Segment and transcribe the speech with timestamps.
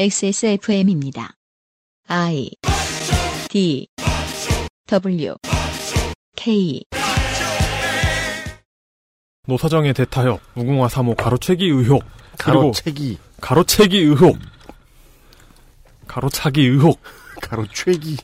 [0.00, 1.32] XSFM입니다.
[2.08, 2.48] I
[3.50, 3.86] D
[4.86, 5.34] W
[6.34, 6.82] K
[9.46, 12.02] 노사정의 대타협, 무궁화 3호 가로채기 의혹,
[12.38, 13.18] 그리고 가로채기.
[13.42, 14.38] 가로채기 의혹,
[16.06, 16.98] 가로차기 의혹,
[17.42, 18.16] 가로채기.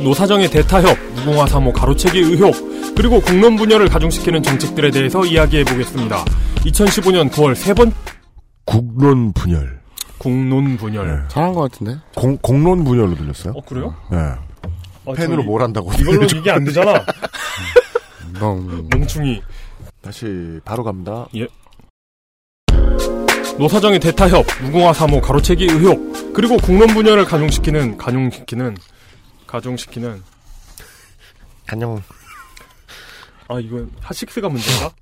[0.00, 6.24] 노사정의 대타협, 무궁화 3호 가로채기 의혹, 그리고 공론 분열을 가중시키는 정책들에 대해서 이야기해 보겠습니다.
[6.64, 7.92] 2015년 9월 세 번
[8.70, 9.80] 국론 분열.
[10.18, 11.26] 국론 분열.
[11.28, 11.98] 잘한 것 같은데?
[12.14, 13.52] 공, 공론 분열로 들렸어요?
[13.56, 13.96] 어 그래요?
[14.12, 14.16] 네.
[14.16, 15.92] 아, 펜으로 뭘 한다고.
[15.94, 17.04] 이걸로 이게 안 되잖아.
[18.38, 19.42] 넌 멍충이.
[20.02, 21.26] 다시 바로 갑니다.
[23.58, 28.76] 노사정의 대타협, 무궁화 3호 가로채기 의혹, 그리고 국론 분열을 가중시키는 가중시키는
[29.48, 30.22] 가중시키는
[31.66, 32.00] 안녕.
[33.48, 34.92] 아 이건 핫식스가 문제인가?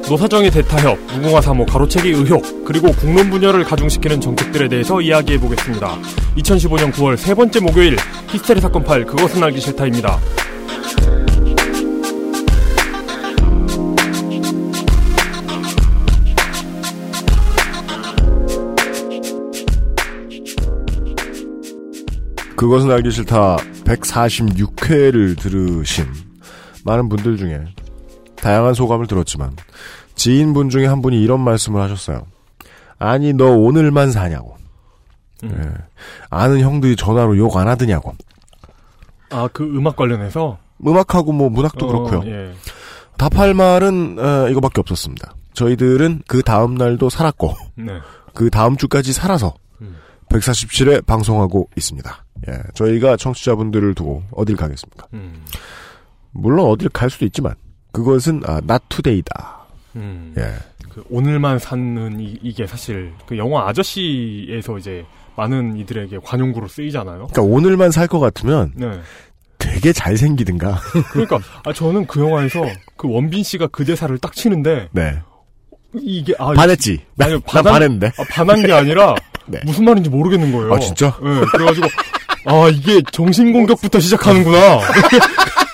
[0.07, 5.97] 노사정의 대타협, 무궁화 3호 가로채기 의혹, 그리고 국론 분열을 가중시키는 정책들에 대해서 이야기해 보겠습니다.
[6.37, 7.97] 2015년 9월 세 번째 목요일
[8.29, 10.19] 히스테리 사건 파일 그것은 알기 싫다입니다.
[22.55, 26.05] 그것은 알기 싫다 146회를 들으신
[26.83, 27.65] 많은 분들 중에
[28.35, 29.55] 다양한 소감을 들었지만
[30.15, 32.25] 지인분 중에 한 분이 이런 말씀을 하셨어요.
[32.97, 34.55] 아니 너 오늘만 사냐고.
[35.43, 35.51] 음.
[35.57, 35.83] 예.
[36.29, 38.15] 아는 형들이 전화로 욕 안 하더냐고.
[39.29, 42.31] 아 그 음악 관련해서 음악하고 뭐 문학도 어, 그렇고요.
[42.31, 42.53] 예.
[43.17, 45.35] 답할 말은 어, 이거밖에 없었습니다.
[45.53, 47.93] 저희들은 그 다음 날도 살았고 네.
[48.33, 49.95] 그 다음 주까지 살아서 음.
[50.29, 52.25] 147회 방송하고 있습니다.
[52.49, 55.07] 예, 저희가 청취자분들을 두고 어딜 가겠습니까?
[55.13, 55.45] 음.
[56.31, 57.55] 물론 어딜 갈 수도 있지만
[57.93, 59.54] 그것은 아, not today다.
[59.95, 60.33] 음.
[60.37, 60.53] 예,
[60.89, 65.05] 그 오늘만 사는 이, 게 사실 그 영화 아저씨에서 이제
[65.37, 67.27] 많은 이들에게 관용구로 쓰이잖아요.
[67.31, 68.89] 그러니까 오늘만 살 것 같으면 네.
[69.57, 70.79] 되게 잘 생기든가.
[71.11, 72.63] 그러니까 아 저는 그 영화에서
[72.97, 75.19] 그 원빈 씨가 그 대사를 딱 치는데 네,
[75.93, 77.01] 이게 아 반했지.
[77.15, 78.07] 나, 아니요, 난 반한- 반했는데.
[78.17, 79.15] 아, 반한 게 아니라
[79.47, 79.59] 네.
[79.65, 80.73] 무슨 말인지 모르겠는 거예요.
[80.73, 81.07] 아, 진짜?
[81.23, 81.87] 네, 그래가지고
[82.47, 84.79] 아 이게 정신 공격부터 시작하는구나.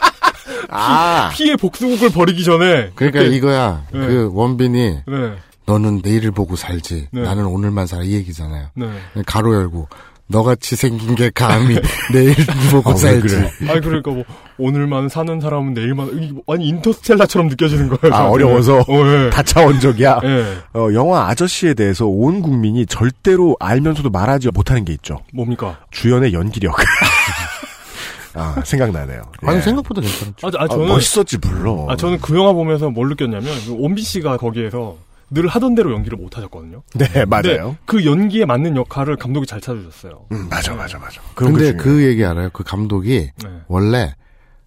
[0.72, 3.84] 아, 피해 복수국을 벌이기 전에 그러니까 그렇게- 이거야.
[3.94, 4.00] 네.
[4.00, 4.78] 그 원빈이
[5.08, 5.34] 네,
[5.66, 7.08] 너는 내일을 보고 살지.
[7.12, 7.22] 네.
[7.22, 8.68] 나는 오늘만 살아 이 얘기잖아요.
[8.76, 8.88] 네.
[9.26, 9.88] 가로 열고
[10.28, 11.78] 너같이 생긴 게 감히
[12.14, 12.34] 내일
[12.72, 13.28] 보고 아, 왜 살지.
[13.28, 13.52] 그래?
[13.70, 14.24] 아 그러니까 뭐
[14.58, 18.14] 오늘만 사는 사람은 내일만 이- 아니 인터스텔라처럼 느껴지는 거예요.
[18.16, 18.32] 아, 저한테는.
[18.32, 19.30] 어려워서 어, 예.
[19.30, 20.20] 다차원적이야.
[20.24, 20.46] 예.
[20.74, 25.18] 어, 영화 아저씨에 대해서 온 국민이 절대로 알면서도 말하지 못하는 게 있죠.
[25.34, 25.80] 뭡니까?
[25.92, 26.76] 주연의 연기력.
[28.34, 29.22] 아, 생각나네요.
[29.44, 29.62] 아니 예.
[29.62, 30.48] 생각보다 괜찮죠.
[30.48, 31.90] 아, 아 아, 저는 멋있었지, 물론.
[31.90, 34.98] 아 저는 그 영화 보면서 뭘 느꼈냐면 그 원빈 씨가 거기에서
[35.32, 36.84] 늘 하던 대로 연기를 못 하셨거든요.
[36.94, 37.78] 네, 맞아요.
[37.86, 40.26] 그 연기에 맞는 역할을 감독이 잘 찾아주셨어요.
[40.34, 41.22] 음, 맞아, 맞아, 맞아.
[41.36, 41.74] 그런 근데.
[41.74, 42.50] 그 얘기 알아요?
[42.52, 43.50] 그 감독이 네.
[43.68, 44.14] 원래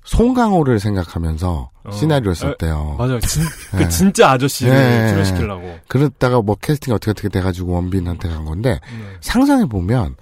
[0.05, 1.91] 송강호를 생각하면서 어.
[1.91, 2.97] 시나리오를 썼대요.
[2.99, 3.21] 맞아요.
[3.21, 3.43] 진,
[3.73, 3.89] 그 네.
[3.89, 5.09] 진짜 아저씨를 네.
[5.09, 5.79] 출연시키려고.
[5.89, 9.05] 그러다가 뭐 캐스팅이 어떻게 어떻게 돼가지고 원빈한테 간 건데 네.
[9.21, 10.17] 상상해 보면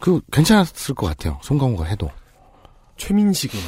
[0.00, 1.38] 그 괜찮았을 것 같아요.
[1.42, 2.10] 송강호가 해도
[2.98, 3.64] 최민식이나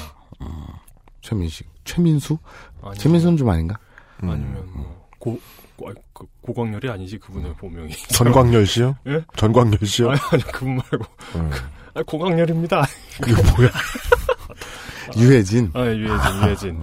[1.22, 2.38] 최민식, 최민수,
[2.80, 3.78] 아니면, 최민수는 좀 아닌가?
[4.20, 5.40] 아니면 뭐 고,
[5.76, 7.92] 고, 아니, 그 고광렬이 아니지 그분의 본명이.
[8.08, 8.96] 전광열 씨요?
[9.06, 9.22] 예?
[9.36, 10.10] 전광열 씨요?
[10.10, 11.04] 아니, 아니 그분 말고
[11.36, 11.50] 음.
[11.94, 12.86] 아, 고광렬입니다.
[13.20, 13.70] 그게 뭐야?
[15.16, 15.70] 유해진.
[15.74, 16.80] 아 유해진 유해진.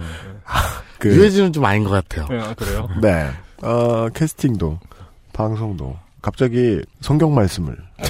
[0.98, 2.26] 그, 유해진은 좀 아닌 것 같아요.
[2.28, 2.88] 네, 아, 그래요?
[3.00, 3.30] 네.
[3.62, 4.78] 어, 캐스팅도,
[5.32, 8.08] 방송도, 갑자기 성경 말씀을, 네.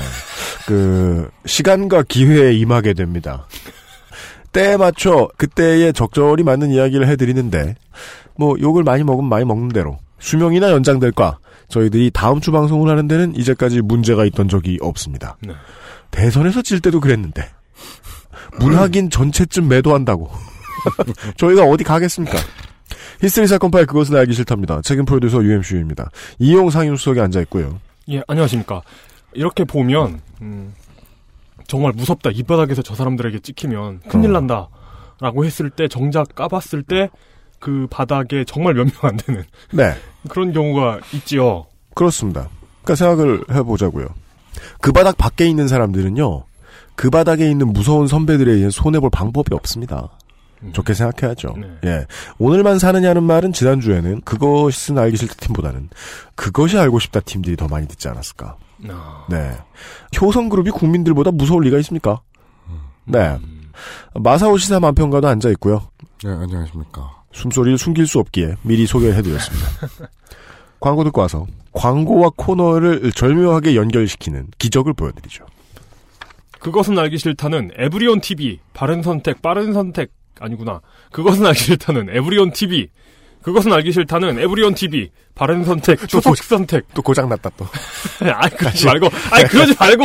[0.66, 3.46] 그, 시간과 기회에 임하게 됩니다.
[4.58, 7.76] 때에 맞춰, 그때에 적절히 맞는 이야기를 해드리는데,
[8.36, 11.38] 뭐, 욕을 많이 먹으면 많이 먹는 대로, 수명이나 연장될까,
[11.68, 15.36] 저희들이 다음 주 방송을 하는 데는 이제까지 문제가 있던 적이 없습니다.
[15.46, 15.52] 네.
[16.10, 17.48] 대선에서 질 때도 그랬는데,
[18.58, 20.28] 문학인 전체쯤 매도한다고.
[21.38, 22.36] 저희가 어디 가겠습니까?
[23.20, 24.80] 히스테리 사건 파일 그것은 알기 싫답니다.
[24.82, 26.10] 책임 프로듀서 UMCU입니다.
[26.40, 27.78] 이용 상임수석에 앉아 있고요.
[28.10, 28.82] 예, 안녕하십니까.
[29.34, 30.74] 이렇게 보면, 음,
[31.68, 32.30] 정말 무섭다.
[32.32, 34.32] 이 바닥에서 저 사람들에게 찍히면 큰일 어.
[34.32, 34.68] 난다.
[35.20, 37.10] 라고 했을 때, 정작 까봤을 때,
[37.60, 39.94] 그 바닥에 정말 몇 명 안 되는 네,
[40.28, 41.66] 그런 경우가 있지요.
[41.94, 42.48] 그렇습니다.
[42.82, 44.06] 그러니까 생각을 해보자고요.
[44.80, 46.44] 그 바닥 밖에 있는 사람들은요,
[46.94, 50.08] 그 바닥에 있는 무서운 선배들에 의해 손해볼 방법이 없습니다.
[50.62, 50.72] 음.
[50.72, 51.54] 좋게 생각해야죠.
[51.58, 51.68] 네.
[51.84, 52.06] 예.
[52.38, 55.88] 오늘만 사느냐는 말은 지난주에는 그것은 알기 싫다 팀보다는
[56.34, 58.56] 그것이 알고 싶다 팀들이 더 많이 듣지 않았을까.
[58.88, 59.56] 아, 네.
[60.20, 62.20] 효성그룹이 국민들보다 무서울 리가 있습니까?
[63.04, 63.38] 네.
[63.42, 63.72] 음,
[64.14, 65.88] 마사오 시사 만평가도 앉아 있고요.
[66.22, 67.22] 네, 안녕하십니까.
[67.32, 69.66] 숨소리를 숨길 수 없기에 미리 소개를 해드렸습니다.
[70.80, 75.44] 광고 듣고 와서 광고와 코너를 절묘하게 연결시키는 기적을 보여드리죠.
[76.60, 80.10] 그것은 알기 싫다는 에브리온 TV 바른 선택 빠른 선택
[80.40, 80.80] 아니구나.
[81.12, 82.88] 그것은 알기 싫다는 에브리온 TV
[83.42, 87.66] 그것은 알기 싫다는 에브리온 TV 바른 선택 추석 선택 또 고장 났다 또.
[88.20, 90.04] 아이 그러지 말고 아이 그러지 말고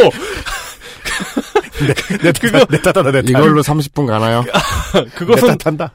[2.21, 3.29] 내, 그거, 내 탓하다, 내 탓.
[3.29, 4.43] 이걸로 30분 가나요?
[5.15, 5.93] 그것은 내 탓한다.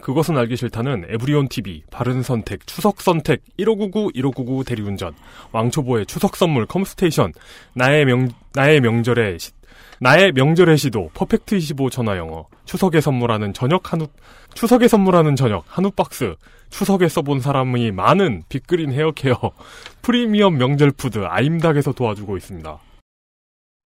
[0.00, 5.14] 그것은 알기 싫다는 에브리온 TV 바른 선택 추석 선택 1599 1599 대리운전
[5.52, 7.32] 왕초보의 추석 선물 컴스테이션
[7.74, 9.52] 나의 명 나의 명절의 시,
[10.00, 14.08] 나의 명절의 시도 퍼펙트 25 전화 영어 추석에 선물하는 저녁 한우
[14.54, 16.34] 추석에 선물하는 저녁 한우 박스
[16.76, 19.38] 추석에 써본 사람이 많은 빅그린 헤어케어
[20.02, 22.80] 프리미엄 명절 food 아임닭에서 도와주고 있습니다.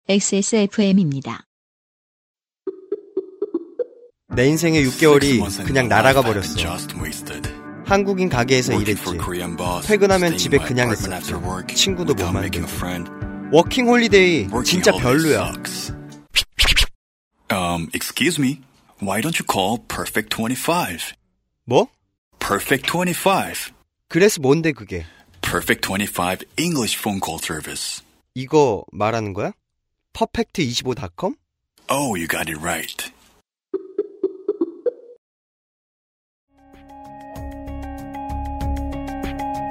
[0.10, 1.46] XSFM입니다.
[4.36, 6.58] 내 인생의 6개월이 그냥 날아가 버렸어.
[7.86, 9.04] 한국인 가게에서 일했지.
[9.86, 11.34] 퇴근하면 집에 그냥 있었지.
[11.76, 12.68] 친구도 못 만들고.
[13.52, 15.54] 워킹 홀리데이 진짜 별로야.
[17.52, 18.62] Um, excuse me.
[19.04, 21.14] Why don't you call Perfect 25?
[21.66, 21.88] 뭐?
[22.42, 23.72] Perfect 25.
[24.10, 25.06] 그래서 뭔데 그게?
[25.42, 28.04] Perfect 25 English phone call service.
[28.34, 29.52] 이거 말하는 거야?
[30.14, 31.36] 퍼펙트25.com?
[31.90, 33.12] Oh, you got it right.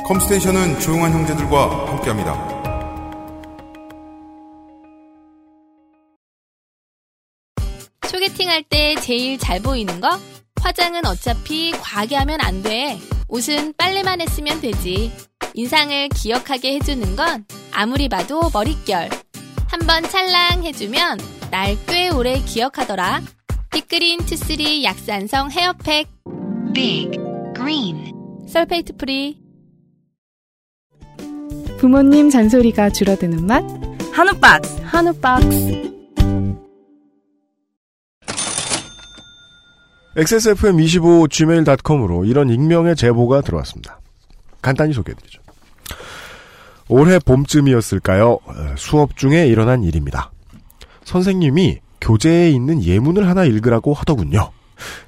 [0.06, 2.60] 컴스테이션은 조용한 형제들과 함께합니다.
[8.08, 10.08] 소개팅할 때 제일 잘 보이는 거?
[10.62, 12.98] 화장은 어차피 과하게 하면 안 돼.
[13.28, 15.12] 옷은 빨래만 했으면 되지.
[15.54, 19.08] 인상을 기억하게 해주는 건 아무리 봐도 머릿결.
[19.68, 21.18] 한번 찰랑 해주면
[21.50, 23.22] 날 꽤 오래 기억하더라.
[23.72, 26.08] 빅그린 two three 약산성 hair pack.
[26.74, 27.10] Big
[27.56, 28.12] Green
[28.48, 29.38] sulfate free.
[31.78, 33.64] 부모님 잔소리가 줄어드는 맛
[34.12, 34.80] 한우 박스.
[34.82, 35.99] 한우 박스.
[40.16, 44.00] XSFM25 gmail.com으로 이런 익명의 제보가 들어왔습니다.
[44.60, 45.40] 간단히 소개해드리죠.
[46.88, 48.32] 올해 봄쯤이었을까요?
[48.32, 50.32] 어, 수업 중에 일어난 일입니다.
[51.04, 54.50] 선생님이 교재에 있는 예문을 하나 읽으라고 하더군요.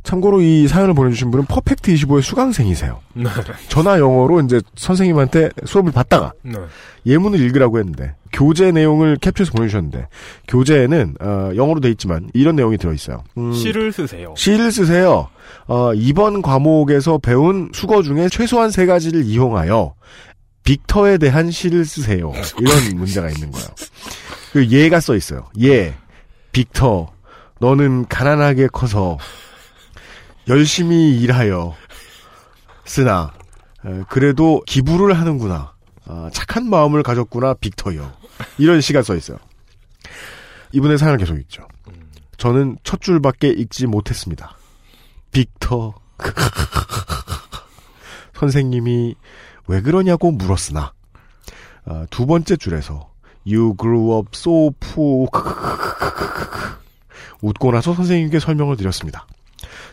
[0.03, 3.01] 참고로 이 사연을 보내주신 분은 퍼펙트 25의 수강생이세요.
[3.15, 3.25] 네.
[3.69, 6.55] 전화 영어로 이제 선생님한테 수업을 받다가 네.
[7.07, 10.07] 예문을 읽으라고 했는데 교재 내용을 캡처해서 보내주셨는데
[10.49, 13.23] 교재에는 어, 영어로 돼 있지만 이런 내용이 들어 있어요.
[13.37, 14.35] 음, 시를 쓰세요.
[14.37, 15.29] 시를 쓰세요.
[15.67, 19.95] 어, 이번 과목에서 배운 수거 중에 최소한 세 가지를 이용하여
[20.65, 22.33] 빅터에 대한 시를 쓰세요.
[22.61, 23.69] 이런 문제가 있는 거예요.
[24.53, 25.47] 그 예가 써 있어요.
[25.61, 25.95] 예,
[26.53, 27.09] 빅터,
[27.59, 29.19] 너는 가난하게 커서
[30.49, 31.75] 열심히 일하여
[32.85, 33.33] 쓰나
[33.85, 35.73] 에, 그래도 기부를 하는구나.
[36.07, 38.13] 아, 착한 마음을 가졌구나, 빅터요.
[38.59, 39.39] 이런 시가 써 있어요.
[40.73, 41.67] 이분의 사연을 계속 읽죠.
[42.39, 44.57] 저는 첫 줄밖에 읽지 못했습니다.
[45.31, 45.95] 빅터.
[48.35, 49.15] 선생님이
[49.69, 50.93] 왜 그러냐고 물었으나
[51.85, 53.11] 아, 두 번째 줄에서
[53.47, 55.29] You grew up so poor.
[57.43, 59.27] 웃고 나서 선생님께 설명을 드렸습니다.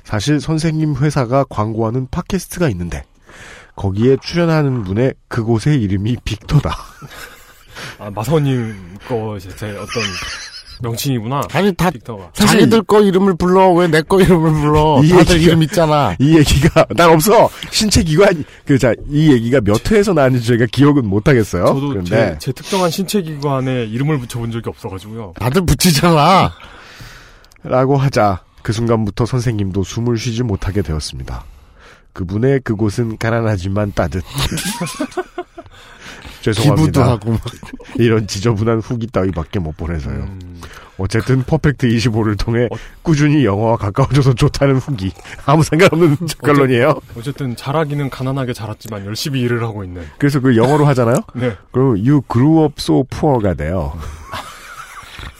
[0.03, 3.03] 사실 선생님 회사가 광고하는 팟캐스트가 있는데
[3.75, 6.75] 거기에 출연하는 분의 그곳의 이름이 빅터다.
[7.99, 10.03] 아, 마사오님 거 제 어떤
[10.81, 11.41] 명칭이구나.
[11.51, 12.31] 아니 다 빅터가.
[12.33, 15.01] 자기들 거 이름을 불러 왜 내 거 이름을 불러?
[15.03, 16.15] 이 다들 얘기가- 이름 있잖아.
[16.19, 21.65] 이 얘기가 난 없어 신체 기관 그자이 얘기가 몇 회에서 나왔는지 저희가 기억은 못 하겠어요.
[21.65, 25.33] 저도 그런데 제, 제 특정한 신체 기관에 이름을 붙여본 적이 없어가지고요.
[25.39, 26.53] 다들 붙이잖아.
[27.63, 31.43] 라고 하자 그 순간부터 선생님도 숨을 쉬지 못하게 되었습니다.
[32.13, 34.23] 그분의 그곳은 가난하지만 따뜻.
[36.41, 36.81] 죄송합니다.
[36.81, 37.41] 기부도 하고 막.
[37.97, 40.15] 이런 지저분한 후기 따위밖에 못 보내서요.
[40.15, 40.61] 음,
[40.97, 45.11] 어쨌든 퍼펙트 25를 통해 어- 꾸준히 영어와 가까워져서 좋다는 후기.
[45.45, 46.99] 아무 상관없는 결론이에요.
[47.17, 50.05] 어쨌든 자라기는 가난하게 자랐지만 열심히 일을 하고 있는.
[50.17, 51.17] 그래서 그 영어로 하잖아요.
[51.35, 51.55] 네.
[51.71, 53.97] 그럼 you grew up so poor가 돼요.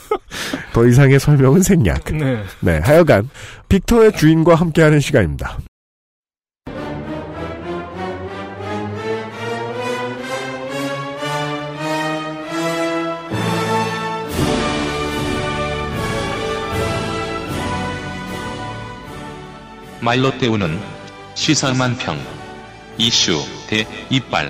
[0.73, 2.03] 더 이상의 설명은 생략.
[2.13, 2.43] 네.
[2.59, 3.29] 네, 하여간
[3.67, 5.57] 빅터의 주인과 함께하는 시간입니다.
[20.01, 20.79] 말로 때우는
[21.35, 22.17] 시사만 평
[22.97, 23.37] 이슈
[23.67, 24.49] 대 이빨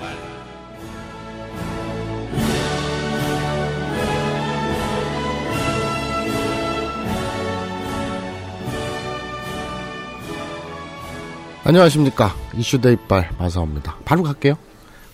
[11.63, 12.35] 안녕하십니까.
[12.55, 13.97] 이슈대 이빨 마사옵니다.
[14.05, 14.57] 바로 갈게요.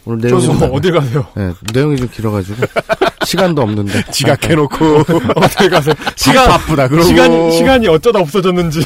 [0.06, 1.26] 오늘 내용이 좀 어딜 가세요?
[1.36, 2.58] 네, 내용이 좀 길어가지고
[3.26, 4.76] 시간도 없는데 지각해놓고
[5.36, 5.96] 어딜 가세요?
[6.16, 6.88] 시간 바쁘다.
[6.88, 8.82] 그러고 시간 시간이 어쩌다 없어졌는지.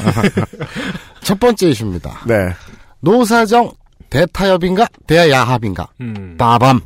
[1.21, 2.21] 첫 번째 이슈입니다.
[2.25, 2.53] 네.
[3.01, 3.71] 노사정
[4.09, 6.35] 대타협인가 대야합인가 음.
[6.37, 6.79] 빠밤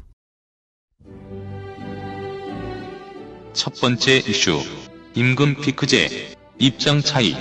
[3.53, 4.59] 첫 번째 이슈
[5.13, 7.35] 임금 피크제 입장 차이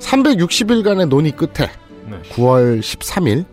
[0.00, 1.70] 360일간의 논의 끝에
[2.08, 2.20] 네.
[2.32, 3.44] 9월 13일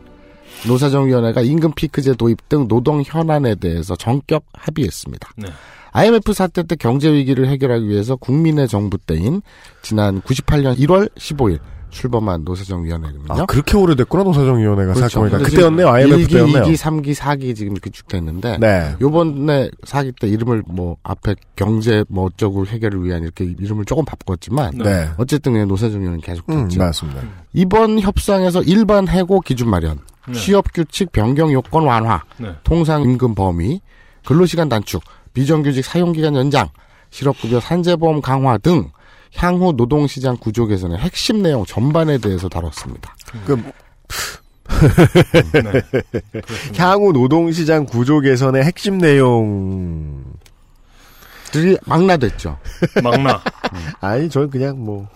[0.68, 5.32] 노사정위원회가 임금 피크제 도입 등 노동 현안에 대해서 전격 합의했습니다.
[5.38, 5.48] 네.
[5.92, 9.42] IMF 사태 때 경제 위기를 해결하기 위해서 국민의 정부 때인
[9.82, 11.60] 지난 98년 1월 15일
[11.96, 13.24] 출범한 노사정위원회거든요.
[13.30, 15.22] 아, 그렇게 오래됐구나, 노사정위원회가 그렇죠.
[15.22, 16.64] 근데 그때였네요, IMF 1기, 때였네요.
[16.64, 18.96] 2기, 3기, 4기 지금 이렇게 쭉 됐는데 네.
[19.00, 24.78] 요번에 4기 때 이름을 뭐 앞에 경제 뭐 어쩌고 해결을 위한 이렇게 이름을 조금 바꿨지만
[24.80, 25.10] 네.
[25.18, 26.80] 어쨌든 그냥 노사정위원회는 계속 음, 됐죠.
[26.80, 27.22] 맞습니다.
[27.54, 30.34] 이번 협상에서 일반 해고 기준 마련, 네.
[30.34, 32.50] 취업 규칙 변경 요건 완화, 네.
[32.66, 33.80] 통상 임금 범위,
[34.26, 35.02] 근로시간 단축,
[35.34, 36.68] 비정규직 사용기간 연장,
[37.10, 38.90] 실업급여 산재보험 강화 등
[39.36, 43.16] 향후 노동시장 구조 개선의 핵심 내용 전반에 대해서 다뤘습니다.
[43.46, 43.62] 그,
[45.54, 45.82] 네.
[46.78, 50.24] 향후 노동시장 구조 개선의 핵심 내용.
[51.52, 52.58] 들이 망라됐죠.
[53.04, 53.42] 막나.
[54.02, 55.08] 아니, 저는 그냥 뭐,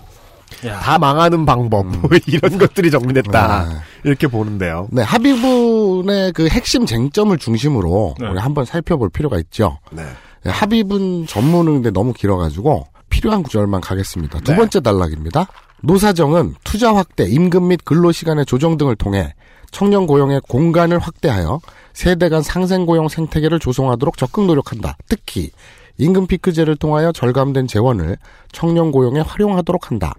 [0.65, 0.79] 야.
[0.79, 3.65] 다 망하는 방법, 뭐 이런 것들이 정리됐다.
[3.65, 3.75] 네.
[4.03, 4.87] 이렇게 보는데요.
[4.91, 8.27] 네, 합의문의 그 핵심 쟁점을 중심으로 네.
[8.27, 9.79] 우리 한번 살펴볼 필요가 있죠.
[9.91, 10.03] 네.
[10.43, 12.87] 네, 합의문 전문은 근데 너무 길어가지고
[13.19, 14.39] 필요한 구절만 가겠습니다.
[14.39, 14.57] 두 네.
[14.57, 15.47] 번째 단락입니다.
[15.81, 19.33] 노사정은 투자 확대, 임금 및 근로 시간의 조정 등을 통해
[19.71, 21.59] 청년 고용의 공간을 확대하여
[21.91, 24.95] 세대 간 상생 고용 생태계를 조성하도록 적극 노력한다.
[25.09, 25.51] 특히
[25.97, 28.17] 임금 피크제를 통하여 절감된 재원을
[28.53, 30.13] 청년 고용에 활용하도록 한다.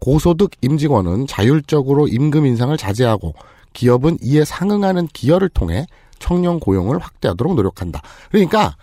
[0.00, 3.34] 고소득 임직원은 자율적으로 임금 인상을 자제하고
[3.74, 5.86] 기업은 이에 상응하는 기여를 통해
[6.18, 8.02] 청년 고용을 확대하도록 노력한다.
[8.30, 8.74] 그러니까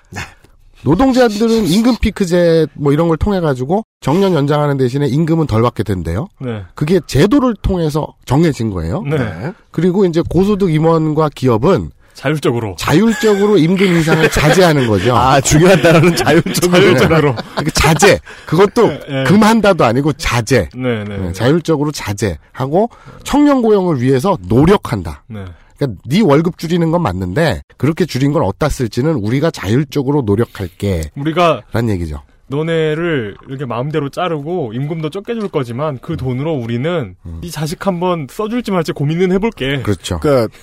[0.86, 6.28] 노동자들은 임금 피크제 뭐 이런 걸 통해 가지고 정년 연장하는 대신에 임금은 덜 받게 된대요.
[6.40, 6.62] 네.
[6.76, 9.02] 그게 제도를 통해서 정해진 거예요.
[9.02, 9.52] 네.
[9.72, 12.76] 그리고 이제 고소득 임원과 기업은 자율적으로.
[12.80, 15.16] 자율적으로 임금 인상을 자제하는 거죠.
[15.16, 16.80] 아, 중요한 단어는 자율적으로.
[16.80, 17.36] 자율적으로.
[17.58, 18.20] 그 자제.
[18.46, 19.24] 그것도 예.
[19.26, 20.70] 금한다도 아니고 자제.
[20.76, 21.18] 네, 네.
[21.18, 22.90] 네, 자율적으로 자제하고
[23.24, 25.24] 청년 고용을 위해서 노력한다.
[25.28, 25.44] 네.
[25.78, 31.04] 그러니까 네 월급 줄이는 건 맞는데 그렇게 줄인 걸 어디다 쓸지는 우리가 자율적으로 노력할게.
[31.16, 32.22] 우리가 라는 얘기죠.
[32.48, 38.72] 너네를 이렇게 마음대로 자르고 임금도 적게 줄 거지만 그 돈으로 우리는 이 자식 한번 써줄지
[38.72, 39.82] 말지 고민은 해볼게.
[39.82, 40.20] 그렇죠.
[40.20, 40.54] 그러니까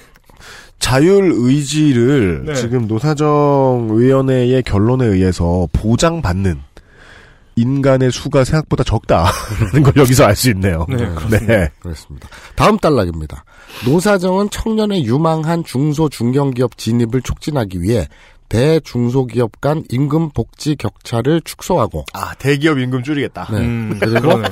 [0.79, 2.55] 자율 의지를 네.
[2.55, 6.61] 지금 노사정 위원회의 결론에 의해서 보장받는
[7.57, 10.87] 인간의 수가 생각보다 적다라는 걸 여기서 알 수 있네요.
[10.89, 11.71] 네, 네.
[11.81, 12.29] 그렇습니다.
[12.57, 13.45] 다음 단락입니다.
[13.85, 18.09] 노사정은 청년의 유망한 중소 중견기업 진입을 촉진하기 위해
[18.49, 23.49] 대 중소기업 간 임금 복지 격차를 축소하고 아 대기업 임금 줄이겠다.
[23.51, 23.59] 네.
[23.59, 24.43] 음, 그리고.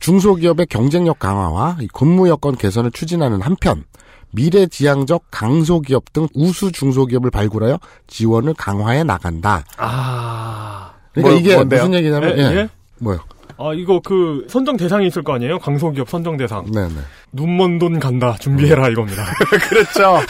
[0.00, 3.84] 중소기업의 경쟁력 강화와 이 근무 여건 개선을 추진하는 한편
[4.32, 9.64] 미래지향적 강소기업 등 우수 중소기업을 발굴하여 지원을 강화해 나간다.
[9.76, 10.91] 아.
[11.12, 11.80] 그러니까 뭐, 이게 뭔데요?
[11.80, 12.42] 무슨 얘기냐면 예?
[12.42, 12.56] 예.
[12.56, 12.68] 예?
[12.98, 13.20] 뭐요?
[13.58, 15.58] 아, 이거 그 선정 대상이 있을 거 아니에요?
[15.58, 16.70] 강소기업 선정 대상.
[16.72, 16.94] 네네.
[17.32, 18.36] 눈먼 돈 간다.
[18.40, 19.24] 준비해라 이겁니다.
[19.68, 20.20] 그렇죠.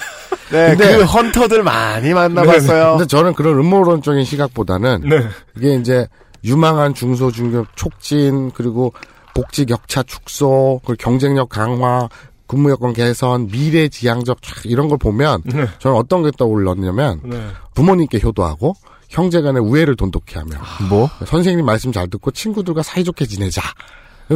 [0.51, 2.97] 네, 근데- 그 헌터들 많이 만나봤어요.
[2.99, 5.27] 근데 저는 그런 음모론적인 시각보다는 네.
[5.57, 6.07] 이게 이제
[6.45, 8.93] 유망한 중소중기업 촉진 그리고
[9.35, 12.09] 복지 격차 축소 그리고 경쟁력 강화
[12.47, 15.67] 근무 여건 개선 미래 지향적 촥 이런 걸 보면 네.
[15.79, 17.41] 저는 어떤 게 떠올랐냐면 네.
[17.75, 18.75] 부모님께 효도하고
[19.13, 20.57] 형제 간의 우애를 돈독히 하며
[20.89, 21.09] 뭐?
[21.27, 23.61] 선생님 말씀 잘 듣고 친구들과 사이좋게 지내자.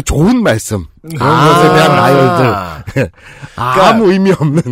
[0.05, 0.85] 좋은 말씀.
[1.01, 1.49] 그런 아.
[1.49, 3.11] 것에 대한 나열들.
[3.57, 4.63] 아무 의미 없는.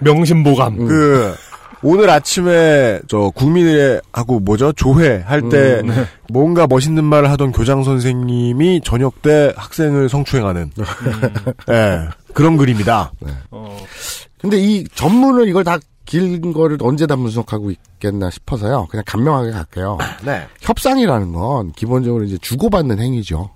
[0.00, 0.86] 명심보감.
[0.86, 1.34] 그
[1.82, 6.06] 오늘 아침에 저 국민의하고 뭐죠 조회 할때 음, 네.
[6.30, 10.70] 뭔가 멋있는 말을 하던 교장 선생님이 저녁 때 학생을 성추행하는
[11.68, 13.12] 예, 그런 그림이다.
[13.50, 13.84] 어,
[14.40, 18.86] 근데 이 전문을 이걸 다 긴 거를 언제 다 분석하고 있겠나 싶어서요.
[18.90, 19.98] 그냥 간명하게 갈게요.
[20.24, 20.46] 네.
[20.60, 23.50] 협상이라는 건 기본적으로 이제 주고받는 행위죠.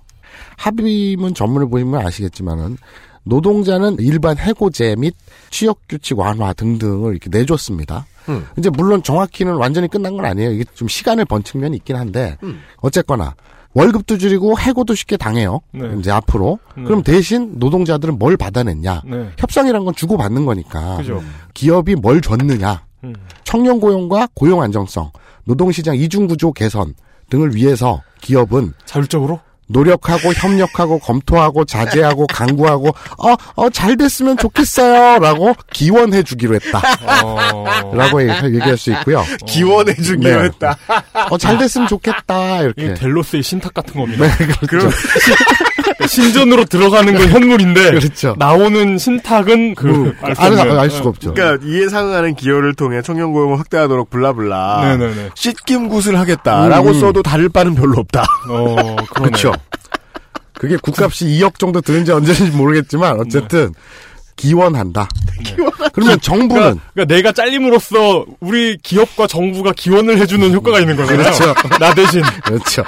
[0.57, 2.77] 합의문 전문을 보시면 아시겠지만은
[3.23, 5.13] 노동자는 일반 해고제 및
[5.49, 8.05] 취업규칙 완화 등등을 이렇게 내줬습니다.
[8.29, 8.45] 음.
[8.57, 10.51] 이제 물론 정확히는 완전히 끝난 건 아니에요.
[10.51, 12.61] 이게 좀 시간을 번 측 면이 있긴 한데 음.
[12.77, 13.35] 어쨌거나
[13.73, 15.59] 월급도 줄이고 해고도 쉽게 당해요.
[15.71, 15.87] 네.
[15.99, 16.83] 이제 앞으로 네.
[16.83, 19.01] 그럼 대신 노동자들은 뭘 받아냈냐?
[19.05, 19.29] 네.
[19.37, 21.21] 협상이란 건 주고 받는 거니까 그죠.
[21.57, 22.83] 기업이 뭘 줬느냐?
[23.03, 23.15] 음.
[23.43, 25.11] 청년 고용과 고용 안정성,
[25.43, 26.93] 노동시장 이중 구조 개선
[27.31, 29.39] 등을 위해서 기업은 자율적으로?
[29.69, 32.91] 노력하고 협력하고 검토하고 자제하고 강구하고
[33.57, 36.81] 어어잘 됐으면 좋겠어요라고 기원해 주기로 했다.
[37.23, 37.91] 어...
[37.93, 39.25] 라고 얘기할 수 있고요.
[39.45, 40.45] 기원해 주기로 네.
[40.45, 40.77] 했다.
[41.31, 42.93] 어잘 됐으면 좋겠다 이렇게.
[42.93, 44.25] 델로스의 신탁 같은 겁니다.
[44.25, 44.89] 네, 그렇죠.
[46.07, 48.35] 신전으로 들어가는 건 현물인데 그렇죠.
[48.37, 51.33] 나오는 신탁은 그 알, 알, 알 수가 없죠.
[51.33, 55.29] 그러니까 이에 상응하는 기여를 통해 청년 고용을 확대하도록 블라블라 네네네.
[55.35, 56.99] 씻김굿을 하겠다라고 음.
[56.99, 58.25] 써도 다를 바는 별로 없다.
[58.49, 59.53] 어, 그렇죠.
[60.53, 63.79] 그게 국값이 2억 정도 드는지 언제인지 모르겠지만 어쨌든 네.
[64.37, 65.09] 기원한다.
[65.43, 65.55] 네.
[65.91, 71.23] 그러면 정부는 그러니까, 그러니까, 내가 잘림으로써 우리 기업과 정부가 기원을 해주는 효과가 있는 거잖아요.
[71.23, 71.53] 그렇죠.
[71.79, 72.83] 나 대신 그렇죠.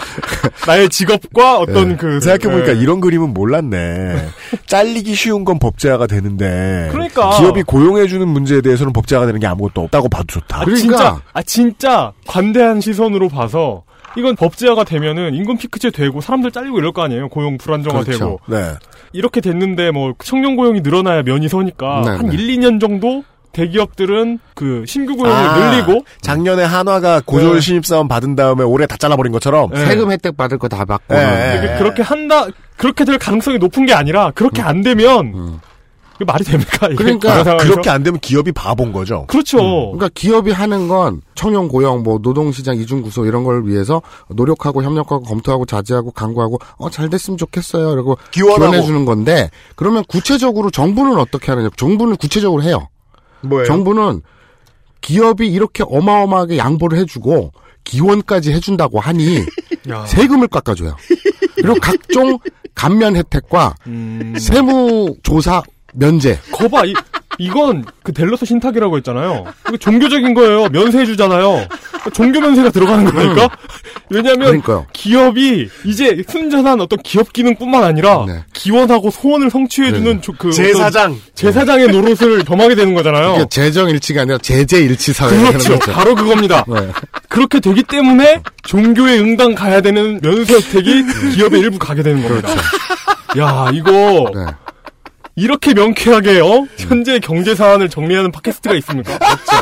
[0.66, 1.96] 나의 직업과 어떤 네.
[1.96, 2.80] 그 생각해 보니까 네.
[2.80, 4.28] 이런 그림은 몰랐네.
[4.66, 10.08] 잘리기 쉬운 건 법제화가 되는데 그러니까 기업이 고용해주는 문제에 대해서는 법제화가 되는 게 아무것도 없다고
[10.08, 10.62] 봐도 좋다.
[10.62, 13.84] 아, 그러니까 진짜 아 진짜 관대한 시선으로 봐서
[14.18, 17.28] 이건 법제화가 되면은 임금 피크제 되고 사람들 잘리고 이럴 거 아니에요.
[17.28, 18.18] 고용 불안정화되고.
[18.18, 18.38] 그렇죠.
[18.48, 18.74] 네.
[19.12, 22.34] 이렇게 됐는데 뭐 청년 고용이 늘어나야 면이 서니까 네, 한 네.
[22.36, 23.22] 1, 2년 정도
[23.52, 27.60] 대기업들은 그 신규 고용을 아, 늘리고 작년에 한화가 고졸 네.
[27.60, 29.86] 신입사원 받은 다음에 올해 다 잘라버린 것처럼 네.
[29.86, 31.76] 세금 혜택 받을 거 다 받고 네.
[31.78, 32.46] 그렇게 한다
[32.76, 35.60] 그렇게 될 가능성이 높은 게 아니라 그렇게 안 되면 음.
[36.18, 36.88] 그 말이 됩니까?
[36.96, 39.24] 그러니까 그렇게 안 되면 기업이 바본 거죠.
[39.28, 39.58] 그렇죠.
[39.58, 39.96] 음.
[39.96, 45.22] 그러니까 기업이 하는 건 청년 고용, 뭐 노동시장 이중 구조 이런 걸 위해서 노력하고 협력하고
[45.22, 47.90] 검토하고 자제하고 강구하고 어 잘 됐으면 좋겠어요.
[47.90, 51.68] 그리고 기원해 주는 건데 그러면 구체적으로 정부는 어떻게 하느냐?
[51.76, 52.88] 정부는 구체적으로 해요.
[53.42, 53.66] 뭐예요?
[53.66, 54.22] 정부는
[55.00, 57.52] 기업이 이렇게 어마어마하게 양보를 해주고
[57.84, 59.44] 기원까지 해준다고 하니
[60.08, 60.96] 세금을 깎아줘요.
[61.54, 62.38] 그리고 각종
[62.74, 64.34] 감면 혜택과 음...
[64.38, 65.62] 세무조사
[65.94, 66.38] 면제.
[66.52, 66.94] 거봐, 이,
[67.38, 69.44] 이건 그 델러스 신탁이라고 했잖아요.
[69.68, 70.68] 이거 종교적인 거예요.
[70.68, 71.68] 면세해주잖아요.
[72.12, 73.44] 종교 면세가 들어가는 거니까.
[73.44, 73.48] 음.
[74.10, 74.86] 왜냐하면 그러니까요.
[74.92, 78.42] 기업이 이제 순전한 어떤 기업 기능뿐만 아니라 네.
[78.54, 80.32] 기원하고 소원을 성취해주는 네.
[80.38, 83.46] 그 제사장 제사장의 노릇을 겸하게 되는 거잖아요.
[83.50, 85.36] 재정 일치가 아니라 제재 일치 사회.
[85.36, 85.78] 그렇죠.
[85.92, 86.64] 바로 그겁니다.
[86.66, 86.88] 네.
[87.28, 92.48] 그렇게 되기 때문에 종교에 응당 가야 되는 면세 혜택이 기업의 일부 가게 되는 겁니다.
[92.48, 93.40] 그렇죠.
[93.40, 94.32] 야 이거.
[95.38, 95.44] 네.
[95.44, 96.66] 이렇게 명쾌하게 어?
[96.76, 99.14] 현재 경제 사안을 정리하는 팟캐스트가 있습니까?
[99.14, 99.56] 없죠.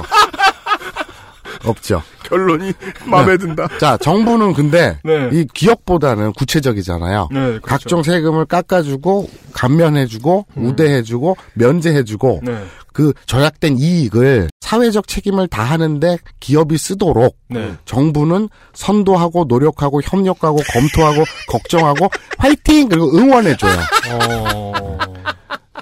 [1.65, 2.03] 없죠.
[2.25, 2.73] 결론이
[3.05, 3.69] 마음에 든다.
[3.79, 5.29] 자, 정부는 근데 네.
[5.33, 7.29] 이 기업보다는 구체적이잖아요.
[7.31, 7.61] 네, 그렇죠.
[7.62, 10.67] 각종 세금을 깎아주고 감면해주고 음.
[10.67, 12.65] 우대해주고 면제해주고 네.
[12.93, 17.75] 그 절약된 이익을 사회적 책임을 다하는데 기업이 쓰도록 네.
[17.85, 22.09] 정부는 선도하고 노력하고 협력하고 검토하고 걱정하고
[22.39, 23.79] 화이팅 그리고 응원해줘요.
[24.11, 24.73] 어...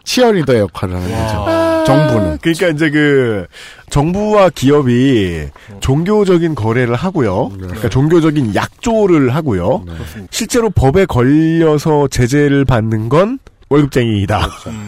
[0.05, 1.85] 치어리더 역할을 하는 거죠.
[1.85, 2.39] 정부는.
[2.41, 3.47] 그러니까 이제 그
[3.91, 5.49] 정부와 기업이
[5.81, 7.51] 종교적인 거래를 하고요.
[7.53, 7.67] 네.
[7.67, 9.85] 그러니까 종교적인 약조를 하고요.
[9.87, 9.93] 네.
[10.31, 13.39] 실제로 법에 걸려서 제재를 받는 건
[13.69, 14.39] 월급쟁이이다.
[14.39, 14.71] 그렇죠.
[14.71, 14.87] 음.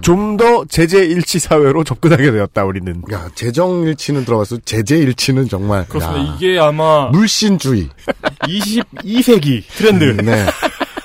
[0.00, 3.02] 좀더 제재 일치 사회로 접근하게 되었다 우리는.
[3.12, 5.86] 야 재정 일치는 들어가서 제재 일치는 정말.
[5.86, 6.32] 그렇습니다.
[6.32, 6.36] 야.
[6.36, 7.88] 이게 아마 물신주의
[8.42, 10.04] 22세기 트렌드.
[10.04, 10.44] 음, 네.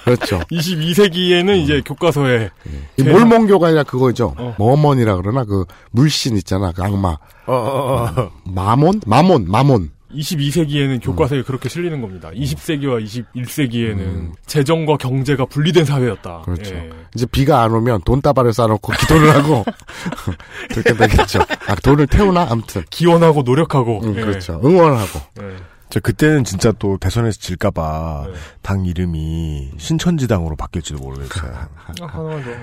[0.03, 0.39] 그렇죠.
[0.51, 1.55] 22세기에는 음.
[1.55, 2.87] 이제 교과서에 음.
[2.97, 4.33] 몰몬교가 아니라 그거죠.
[4.37, 4.55] 어.
[4.57, 6.71] 머먼이라 그러나 그 물신 있잖아.
[6.71, 7.17] 그 악마.
[7.45, 8.31] 어, 어, 어.
[8.45, 9.01] 마몬?
[9.05, 9.91] 마몬, 마몬.
[10.13, 11.43] 22세기에는 교과서에 음.
[11.43, 12.29] 그렇게 실리는 겁니다.
[12.31, 14.33] 20세기와 21세기에는 음.
[14.45, 16.41] 재정과 경제가 분리된 사회였다.
[16.45, 16.75] 그렇죠.
[16.75, 16.89] 예.
[17.15, 19.65] 이제 비가 안 오면 돈 따발을 쌓아놓고 기도를 하고
[20.69, 21.39] 그렇게 되겠죠.
[21.67, 24.21] 아, 돈을 태우나 아무튼 기원하고 노력하고 음, 예.
[24.21, 24.61] 그렇죠.
[24.63, 25.19] 응원하고.
[25.41, 25.72] 예.
[25.93, 28.33] 저 그때는 진짜 또 대선에서 질까봐 네.
[28.63, 31.53] 당 이름이 신천지당으로 바뀔지도 모르겠어요.
[32.01, 32.07] 아,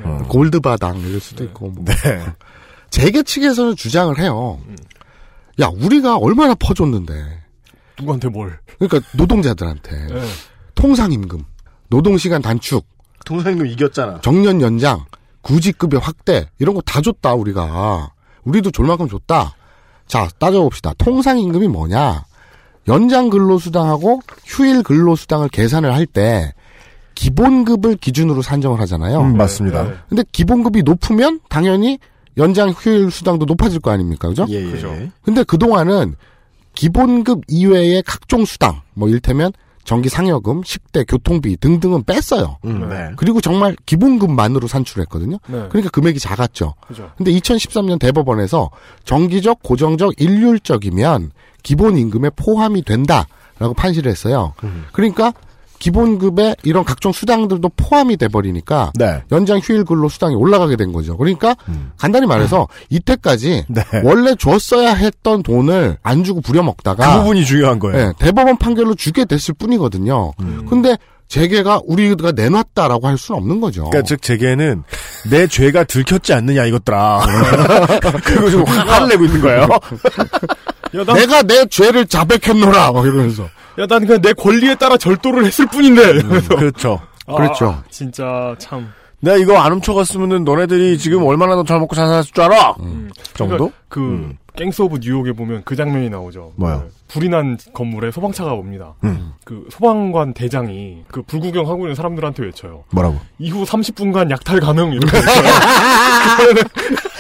[0.03, 0.25] 어.
[0.29, 1.69] 골드바당 이럴 수도 있고.
[1.71, 1.85] 뭐.
[1.85, 1.95] 네.
[2.91, 4.59] 재계 측에서는 주장을 해요.
[4.67, 4.77] 음.
[5.61, 7.15] 야 우리가 얼마나 퍼줬는데.
[8.01, 8.59] 누구한테 뭘?
[8.81, 10.23] 그러니까 노동자들한테 네.
[10.75, 11.45] 통상임금,
[11.87, 12.85] 노동시간 단축,
[13.27, 14.23] 통상임금 이겼잖아.
[14.23, 15.05] 정년 연장,
[15.43, 18.11] 구직급여 확대 이런 거 다 줬다 우리가.
[18.43, 19.55] 우리도 줄 만큼 줬다.
[20.09, 20.95] 자 따져봅시다.
[20.99, 22.25] 통상임금이 뭐냐?
[22.91, 26.53] 연장 근로수당하고 휴일 근로수당을 계산을 할 때
[27.15, 29.21] 기본급을 기준으로 산정을 하잖아요.
[29.21, 29.83] 음, 맞습니다.
[29.85, 29.95] 네.
[30.09, 31.99] 근데 기본급이 높으면 당연히
[32.39, 34.29] 연장 휴일 수당도 높아질 거 아닙니까?
[34.29, 34.47] 그죠?
[34.49, 34.71] 예, 예.
[34.71, 34.95] 그죠.
[35.23, 36.15] 근데 그동안은
[36.75, 39.53] 기본급 이외의 각종 수당, 뭐 일테면
[39.85, 42.57] 전기 상여금, 식대, 교통비 등등은 뺐어요.
[42.65, 43.11] 음, 네.
[43.17, 45.39] 그리고 정말 기본급만으로 산출했거든요.
[45.49, 45.67] 네.
[45.69, 46.75] 그러니까 금액이 작았죠.
[46.87, 47.11] 그죠.
[47.17, 48.71] 근데 2013년 대법원에서
[49.05, 54.55] 정기적, 고정적, 일률적이면 기본 임금에 포함이 된다라고 판시를 했어요.
[54.65, 54.87] 음.
[54.93, 55.33] 그러니까
[55.81, 59.23] 기본급에 이런 각종 수당들도 포함이 돼 버리니까 네.
[59.33, 61.17] 연장 휴일 근로 수당이 올라가게 된 거죠.
[61.17, 61.57] 그러니까
[61.97, 63.83] 간단히 말해서 이때까지 네.
[64.05, 67.97] 원래 줬어야 했던 돈을 안 주고 부려먹다가 그 부분이 중요한 거예요.
[67.97, 70.33] 네, 대법원 판결로 주게 됐을 뿐이거든요.
[70.69, 70.97] 근데
[71.29, 73.85] 재계가 우리가 내놨다라고 할 수는 없는 거죠.
[73.85, 74.83] 그러니까 즉 제게는
[75.31, 77.21] 내 죄가 들켰지 않느냐 이것들아.
[78.25, 79.69] 그리고 지금 화를 내고 있는 거예요.
[80.95, 83.45] 야, 난, 내가 내 죄를 자백했노라 막 이러면서
[83.79, 86.03] 야, 난 그냥 내 권리에 따라 절도를 했을 뿐인데.
[86.11, 86.57] 이러면서.
[86.57, 87.01] 그렇죠.
[87.27, 87.83] 아, 그렇죠.
[87.91, 88.93] 진짜 참.
[89.21, 92.75] 내가 이거 안 훔쳐갔으면은 너네들이 지금 얼마나 더 잘 먹고 잘 살았을 줄 알아?
[93.35, 93.57] 정도?
[93.57, 94.39] 그러니까 그 음.
[94.57, 96.53] 갱스 오브 뉴욕에 보면 그 장면이 나오죠.
[96.57, 96.85] 뭐요?
[96.89, 98.95] 그 불이 난 건물에 소방차가 옵니다.
[99.05, 99.33] 음.
[99.45, 102.85] 그 소방관 대장이 그 불구경 하고 있는 사람들한테 외쳐요.
[102.91, 103.19] 뭐라고?
[103.39, 105.45] 이후 30분간 약탈 가능 이렇게 외쳐요.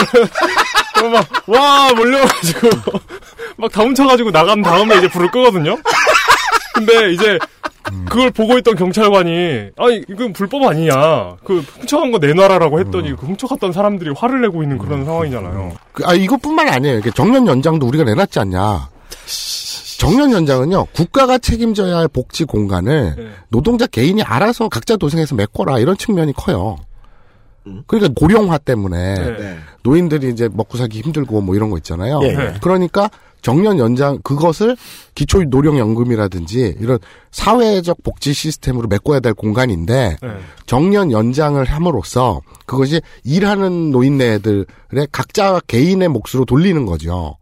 [1.10, 2.68] 막, 와, 몰려가지고,
[3.56, 5.76] 막 다 훔쳐가지고 나간 다음에 이제 불을 끄거든요?
[6.74, 7.38] 근데 이제,
[8.08, 11.36] 그걸 보고 있던 경찰관이, 아니, 이건 불법 아니냐.
[11.44, 15.72] 그, 훔쳐간 거 내놔라라고 했더니, 그 훔쳐갔던 사람들이 화를 내고 있는 그런 상황이잖아요.
[15.92, 17.00] 그, 아 이것뿐만 아니에요.
[17.14, 18.88] 정년 연장도 우리가 내놨지 않냐.
[19.98, 23.28] 정년 연장은요 국가가 책임져야 할 복지 공간을 네.
[23.50, 26.78] 노동자 개인이 알아서 각자 도생해서 메꿔라 이런 측면이 커요.
[27.86, 29.58] 그러니까 고령화 때문에 네.
[29.82, 32.20] 노인들이 이제 먹고 살기 힘들고 뭐 이런 거 있잖아요.
[32.20, 32.54] 네.
[32.60, 33.10] 그러니까
[33.42, 34.76] 정년 연장 그것을
[35.14, 36.98] 기초 노령 연금이라든지 이런
[37.30, 40.28] 사회적 복지 시스템으로 메꿔야 될 공간인데 네.
[40.66, 44.66] 정년 연장을 함으로써 그것이 일하는 노인네들의
[45.10, 47.36] 각자 개인의 몫으로 돌리는 거죠.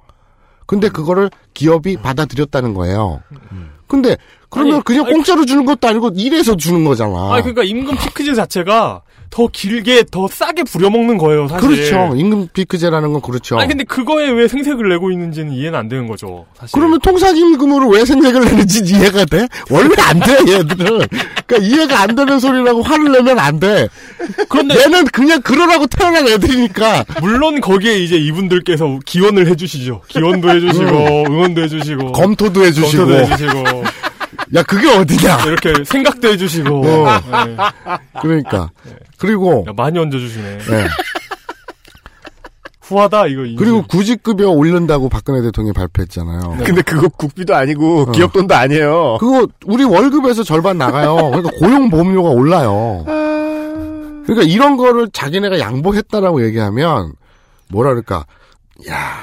[0.67, 3.23] 근데 그거를 기업이 받아들였다는 거예요.
[3.87, 4.17] 근데
[4.51, 7.35] 그러면 아니, 그냥 아니, 공짜로 주는 것도 아니고 일해서 주는 거잖아.
[7.35, 11.69] 아, 그러니까 임금 피크제 자체가 더 길게, 더 싸게 부려먹는 거예요, 사실.
[11.69, 12.15] 그렇죠.
[12.17, 13.59] 임금 피크제라는 건 그렇죠.
[13.59, 16.73] 아니, 근데 그거에 왜 생색을 내고 있는지는 이해는 안 되는 거죠, 사실.
[16.79, 19.47] 그러면 통상임금으로 왜 생색을 내는지 이해가 돼?
[19.71, 21.07] 원래 안 돼, 얘들은.
[21.47, 23.89] 그러니까 이해가 안 되는 소리라고 화를 내면 안 돼.
[24.49, 27.05] 그런데 얘는 그냥 그러라고 태어난 애들이니까.
[27.21, 30.03] 물론 거기에 이제 이분들께서 기원을 해주시죠.
[30.09, 33.07] 기원도 해주시고 응원도 해주시고 검토도 해주시고.
[33.07, 33.85] 검토도 해주시고
[34.55, 35.45] 야, 그게 어디냐.
[35.47, 37.05] 이렇게 생각도 해주시고 어.
[37.47, 37.57] 네.
[38.21, 38.71] 그러니까.
[39.19, 40.59] 그리고, 야, 많이 얹어주시네.
[40.71, 40.87] 예.
[42.89, 43.43] 후하다 이거.
[43.45, 43.57] 인증.
[43.57, 46.57] 그리고 구직급여 올린다고 박근혜 대통령이 발표했잖아요.
[46.65, 48.13] 근데 그거 국비도 아니고 어.
[48.13, 49.19] 기업 돈도 아니에요.
[49.21, 51.17] 그거 우리 월급에서 절반 나가요.
[51.17, 53.05] 그러니까 고용 보험료가 올라요.
[54.25, 57.13] 그러니까 이런 거를 자기네가 양보했다라고 얘기하면
[57.71, 58.25] 뭐라 그럴까?
[58.89, 59.19] 야,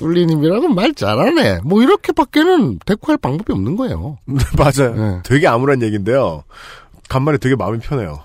[0.00, 1.60] 뚫리님이라고 말 잘하네.
[1.64, 4.18] 뭐 이렇게밖에는 대꾸할 방법이 없는 거예요.
[4.56, 4.94] 맞아요.
[4.94, 5.20] 네.
[5.24, 6.44] 되게 암울한 얘기인데요.
[7.08, 8.20] 간만에 되게 마음이 편해요.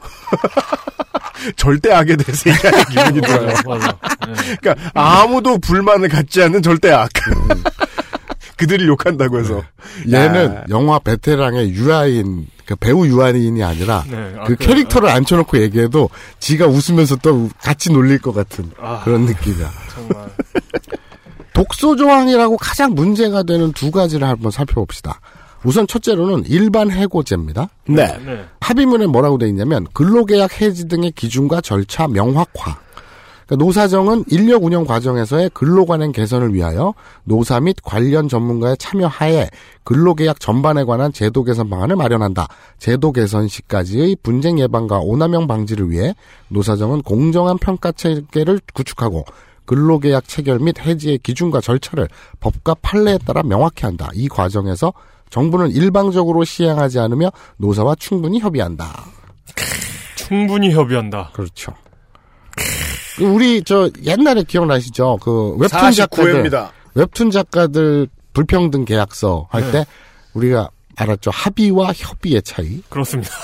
[1.58, 3.48] 절대 악에 대해서 얘기하는 기분이 들어요.
[3.48, 3.88] 맞아, 맞아.
[4.28, 4.56] 네.
[4.62, 7.10] 그러니까 아무도 불만을 갖지 않는 절대 악.
[8.58, 9.62] 그들이 욕한다고 해서.
[10.10, 10.64] 얘는 야.
[10.70, 16.10] 영화 베테랑의 유아인, 그 배우 유아인이 아니라 네, 아, 그 그- 캐릭터를 앉혀놓고 얘기해도
[16.40, 19.02] 지가 웃으면서 또 같이 놀릴 것 같은 아.
[19.04, 19.70] 그런 느낌이야.
[19.94, 20.30] 정말.
[21.56, 25.22] 독소 조항이라고 가장 문제가 되는 두 가지를 한번 살펴봅시다.
[25.64, 27.70] 우선 첫째로는 일반 해고제입니다.
[27.88, 28.06] 네.
[28.26, 28.46] 네.
[28.60, 32.78] 합의문에 뭐라고 돼 있냐면 근로계약 해지 등의 기준과 절차 명확화.
[33.46, 39.50] 그러니까 노사정은 인력 운영 과정에서의 근로관행 개선을 위하여 노사 및 관련 전문가의 참여하에
[39.84, 42.48] 근로계약 전반에 관한 제도 개선 방안을 마련한다.
[42.80, 46.16] 제도 개선 시까지의 분쟁 예방과 오남용 방지를 위해
[46.50, 49.24] 노사정은 공정한 평가 체계를 구축하고
[49.66, 52.08] 근로계약 체결 및 해지의 기준과 절차를
[52.40, 54.10] 법과 판례에 따라 명확히 한다.
[54.14, 54.94] 이 과정에서
[55.30, 59.06] 정부는 일방적으로 시행하지 않으며 노사와 충분히 협의한다.
[60.16, 61.32] 충분히 협의한다.
[61.34, 61.74] 그렇죠.
[63.22, 65.18] 우리 저 옛날에 기억나시죠?
[65.22, 66.70] 그 웹툰 작가들 49회입니다.
[66.96, 69.72] 웹툰 작가들 불평등 계약서 할 네.
[69.72, 69.86] 때
[70.34, 71.32] 우리가 알았죠.
[71.32, 72.82] 합의와 협의의 차이.
[72.90, 73.32] 그렇습니다.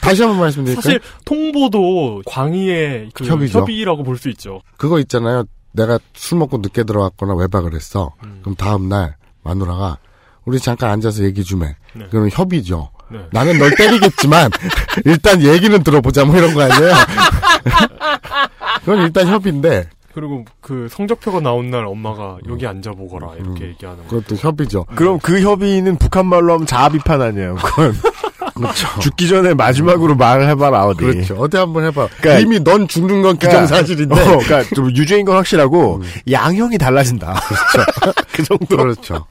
[0.00, 0.82] 다시 한번 말씀드릴까요?
[0.82, 3.60] 사실 통보도 광의의 그 협의죠.
[3.60, 4.60] 협의라고 볼 수 있죠.
[4.76, 5.44] 그거 있잖아요.
[5.72, 8.12] 내가 술 먹고 늦게 들어왔거나 외박을 했어.
[8.24, 8.40] 음.
[8.42, 9.98] 그럼 다음 날 마누라가
[10.44, 11.76] 우리 잠깐 앉아서 얘기 좀 해.
[11.94, 12.06] 네.
[12.10, 12.90] 그러면 협의죠.
[13.10, 13.18] 네.
[13.32, 14.50] 나는 널 때리겠지만
[15.04, 16.92] 일단 얘기는 들어보자 뭐 이런 거 아니에요?
[18.80, 24.16] 그건 일단 협의인데 그리고 그 성적표가 나온 날 엄마가 여기 앉아보거라 이렇게 얘기하는 거.
[24.16, 24.84] 그것도 협의죠.
[24.96, 27.54] 그럼 그 협의는 북한 말로 하면 자아 비판 아니에요.
[27.56, 27.94] 그건
[28.54, 28.88] 그렇죠.
[29.00, 31.00] 죽기 전에 마지막으로 말을 해봐라 어디.
[31.04, 31.34] 그렇죠.
[31.38, 32.08] 어디 한번 해봐.
[32.20, 34.14] 그러니까- 이미 넌 죽는 건 기정사실인데.
[34.14, 37.34] 어, 그러니까 좀 유죄인 건 확실하고 양형이 달라진다.
[37.34, 37.90] 그렇죠.
[38.32, 38.76] 그 정도.
[38.76, 39.26] 그렇죠.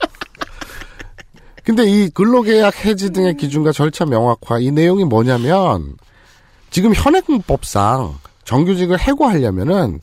[1.63, 5.95] 근데 이 근로계약 해지 등의 기준과 절차 명확화 이 내용이 뭐냐면
[6.71, 9.99] 지금 현행법상 정규직을 해고하려면은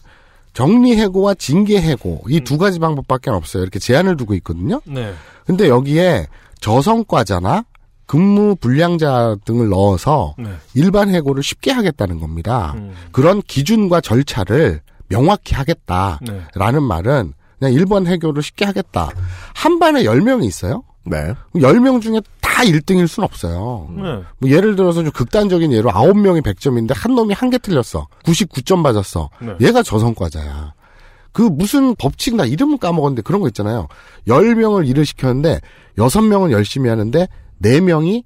[0.53, 3.63] 정리해고와 징계해고 이 두 가지 방법밖에 없어요.
[3.63, 4.81] 이렇게 제한을 두고 있거든요.
[4.85, 5.13] 네.
[5.45, 6.29] 근데 여기에
[6.61, 7.65] 저성과자나
[8.07, 10.51] 근무 불량자 등을 넣어서 네.
[10.75, 12.75] 일반 해고를 쉽게 하겠다는 겁니다.
[12.77, 12.93] 음.
[13.13, 16.81] 그런 기준과 절차를 명확히 하겠다라는 네.
[16.81, 19.11] 말은 그냥 일반 해고를 쉽게 하겠다.
[19.55, 20.83] 한 반에 10명이 있어요?
[21.05, 21.35] 네.
[21.55, 23.89] 10명 중에 다 1등일 순 없어요.
[23.97, 24.03] 네.
[24.39, 28.07] 뭐 예를 들어서 좀 극단적인 예로 9명이 100점인데 한 놈이 한 개 틀렸어.
[28.25, 29.31] 99점 맞았어.
[29.41, 29.55] 네.
[29.61, 30.75] 얘가 저성과자야.
[31.33, 33.89] 그 무슨 법칙 나 이름은 까먹었는데 그런 거 있잖아요.
[34.27, 35.61] 10명을 일을 시켰는데
[35.99, 37.29] 6명은 열심히 하는데
[37.63, 38.25] 4명이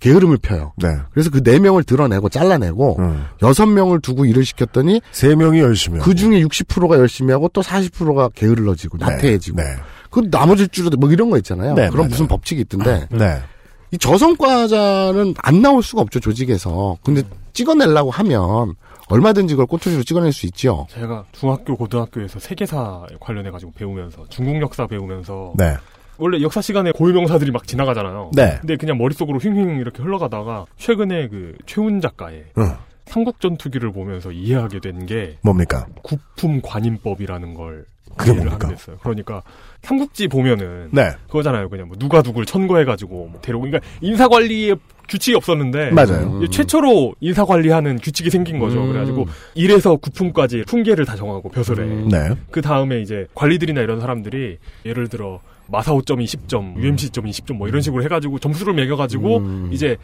[0.00, 0.72] 게으름을 펴요.
[0.76, 0.88] 네.
[1.10, 3.24] 그래서 그 4명을 드러내고 잘라내고 음.
[3.38, 8.98] 6명을 두고 일을 시켰더니 세 명이 열심히 그 중에 60%가 열심히 하고 또 40%가 게을러지고
[8.98, 9.06] 네.
[9.06, 9.64] 나태해지고 네.
[10.10, 11.74] 그 나머지 줄도 뭐 이런 거 있잖아요.
[11.74, 12.28] 네, 그런 네, 무슨 네.
[12.28, 13.42] 법칙이 있던데 네.
[13.90, 16.98] 이 저성과자는 안 나올 수가 없죠 조직에서.
[17.02, 18.74] 근데 찍어내려고 하면
[19.08, 20.86] 얼마든지 그걸 꼬투리로 찍어낼 수 있죠.
[20.90, 25.76] 제가 중학교, 고등학교에서 세계사 관련해 가지고 배우면서 중국 역사 배우면서 네.
[26.18, 28.30] 원래 역사 시간에 고유명사들이 막 지나가잖아요.
[28.34, 28.56] 네.
[28.60, 32.74] 근데 그냥 머릿속으로 휙휙 이렇게 흘러가다가 최근에 그 최훈 작가의 응.
[33.06, 35.86] 삼국전투기를 보면서 이해하게 된 게 뭡니까?
[36.02, 37.84] 구품 관임법이라는 걸
[38.16, 38.68] 그게 뭡니까?
[38.68, 38.96] 됐어요.
[39.02, 39.42] 그러니까
[39.82, 41.10] 삼국지 보면은 네.
[41.26, 41.68] 그거잖아요.
[41.68, 44.74] 그냥 뭐 누가 누굴 천거해가지고 뭐 데려오고 그러니까 인사 관리에
[45.08, 46.48] 규칙이 없었는데 맞아요.
[46.50, 48.80] 최초로 인사 관리하는 규칙이 생긴 거죠.
[48.82, 48.88] 음.
[48.88, 49.26] 그래가지고
[49.56, 52.08] 1에서 9품까지 품계를 다 정하고 벼슬에 음.
[52.08, 52.30] 네.
[52.50, 58.02] 그 다음에 이제 관리들이나 이런 사람들이 예를 들어 마사오점이 10점, UMC점이 10점 뭐 이런 식으로
[58.04, 59.70] 해가지고 점수를 매겨가지고 음.
[59.72, 59.96] 이제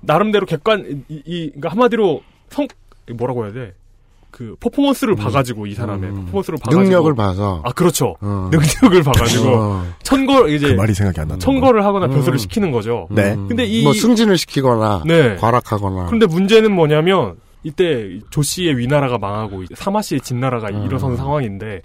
[0.00, 2.66] 나름대로 객관 이, 이 그러니까 한마디로 성
[3.16, 3.74] 뭐라고 해야 돼?
[4.30, 6.24] 그 퍼포먼스를 봐가지고 이 사람의 음.
[6.26, 7.62] 퍼포먼스를 봐가지고 능력을 봐서.
[7.64, 8.50] 아 그렇죠 어.
[8.50, 9.86] 능력을 봐가지고 어.
[10.02, 11.44] 천거 이제 그 말이 생각이 안 난다.
[11.44, 12.10] 천거를 하거나 음.
[12.10, 13.06] 벼슬을 시키는 거죠.
[13.10, 13.34] 네.
[13.34, 13.46] 음.
[13.46, 15.36] 근데 이- 뭐 승진을 시키거나 네.
[15.36, 16.06] 과락하거나.
[16.06, 20.84] 그런데 문제는 뭐냐면 이때 조 씨의 위나라가 망하고 사마 씨의 진나라가 음.
[20.84, 21.82] 일어선 상황인데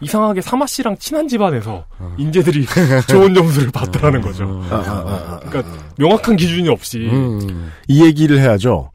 [0.00, 2.14] 이상하게 사마 씨랑 친한 집안에서 음.
[2.18, 2.66] 인재들이
[3.08, 4.62] 좋은 점수를 받더라는 거죠.
[4.70, 5.40] 아, 아, 아, 아.
[5.48, 7.70] 그러니까 명확한 기준이 없이 음.
[7.88, 8.90] 이 얘기를 해야죠.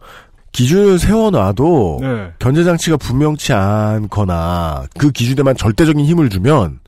[0.52, 2.32] 기준을 세워놔도 네.
[2.40, 6.80] 견제 장치가 분명치 않거나 그 기준에만 절대적인 힘을 주면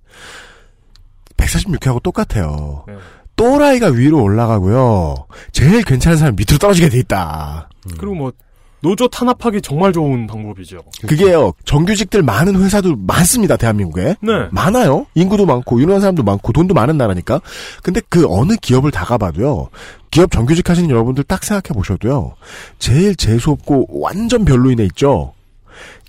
[1.35, 2.85] 146회하고 똑같아요.
[2.87, 2.95] 네.
[3.35, 5.27] 또라이가 위로 올라가고요.
[5.51, 7.69] 제일 괜찮은 사람 밑으로 떨어지게 돼 있다.
[7.97, 8.31] 그리고 뭐
[8.81, 10.77] 노조 탄압하기 정말 좋은 방법이죠.
[11.07, 11.53] 그게요.
[11.65, 13.57] 정규직들 많은 회사도 많습니다.
[13.57, 14.15] 대한민국에.
[14.21, 14.31] 네.
[14.51, 15.07] 많아요.
[15.15, 17.41] 인구도 많고 유능한 사람도 많고 돈도 많은 나라니까.
[17.81, 19.69] 근데 그 어느 기업을 다 가봐도요.
[20.11, 22.35] 기업 정규직 하시는 여러분들 딱 생각해 보셔도요.
[22.79, 25.33] 제일 재수없고 완전 별로인 애 있죠.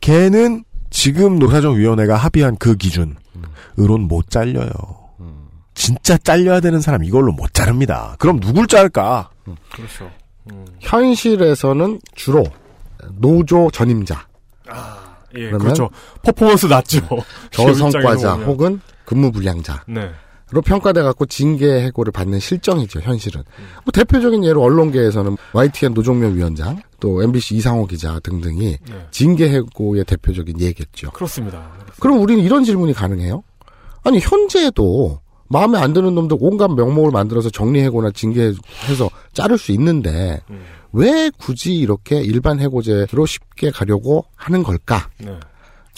[0.00, 4.70] 걔는 지금 노사정위원회가 합의한 그 기준으론 못 잘려요.
[5.74, 8.16] 진짜 잘려야 되는 사람 이걸로 못 자릅니다.
[8.18, 9.30] 그럼 누굴 자를까?
[9.72, 10.10] 그렇죠.
[10.52, 10.66] 음.
[10.80, 12.44] 현실에서는 주로
[13.20, 14.26] 노조 전임자,
[15.34, 15.90] 예, 그러면 그렇죠.
[16.22, 17.00] 퍼포먼스 낮죠.
[17.50, 18.48] 저성과자 입장에서 보면.
[18.48, 19.84] 혹은 근무 불량자.
[19.88, 20.10] 네.
[20.50, 23.42] 로 평가돼 갖고 징계 해고를 받는 실정이죠 현실은.
[23.84, 29.06] 뭐 대표적인 예로 언론계에서는 YTN 노종면 위원장, 또 MBC 이상호 기자 등등이 네.
[29.10, 31.10] 징계 해고의 대표적인 예겠죠.
[31.10, 31.70] 그렇습니다.
[32.00, 33.42] 그럼 우리는 이런 질문이 가능해요?
[34.04, 40.62] 아니 현재도 마음에 안 드는 놈들 온갖 명목을 만들어서 정리해고나 징계해서 자를 수 있는데 음.
[40.92, 45.08] 왜 굳이 이렇게 일반 해고제로 쉽게 가려고 하는 걸까?
[45.18, 45.38] 네.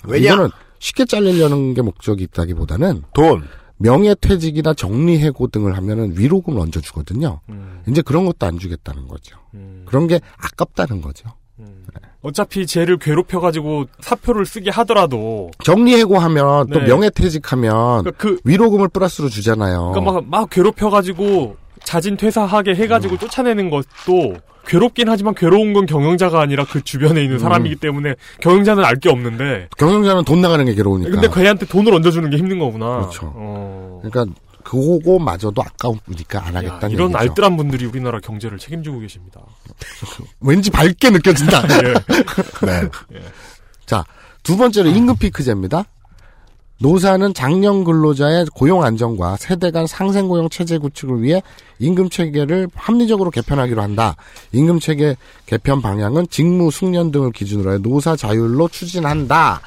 [0.05, 0.33] 왜냐?
[0.33, 3.45] 이거는 쉽게 잘리려는 게 목적이 있다기보다는 돈.
[3.77, 7.41] 명예퇴직이나 정리해고 등을 하면은 위로금을 얹어주거든요.
[7.49, 7.83] 음.
[7.89, 9.39] 이제 그런 것도 안 주겠다는 거죠.
[9.55, 9.85] 음.
[9.87, 11.31] 그런 게 아깝다는 거죠.
[11.61, 11.85] 음.
[12.23, 16.87] 어차피 쟤를 괴롭혀가지고 사표를 쓰게 하더라도 정리해고하면 또 네.
[16.87, 19.93] 명예퇴직하면 그러니까 그 위로금을 플러스로 주잖아요.
[19.93, 24.35] 그러니까 막, 막 괴롭혀가지고 자진 퇴사하게 해가지고 쫓아내는 것도
[24.67, 29.69] 괴롭긴 하지만 괴로운 건 경영자가 아니라 그 주변에 있는 사람이기 때문에 경영자는 알 게 없는데
[29.79, 31.11] 경영자는 돈 나가는 게 괴로우니까.
[31.11, 32.99] 근데 걔한테 돈을 얹어주는 게 힘든 거구나.
[32.99, 33.33] 그렇죠.
[33.35, 34.01] 어.
[34.03, 34.33] 그러니까
[34.65, 37.19] 그거마저도 아까우니까 안 야, 하겠다는 이런 얘기죠.
[37.19, 39.41] 알뜰한 분들이 우리나라 경제를 책임지고 계십니다.
[40.41, 41.63] 왠지 밝게 느껴진다.
[41.85, 41.93] 예.
[42.67, 42.91] 네.
[43.87, 44.05] 자,
[44.43, 45.85] 두 번째로 임금 피크제입니다.
[46.83, 51.43] 노사는 장년 근로자의 고용 안정과 세대 간 상생 고용 체제 구축을 위해
[51.79, 54.17] 임금 체계를 합리적으로 개편하기로 한다.
[54.53, 59.61] 임금 체계 개편 방향은 직무 숙련 등을 기준으로 해 노사 자율로 추진한다.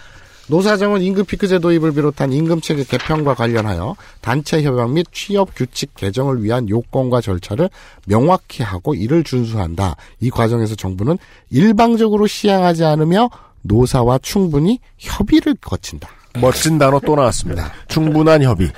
[0.47, 6.43] 노사정은 임금 피크제 도입을 비롯한 임금 체계 개편과 관련하여 단체 협약 및 취업 규칙 개정을
[6.43, 7.69] 위한 요건과 절차를
[8.05, 9.95] 명확히 하고 이를 준수한다.
[10.19, 11.17] 이 과정에서 정부는
[11.49, 13.29] 일방적으로 시행하지 않으며
[13.61, 16.09] 노사와 충분히 협의를 거친다.
[16.39, 17.71] 멋진 단어 또 나왔습니다.
[17.87, 18.71] 충분한 협의.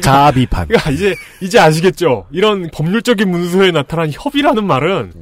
[0.00, 0.68] 자비판.
[0.68, 2.26] 그러니까 이제 이제 아시겠죠?
[2.30, 5.12] 이런 법률적인 문서에 나타난 협의라는 말은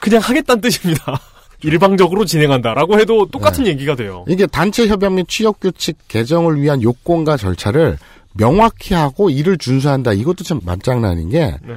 [0.00, 1.20] 그냥 하겠다는 뜻입니다.
[1.62, 4.24] 일방적으로 진행한다라고 해도 똑같은 얘기가 돼요.
[4.28, 7.98] 이게 단체 협약 및 취업 규칙 개정을 위한 요건과 절차를
[8.34, 10.12] 명확히 하고 이를 준수한다.
[10.12, 11.74] 이것도 참 맞장난인 게 네.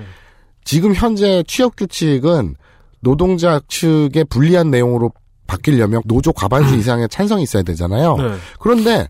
[0.64, 2.56] 지금 현재 취업 규칙은
[3.00, 5.12] 노동자 측에 불리한 내용으로
[5.48, 8.16] 바뀌려면 노조 과반수 이상의 찬성이 있어야 되잖아요.
[8.18, 8.36] 네.
[8.60, 9.08] 그런데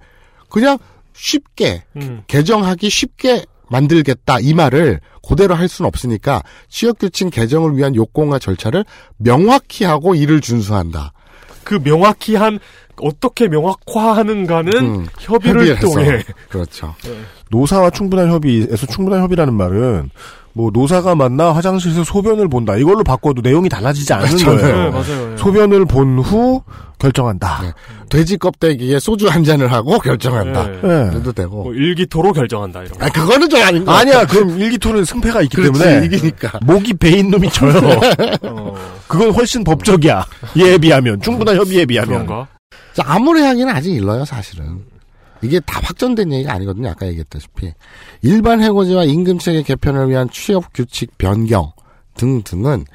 [0.50, 0.78] 그냥
[1.14, 2.24] 쉽게 음.
[2.28, 8.86] 개정하기 쉽게 만들겠다 이 말을 그대로 할 수는 없으니까 취업규칙 개정을 위한 요건과 절차를
[9.18, 11.14] 명확히 하고 이를 준수한다.
[11.64, 12.60] 그 명확히 한
[13.02, 15.80] 어떻게 명확화하는가는 음, 협의를.
[15.80, 16.94] 통해 그렇죠.
[17.50, 20.12] 노사와 충분한 협의에서 충분한 협의라는 말은
[20.56, 24.46] 뭐 노사가 만나 화장실에서 소변을 본다 이걸로 바꿔도 내용이 달라지지 않는 그렇죠.
[24.46, 24.76] 거예요.
[24.84, 25.32] 네, 맞아요.
[25.34, 25.38] 예.
[25.38, 26.62] 소변을 본 후
[27.00, 27.62] 결정한다.
[27.64, 27.72] 네.
[28.10, 30.68] 돼지 껍데기에 소주 한 잔을 하고 결정한다.
[30.70, 30.72] 예.
[30.88, 31.10] 네.
[31.10, 31.64] 그래도 되고.
[31.64, 33.06] 뭐 일기토로 결정한다 이런 거.
[33.06, 36.60] 아 그거는 좀 아닌 거 아니야, 그럼 일기토는 승패가 있기 그렇지, 때문에 이기니까.
[36.62, 37.74] 목이 베인 놈이 져요.
[38.44, 38.76] 어,
[39.08, 40.26] 그건 훨씬 법적이야.
[40.60, 42.26] 얘에 비하면 충분한 협의에 비하면.
[42.26, 42.48] 그런가?
[42.94, 44.80] 자, 아무리 하기는 아직 일러요, 사실은.
[45.44, 46.90] 이게 다 확정된 얘기가 아니거든요.
[46.90, 47.74] 아까 얘기했다시피.
[48.22, 51.72] 일반 해고제와 임금 체계 개편을 위한 취업 규칙 변경
[52.16, 52.86] 등등은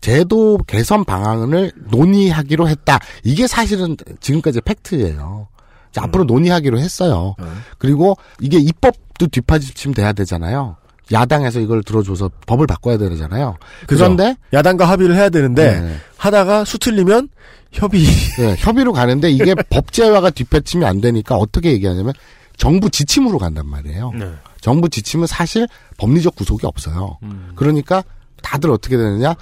[0.00, 2.98] 제도 개선 방안을 논의하기로 했다.
[3.22, 5.48] 이게 사실은 지금까지 팩트예요.
[5.92, 7.36] 자, 앞으로 논의하기로 했어요.
[7.78, 10.76] 그리고 이게 입법도 뒷받침 돼야 되잖아요.
[11.12, 13.56] 야당에서 이걸 들어줘서 법을 바꿔야 되잖아요.
[13.86, 14.04] 그죠?
[14.04, 15.96] 그런데 야당과 합의를 해야 되는데 네.
[16.16, 17.28] 하다가 수틀리면
[17.72, 18.04] 협의.
[18.38, 22.12] 네, 협의로 가는데 이게 법제화가 뒷받침이 안 되니까 어떻게 얘기하냐면
[22.56, 24.12] 정부 지침으로 간단 말이에요.
[24.12, 24.32] 네.
[24.60, 27.18] 정부 지침은 사실 법리적 구속이 없어요.
[27.22, 27.52] 음.
[27.56, 28.04] 그러니까
[28.42, 29.34] 다들 어떻게 되느냐?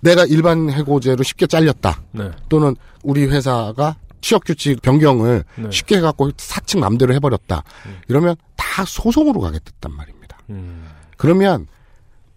[0.00, 2.02] 내가 일반 해고제로 쉽게 잘렸다.
[2.12, 2.30] 네.
[2.48, 5.70] 또는 우리 회사가 취업 규칙 변경을 네.
[5.70, 7.64] 쉽게 해갖고 사측 맘대로 해버렸다.
[8.08, 10.38] 이러면 다 소송으로 가겠단 말입니다.
[10.50, 10.86] 음.
[11.16, 11.66] 그러면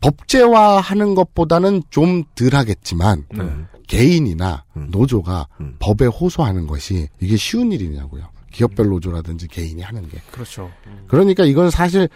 [0.01, 3.43] 법제화하는 것보다는 좀 덜하겠지만 네.
[3.89, 4.87] 개인이나 음.
[4.91, 5.75] 노조가 음.
[5.79, 8.23] 법에 호소하는 것이 이게 쉬운 일이냐고요.
[8.51, 10.19] 기업별 노조라든지 개인이 하는 게.
[10.31, 10.71] 그렇죠.
[11.07, 12.07] 그러니까 이건 사실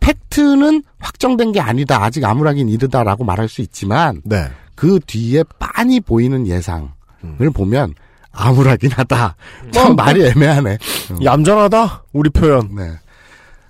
[0.00, 2.02] 팩트는 확정된 게 아니다.
[2.02, 4.48] 아직 암울하긴 이르다라고 말할 수 있지만 네.
[4.74, 6.88] 그 뒤에 빤히 보이는 예상을
[7.24, 7.52] 음.
[7.52, 7.94] 보면
[8.32, 9.36] 암울하긴 하다.
[9.70, 10.78] 참 말이 애매하네.
[11.22, 12.04] 얌전하다.
[12.12, 12.74] 우리 표현.
[12.74, 12.94] 네.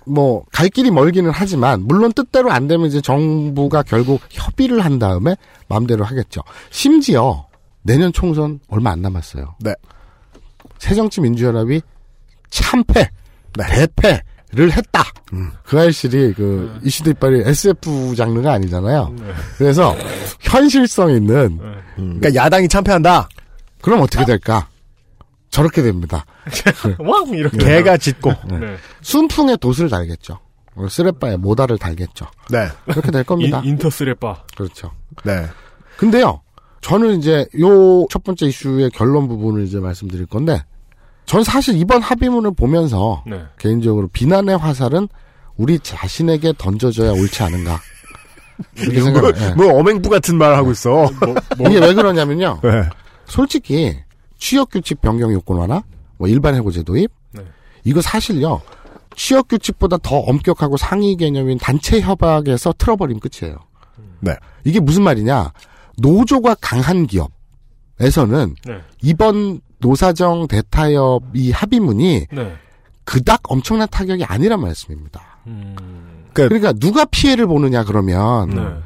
[0.05, 5.35] 뭐, 갈 길이 멀기는 하지만, 물론 뜻대로 안 되면 이제 정부가 결국 협의를 한 다음에
[5.67, 6.41] 마음대로 하겠죠.
[6.71, 7.47] 심지어,
[7.83, 9.55] 내년 총선 얼마 안 남았어요.
[9.59, 9.73] 네.
[10.79, 11.81] 새정치민주연합이
[12.49, 13.09] 참패,
[13.57, 13.65] 네.
[13.67, 15.03] 대패를 했다.
[15.33, 15.51] 음.
[15.63, 19.13] 그 알실이 그 이슈도 이빨이 SF 장르가 아니잖아요.
[19.17, 19.33] 네.
[19.57, 19.95] 그래서
[20.39, 21.59] 현실성 있는
[21.95, 23.29] 그러니까 야당이 참패한다.
[23.81, 24.67] 그럼 어떻게 될까?
[25.53, 26.25] 저렇게 됩니다.
[26.97, 27.57] 왕 이렇게.
[27.57, 28.31] 개가 짖고.
[28.49, 28.75] 네.
[29.01, 30.39] 순풍에 돛을 달겠죠.
[30.75, 32.25] 어, 쓰레빠에 모다를 달겠죠.
[32.49, 32.67] 네.
[32.85, 33.59] 그렇게 될 겁니다.
[33.63, 34.45] 인, 인터스레빠.
[34.57, 34.91] 그렇죠.
[35.23, 35.45] 네.
[35.97, 36.41] 근데요,
[36.81, 40.63] 저는 이제 요 첫 번째 이슈의 결론 부분을 이제 말씀드릴 건데,
[41.27, 43.43] 전 사실 이번 합의문을 보면서 네.
[43.59, 45.07] 개인적으로 비난의 화살은
[45.55, 47.79] 우리 자신에게 던져져야 옳지 않은가.
[48.77, 49.53] 이렇게 뭐, 생각을 해요.
[49.55, 51.09] 뭐 어맹부 같은 말 하고 있어.
[51.57, 52.59] 뭐, 이게 왜 그러냐면요.
[52.63, 52.89] 네.
[53.25, 53.95] 솔직히
[54.43, 55.83] 취업규칙 변경 요건 하나,
[56.17, 57.41] 뭐 일반 해고제 도입, 네.
[57.85, 58.61] 이거 사실요.
[59.15, 63.55] 취업 규칙보다 더 엄격하고 상위 개념인 단체 협약에서 틀어버리면 끝이에요.
[64.19, 64.35] 네.
[64.65, 65.53] 이게 무슨 말이냐?
[65.97, 68.81] 노조가 강한 기업에서는 네.
[69.01, 72.53] 이번 노사정 대타협 이 합의문이 네.
[73.05, 75.21] 그닥 엄청난 타격이 아니란 말씀입니다.
[75.47, 75.75] 음.
[76.33, 78.83] 그러니까 누가 피해를 보느냐 그러면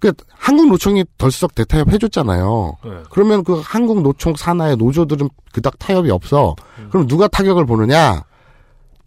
[0.00, 0.10] 네.
[0.10, 2.76] 그 한국 노총이 덜썩 대타협 해줬잖아요.
[2.84, 2.90] 네.
[3.10, 6.56] 그러면 그 한국 노총 산하의 노조들은 그닥 타협이 없어.
[6.78, 6.88] 음.
[6.90, 8.24] 그럼 누가 타격을 보느냐?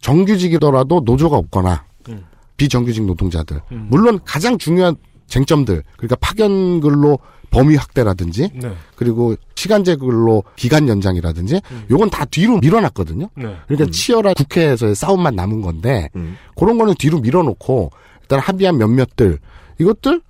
[0.00, 2.24] 정규직이더라도 노조가 없거나 음.
[2.56, 3.60] 비정규직 노동자들.
[3.72, 3.86] 음.
[3.90, 7.18] 물론 가장 중요한 쟁점들 그러니까 파견 근로
[7.50, 8.72] 범위 확대라든지 네.
[8.96, 13.30] 그리고 시간제 근로 기간 연장이라든지 요건 다 뒤로 밀어놨거든요.
[13.36, 13.56] 네.
[13.68, 16.36] 그러니까 치열한 국회에서의 싸움만 남은 건데 음.
[16.56, 17.90] 그런 거는 뒤로 밀어놓고
[18.22, 19.38] 일단 합의한 몇몇들
[19.78, 20.20] 이것들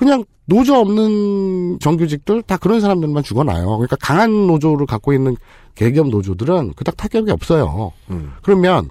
[0.00, 3.66] 그냥 노조 없는 정규직들 다 그런 사람들만 죽어나요.
[3.66, 5.36] 그러니까 강한 노조를 갖고 있는
[5.74, 7.92] 개기업 노조들은 그닥 타격이 없어요.
[8.08, 8.32] 음.
[8.40, 8.88] 그러면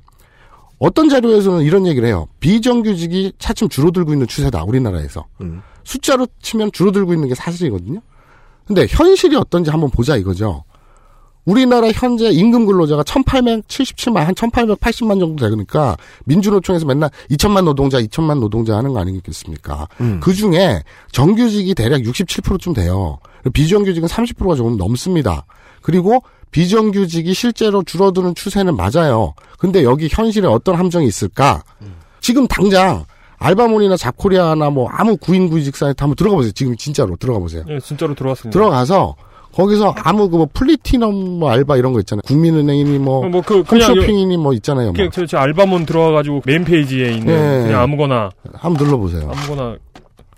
[0.78, 2.28] 어떤 자료에서는 이런 얘기를 해요.
[2.40, 4.64] 비정규직이 차츰 줄어들고 있는 추세다.
[4.66, 5.26] 우리나라에서.
[5.42, 5.64] 음.
[5.84, 8.02] 숫자로 치면 줄어들고 있는 게 사실이거든요.
[8.68, 10.64] 근데 현실이 어떤지 한번 보자 이거죠.
[11.46, 18.78] 우리나라 현재 임금 근로자가 1877만, 한 1880만 정도 되니까 민주노총에서 맨날 2천만 노동자, 2천만 노동자
[18.78, 19.88] 하는 거 아니겠습니까?
[20.02, 20.20] 음.
[20.22, 23.20] 그 중에 정규직이 대략 67%좀 돼요.
[23.54, 25.46] 비정규직은 30%가 조금 넘습니다.
[25.82, 26.22] 그리고
[26.52, 29.34] 비정규직이 실제로 줄어드는 추세는 맞아요.
[29.58, 31.64] 근데 여기 현실에 어떤 함정이 있을까?
[32.22, 33.06] 지금 당장
[33.38, 36.52] 알바몬이나 잡코리아나 뭐 아무 구인 구직 사이트 한번 들어가 보세요.
[36.52, 37.64] 지금 진짜로 들어가 보세요.
[37.68, 38.58] 네, 진짜로 들어왔습니다.
[38.58, 39.16] 들어가서
[39.54, 42.22] 거기서 아무 그뭐 플리티넘 뭐 알바 이런 거 있잖아요.
[42.28, 44.94] 국민은행이니 뭐 어, 뭐 그, 그냥 홈쇼핑이니 뭐 있잖아요.
[44.94, 45.10] 뭐.
[45.12, 47.64] 저, 저 알바몬 들어와가지고 메인 페이지에 있는 네.
[47.66, 49.32] 그냥 아무거나 한번 눌러보세요.
[49.32, 49.76] 아무거나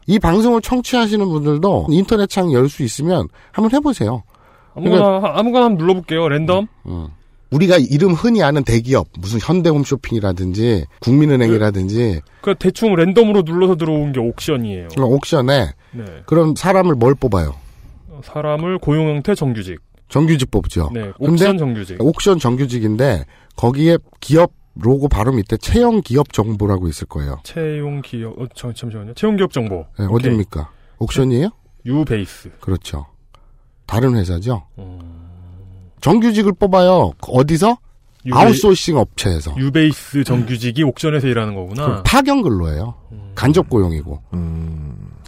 [0.08, 4.24] 이 방송을 청취하시는 분들도 인터넷 창 열 수 있으면 한번 해보세요.
[4.76, 6.28] 아무거나 아무거나 한번 눌러볼게요.
[6.30, 6.68] 랜덤.
[6.88, 7.08] 음.
[7.52, 14.88] 우리가 이름 흔히 아는 대기업 무슨 현대홈쇼핑이라든지 국민은행이라든지 그 대충 랜덤으로 눌러서 들어온 게 옥션이에요.
[15.00, 16.06] 어, 옥션에 네.
[16.26, 17.54] 그런 사람을 뭘 뽑아요?
[18.24, 19.80] 사람을 고용 형태 정규직.
[20.10, 20.90] 정규직 뽑죠.
[20.94, 21.12] 네.
[21.20, 21.98] 옥션 정규직.
[22.02, 27.40] 옥션 정규직인데 거기에 기업 로고 바로 밑에 채용 기업 정보라고 있을 거예요.
[27.44, 29.14] 채용 기업 어, 잠, 잠시만요.
[29.14, 29.86] 채용 기업 정보.
[30.00, 30.70] 네, 어딥니까?
[31.00, 31.50] 옥션이에요?
[31.86, 32.52] 유베이스.
[32.60, 33.06] 그렇죠.
[33.86, 34.64] 다른 회사죠.
[34.78, 35.00] 어.
[36.02, 37.12] 정규직을 뽑아요.
[37.28, 37.78] 어디서?
[38.26, 39.56] 유베이- 아웃소싱 업체에서.
[39.58, 42.04] 유베이스 정규직이 옥션에서 일하는 거구나.
[42.04, 42.94] 파견 근로예요.
[43.36, 44.22] 간접 고용이고.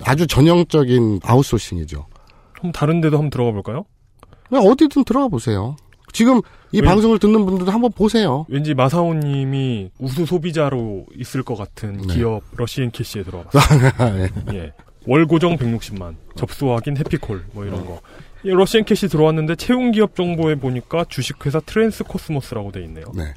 [0.03, 2.05] 아주 전형적인 아웃소싱이죠.
[2.64, 3.84] 그럼 다른 데도 한번 들어가 볼까요?
[4.47, 5.76] 그냥 어디든 들어가 보세요.
[6.14, 6.39] 지금
[6.72, 8.45] 이 왜- 방송을 듣는 분들도 한번 보세요.
[8.47, 12.14] 왠지 마사오 님이 우수 소비자로 있을 것 같은 네.
[12.16, 13.91] 기업 러시앤 캐시에 들어가봤어요.
[14.20, 14.30] 예.
[14.55, 14.72] 예.
[15.05, 16.16] 월 고정 160만.
[16.36, 17.99] 접수 확인 happy call 뭐 이런 거.
[18.45, 23.05] 예, 러시앤 캐시 들어왔는데 채용 기업 정보에 보니까 주식회사 트랜스 코스모스라고 돼 있네요.
[23.14, 23.34] 네.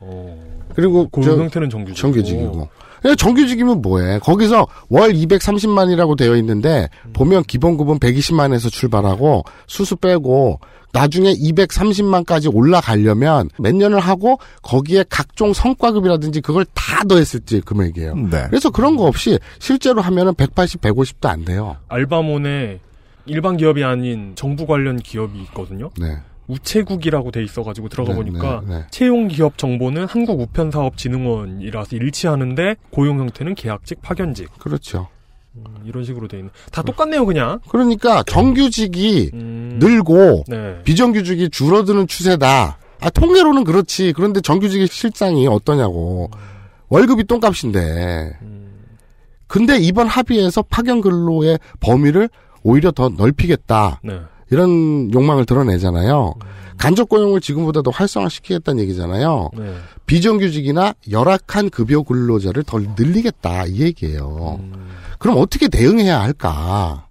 [0.00, 0.64] 어.
[0.74, 2.00] 그리고 고용 저- 형태는 정규직.
[2.00, 2.68] 정규직이고.
[3.06, 4.18] 예, 정규직이면 뭐해?
[4.20, 10.60] 거기서 월 230만이라고 되어 있는데 보면 기본급은 120만에서 출발하고 수수 빼고
[10.92, 18.14] 나중에 230만까지 올라가려면 몇 년을 하고 거기에 각종 성과급이라든지 그걸 다 더했을지 금액이에요.
[18.14, 18.44] 네.
[18.48, 21.76] 그래서 그런 거 없이 실제로 하면은 180, 150도 안 돼요.
[21.88, 22.78] 알바몬에
[23.26, 25.90] 일반 기업이 아닌 정부 관련 기업이 있거든요.
[25.98, 26.16] 네.
[26.46, 28.86] 우체국이라고 돼 있어가지고 들어가 네, 보니까 네, 네.
[28.90, 35.08] 채용 기업 정보는 한국 우편사업진흥원이라서 일치하는데 고용 형태는 계약직 파견직 그렇죠.
[35.56, 40.82] 음, 이런 식으로 돼 있는 다 똑같네요 그냥 그러니까 정규직이 음, 늘고 네.
[40.84, 42.78] 비정규직이 줄어드는 추세다.
[43.00, 44.14] 아, 통계로는 그렇지.
[44.16, 46.30] 그런데 정규직의 실상이 어떠냐고.
[46.88, 48.38] 월급이 똥값인데.
[49.46, 52.30] 근데 이번 합의에서 파견 근로의 범위를
[52.62, 54.00] 오히려 더 넓히겠다.
[54.54, 54.56] 네.
[54.56, 56.34] 이런 욕망을 드러내잖아요.
[56.76, 59.50] 간접 고용을 지금보다 더 활성화시키겠다는 얘기잖아요.
[59.56, 59.74] 네.
[60.06, 64.60] 비정규직이나 열악한 급여 근로자를 더 늘리겠다 이 얘기예요.
[65.18, 67.06] 그럼 어떻게 대응해야 할까?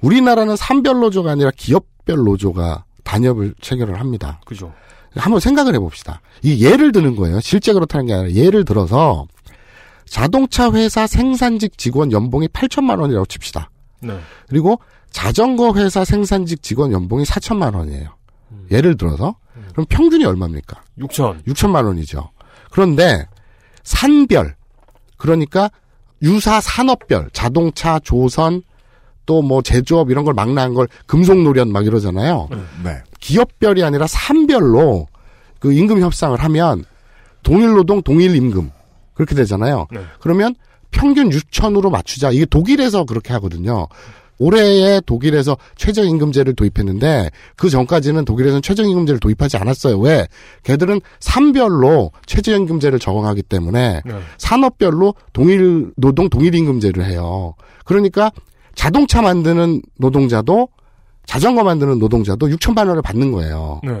[0.00, 4.40] 우리나라는 산별 노조가 아니라 기업별 노조가 단협을 체결을 합니다.
[4.44, 4.72] 그죠.
[5.14, 6.20] 한번 생각을 해봅시다.
[6.42, 7.40] 이 예를 드는 거예요.
[7.40, 9.26] 실제 그렇다는 게 아니라 예를 들어서
[10.06, 13.70] 자동차 회사 생산직 직원 연봉이 8천만 원이라고 칩시다.
[14.00, 14.18] 네.
[14.48, 14.78] 그리고
[15.12, 18.08] 자전거 회사 생산직 직원 연봉이 4천만 원이에요.
[18.70, 19.36] 예를 들어서
[19.72, 20.82] 그럼 평균이 얼마입니까?
[20.98, 21.44] 6천.
[21.44, 22.30] 6천만 원이죠.
[22.70, 23.26] 그런데
[23.82, 24.54] 산별
[25.16, 25.70] 그러니까
[26.22, 28.62] 유사 산업별 자동차 조선
[29.24, 32.48] 또 뭐 제조업 이런 걸 망라한 걸 금속노련 막 이러잖아요.
[32.82, 32.98] 네.
[33.20, 35.06] 기업별이 아니라 산별로
[35.60, 36.84] 그 임금 협상을 하면
[37.44, 38.70] 동일 노동 동일 임금
[39.14, 39.86] 그렇게 되잖아요.
[39.92, 40.00] 네.
[40.20, 40.54] 그러면
[40.90, 42.30] 평균 6천으로 맞추자.
[42.32, 43.86] 이게 독일에서 그렇게 하거든요.
[44.42, 49.98] 올해에 독일에서 최저임금제를 도입했는데 그 전까지는 독일에서는 최저임금제를 도입하지 않았어요.
[50.00, 50.26] 왜?
[50.64, 54.12] 걔들은 산별로 최저임금제를 적용하기 때문에 네.
[54.38, 57.54] 산업별로 동일 노동 동일 임금제를 해요.
[57.84, 58.32] 그러니까
[58.74, 60.68] 자동차 만드는 노동자도
[61.24, 63.80] 자전거 만드는 노동자도 6천만 원을 받는 거예요.
[63.84, 63.92] 네.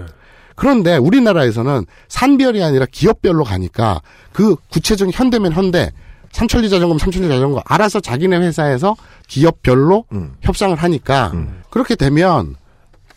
[0.56, 5.92] 그런데 우리나라에서는 산별이 아니라 기업별로 가니까 그 구체적인 현대면 현대,
[6.32, 8.96] 삼천리 자전거면 삼천리 자전거 알아서 자기네 회사에서
[9.32, 10.34] 기업별로 음.
[10.42, 11.32] 협상을 하니까
[11.70, 12.54] 그렇게 되면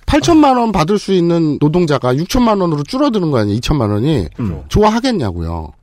[0.05, 3.59] 8천만 원 받을 수 있는 노동자가 6천만 원으로 줄어드는 거 아니에요?
[3.59, 4.29] 2천만 원이
[4.69, 5.73] 좋아하겠냐고요?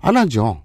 [0.00, 0.62] 안 하죠.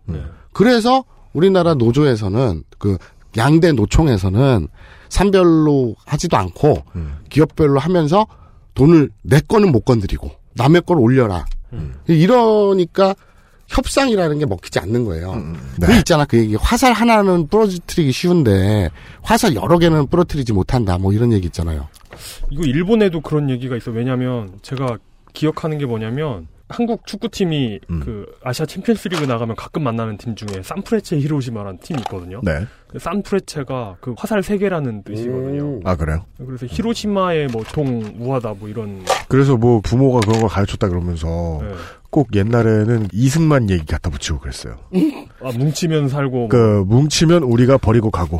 [0.53, 1.03] 그래서
[1.33, 2.97] 우리나라 노조에서는 그
[3.35, 4.69] 양대 노총에서는
[5.09, 6.83] 산별로 하지도 않고
[7.29, 8.25] 기업별로 하면서
[8.75, 11.45] 돈을 내 거는 못 건드리고 남의 걸 올려라.
[12.07, 13.13] 이러니까
[13.71, 15.41] 협상이라는 게 먹히지 않는 거예요.
[15.81, 18.89] 그 있잖아 그 얘기 화살 하나는 부러뜨리기 쉬운데
[19.21, 20.97] 화살 여러 개는 부러뜨리지 못한다.
[20.97, 21.87] 뭐 이런 얘기 있잖아요.
[22.49, 23.91] 이거 일본에도 그런 얘기가 있어.
[23.91, 24.97] 왜냐면 제가
[25.33, 31.79] 기억하는 게 뭐냐면 한국 축구팀이 그 아시아 챔피언스리그 나가면 가끔 만나는 팀 중에 산프레체 히로시마라는
[31.79, 32.39] 팀이 있거든요.
[32.43, 32.65] 네.
[32.87, 35.81] 그 산프레체가 그 화살 세 개라는 뜻이거든요.
[35.83, 36.25] 아 그래요?
[36.37, 41.73] 그래서 히로시마의 뭐통 우하다 뭐 이런 그래서 뭐 부모가 그런 걸 가르쳤다 그러면서 네.
[42.11, 44.75] 꼭 옛날에는 이승만 얘기 갖다 붙이고 그랬어요.
[45.41, 46.47] 아, 뭉치면 살고 뭐.
[46.49, 48.39] 그 뭉치면 우리가 버리고 가고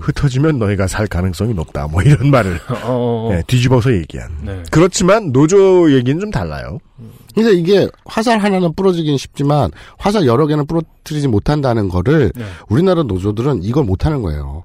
[0.00, 1.86] 흩어지면 너희가 살 가능성이 높다.
[1.86, 3.34] 뭐 이런 말을 어, 어, 어.
[3.34, 4.30] 네, 뒤집어서 얘기한.
[4.42, 4.62] 네.
[4.70, 6.78] 그렇지만 노조 얘기는 좀 달라요.
[7.34, 12.44] 근데 이게 화살 하나는 부러지긴 쉽지만 화살 여러 개는 부러뜨리지 못한다는 거를 네.
[12.68, 14.64] 우리나라 노조들은 이걸 못하는 거예요.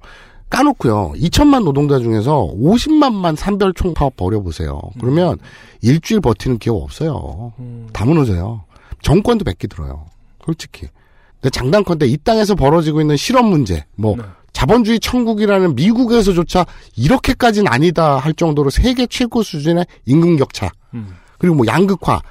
[0.49, 1.13] 까놓고요.
[1.15, 4.79] 2천만 노동자 중에서 50만만 산별 총파업 벌여보세요.
[4.99, 5.37] 그러면
[5.81, 7.53] 일주일 버티는 기업 없어요.
[7.93, 8.63] 다 무너져요.
[9.01, 10.05] 정권도 뺏기 들어요.
[10.43, 10.87] 솔직히.
[11.35, 14.17] 근데 장단컨대 이 땅에서 벌어지고 있는 실업 문제, 뭐
[14.51, 21.15] 자본주의 천국이라는 미국에서조차 이렇게까지는 아니다 할 정도로 세계 최고 수준의 임금 격차 음.
[21.37, 22.21] 그리고 뭐 양극화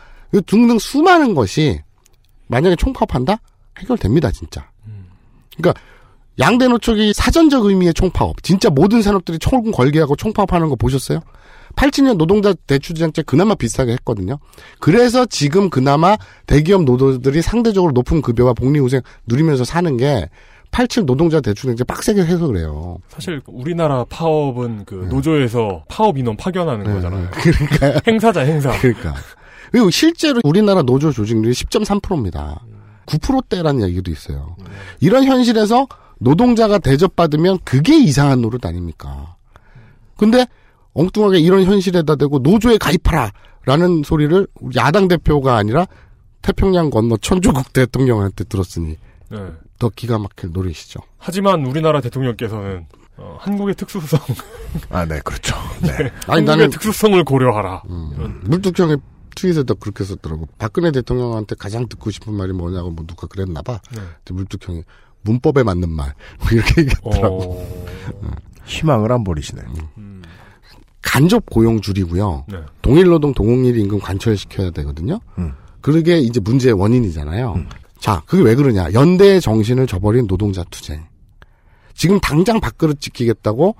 [0.44, 1.80] 등등 수많은 것이
[2.48, 3.38] 만약에 총파업한다
[3.78, 4.68] 해결됩니다 진짜.
[5.56, 5.80] 그러니까
[6.41, 11.20] 양대 노총이 사전적 의미의 총파업 진짜 모든 산업들이 총 걸게하고 총파업하는 거 보셨어요?
[11.76, 14.39] 87년 노동자 대출정책 그나마 비슷하게 했거든요.
[14.80, 16.16] 그래서 지금 그나마
[16.47, 20.28] 대기업 노동들이 상대적으로 높은 급여와 복리후생 누리면서 사는 게
[20.70, 22.99] 87 노동자 대출정책 빡세게 해서 그래요.
[23.09, 27.28] 사실 우리나라 파업은 그 노조에서 파업 인원 파견하는 거잖아요.
[27.30, 28.70] 그러니까 행사자 행사.
[28.78, 29.14] 그러니까
[29.70, 32.61] 그리고 실제로 우리나라 노조 조직률이 10.3%입니다.
[33.07, 34.57] 9%대라는 얘기도 있어요.
[35.01, 35.86] 이런 현실에서
[36.18, 39.36] 노동자가 대접받으면 그게 이상한 노릇 아닙니까?
[40.16, 40.46] 근데
[40.94, 43.32] 엉뚱하게 이런 현실에다 대고 노조에 가입하라!
[43.64, 44.46] 라는 소리를
[44.76, 45.86] 야당 대표가 아니라
[46.42, 48.96] 태평양 건너 천조국 대통령한테 들었으니
[49.30, 49.38] 네.
[49.78, 51.00] 더 기가 막힐 노릇이죠.
[51.18, 52.86] 하지만 우리나라 대통령께서는
[53.18, 54.18] 어, 한국의 특수성,
[54.90, 55.54] 아, 네, 그렇죠.
[55.82, 55.88] 네.
[56.28, 57.82] 아니, 한국의 나는- 특수성을 고려하라.
[57.90, 58.98] 음, 물뚝형의
[59.34, 60.48] 트윗에다 그렇게 썼더라고.
[60.56, 63.80] 박근혜 대통령한테 가장 듣고 싶은 말이 뭐냐고 뭐 누가 그랬나 봐.
[63.94, 64.00] 네.
[64.30, 64.82] 물뚝형이
[65.22, 66.14] 문법에 맞는 말.
[66.40, 67.42] 뭐 이렇게 얘기했더라고.
[67.52, 69.62] 어, 희망을 안 버리시네.
[69.98, 70.22] 음,
[71.02, 72.44] 간접 고용 줄이고요.
[72.48, 72.58] 네.
[72.82, 75.20] 동일 노동 동일일 임금 관철시켜야 되거든요.
[75.38, 75.52] 음.
[75.80, 77.64] 그게 이제 문제의 원인이잖아요.
[78.00, 78.92] 자, 그게 왜 그러냐.
[78.92, 81.06] 연대의 정신을 저버린 노동자 투쟁.
[81.94, 83.74] 지금 당장 밥그릇 지키겠다고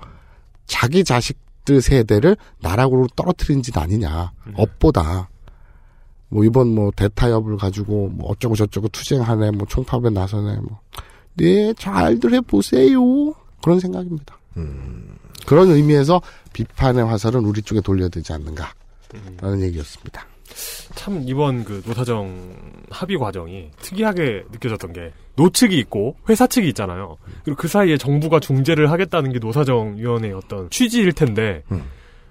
[0.65, 4.31] 자기 자식들 세대를 나락으로 떨어뜨린 짓 아니냐.
[4.55, 5.29] 업보다.
[6.29, 9.51] 뭐 이번 뭐 대타협을 가지고 뭐 어쩌고 저쩌고 투쟁하네.
[9.51, 10.57] 뭐 총파업에 나서네.
[10.57, 10.79] 뭐.
[11.39, 13.33] 네, 잘들 해보세요.
[13.61, 14.37] 그런 생각입니다.
[15.45, 16.21] 그런 의미에서
[16.53, 18.73] 비판의 화살은 우리 쪽에 돌려야 되지 않는가.
[19.41, 20.25] 라는 얘기였습니다.
[20.95, 22.55] 참 이번 그 노사정
[22.89, 27.17] 합의 과정이 특이하게 느껴졌던 게 노측이 있고 회사 측이 있잖아요.
[27.43, 31.63] 그리고 그 사이에 정부가 중재를 하겠다는 게 노사정 위원회의 어떤 취지일 텐데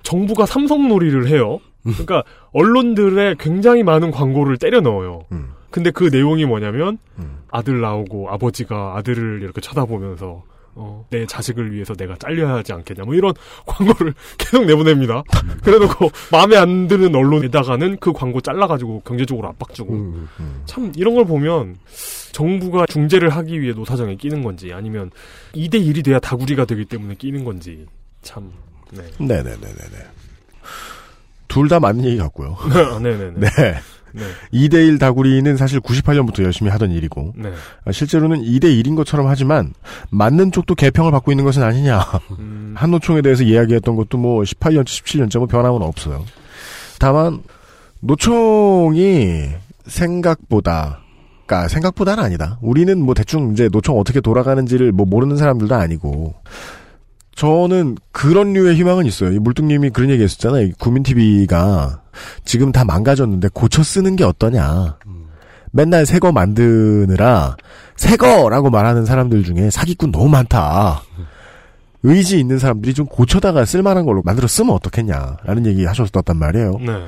[0.03, 1.61] 정부가 삼성 놀이를 해요.
[1.83, 5.25] 그러니까 언론들의 굉장히 많은 광고를 때려 넣어요.
[5.71, 6.99] 근데 그 내용이 뭐냐면
[7.51, 10.45] 아들 나오고 아버지가 아들을 이렇게 쳐다보면서
[10.81, 13.35] 어, 내 자식을 위해서 내가 잘려야 하지 않겠냐 뭐 이런
[13.67, 15.25] 광고를 계속 내보냅니다.
[15.65, 20.29] 그래놓고 마음에 안 드는 언론에다가는 그 광고 잘라가지고 경제적으로 압박 주고 음,
[20.67, 21.77] 참 이런 걸 보면
[22.31, 25.11] 정부가 중재를 하기 위해 노사정에 끼는 건지 아니면
[25.53, 27.85] 2대 1이 돼야 다구리가 되기 때문에 끼는 건지
[28.23, 28.53] 참
[28.93, 29.03] 네.
[29.19, 30.07] 네네네네네.
[31.49, 32.57] 둘다 맞는 얘기 같고요.
[33.03, 33.33] 네네네.
[33.41, 33.49] 네.
[34.19, 34.69] 네.
[34.69, 37.53] 2대1 다구리는 사실 98년부터 열심히 하던 일이고, 네.
[37.85, 39.73] 아, 실제로는 2대1인 것처럼 하지만,
[40.11, 42.01] 맞는 쪽도 개평을 받고 있는 것은 아니냐.
[42.39, 42.75] 음.
[42.77, 46.25] 한노총에 대해서 이야기했던 것도 뭐 18년째, 17년째 뭐 변함은 없어요.
[46.99, 47.43] 다만,
[48.01, 49.49] 노총이
[49.87, 51.01] 생각보다,
[51.47, 52.59] 그니까 생각보다는 아니다.
[52.61, 56.35] 우리는 뭐 대충 이제 노총 어떻게 돌아가는지를 뭐 모르는 사람들도 아니고,
[57.39, 59.31] 저는 그런 류의 희망은 있어요.
[59.33, 60.71] 이 물뚱님이 그런 얘기 했었잖아요.
[60.81, 62.03] 구민TV가
[62.45, 64.97] 지금 다 망가졌는데 고쳐 쓰는 게 어떠냐.
[65.71, 67.57] 맨날 새 거 만드느라
[67.95, 71.03] 새 거라고 말하는 사람들 중에 사기꾼 너무 많다.
[72.03, 76.79] 의지 있는 사람들이 좀 고쳐다가 쓸만한 걸로 만들어 쓰면 어떻겠냐라는 얘기 하셨었단 말이에요.
[76.81, 77.05] 네.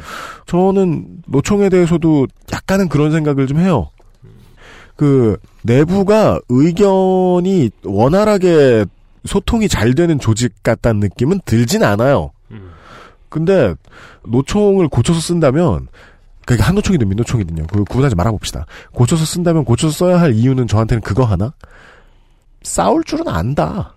[0.46, 3.90] 저는 노총에 대해서도 약간은 그런 생각을 좀 해요.
[4.94, 8.84] 그 내부가 의견이 원활하게
[9.24, 12.32] 소통이 잘 되는 조직 같다는 느낌은 들진 않아요.
[13.28, 13.74] 근데
[14.26, 15.88] 노총을 고쳐서 쓴다면
[16.46, 17.66] 그게 한노총이든 민노총이든요.
[17.68, 18.66] 그 구분하지 말아봅시다.
[18.92, 21.52] 고쳐서 쓴다면 고쳐서 써야 할 이유는 저한테는 그거 하나?
[22.62, 23.94] 싸울 줄은 안다.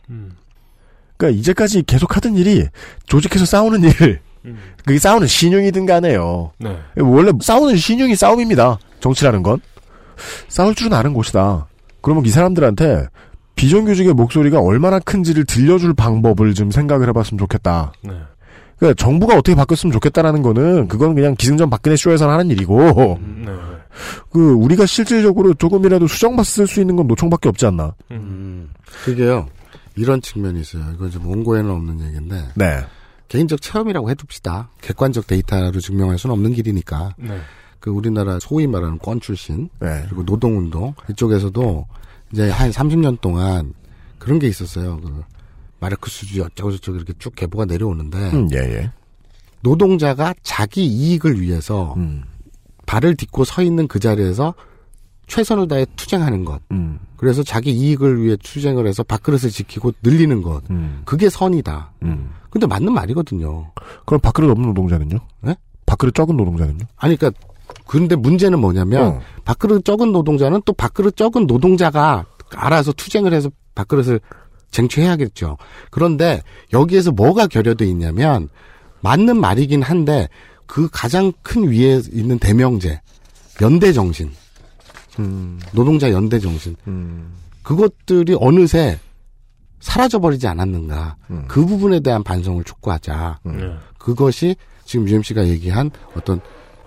[1.17, 2.67] 그러니까 이제까지 계속 하던 일이
[3.07, 4.19] 조직해서 싸우는 일.
[4.85, 6.51] 그게 싸우는 신용이든 간에요.
[6.59, 6.77] 네.
[6.97, 8.77] 원래 싸우는 신용이 싸움입니다.
[8.99, 9.59] 정치라는 건.
[10.47, 11.67] 싸울 줄은 아는 곳이다.
[12.01, 13.07] 그러면 이 사람들한테
[13.55, 17.93] 비정규직의 목소리가 얼마나 큰지를 들려줄 방법을 좀 생각을 해봤으면 좋겠다.
[18.01, 18.13] 네.
[18.77, 23.51] 그러니까 정부가 어떻게 바뀌었으면 좋겠다라는 거는 그건 그냥 기승전 박근혜 쇼에서 하는 일이고 네.
[24.31, 27.93] 그 우리가 실질적으로 조금이라도 수정받을 수 있는 건 노총밖에 없지 않나.
[28.11, 28.69] 음.
[29.05, 29.47] 그게요.
[29.95, 30.83] 이런 측면이 있어요.
[30.95, 32.43] 이건 좀 원고에는 없는 얘기인데.
[32.55, 32.79] 네.
[33.27, 34.69] 개인적 체험이라고 해둡시다.
[34.81, 37.15] 객관적 데이터로 증명할 수는 없는 길이니까.
[37.17, 37.39] 네.
[37.79, 40.03] 그 우리나라 소위 말하는 권 출신 네.
[40.05, 41.85] 그리고 노동운동 이쪽에서도
[42.33, 43.73] 이제 한 30년 동안
[44.17, 44.99] 그런 게 있었어요.
[44.99, 45.23] 그
[45.79, 48.91] 마르크스주의 어쩌고 저쩌고 이렇게 쭉 계보가 내려오는데 음, 예, 예.
[49.61, 52.23] 노동자가 자기 이익을 위해서 음.
[52.85, 54.55] 발을 딛고 서 있는 그 자리에서
[55.27, 56.61] 최선을 다해 투쟁하는 것.
[56.71, 56.99] 음.
[57.17, 60.69] 그래서 자기 이익을 위해 투쟁을 해서 밥그릇을 지키고 늘리는 것.
[60.69, 61.03] 음.
[61.05, 61.93] 그게 선이다.
[62.03, 62.31] 음.
[62.49, 63.71] 근데 맞는 말이거든요.
[64.05, 65.17] 그럼 밥그릇 없는 노동자는요?
[65.41, 65.55] 네?
[65.85, 66.85] 밥그릇 적은 노동자는요?
[66.97, 67.37] 아니, 그니까,
[67.85, 69.21] 근데 문제는 뭐냐면, 어.
[69.45, 74.19] 밥그릇 적은 노동자는 또 밥그릇 적은 노동자가 알아서 투쟁을 해서 밥그릇을
[74.71, 75.57] 쟁취해야겠죠.
[75.91, 76.41] 그런데
[76.71, 78.49] 여기에서 뭐가 결여돼 있냐면
[79.01, 80.27] 맞는 말이긴 한데
[80.65, 83.01] 그 가장 큰 위에 있는 대명제
[83.61, 84.31] 연대 정신,
[85.19, 88.99] 음, 노동자 연대 정신 음, 그것들이 어느새
[89.79, 91.45] 사라져버리지 않았는가 음.
[91.47, 93.39] 그 부분에 대한 반성을 촉구하자.
[93.43, 93.75] 네.
[93.99, 94.55] 그것이
[94.85, 96.39] 지금 UMC가 얘기한 어떤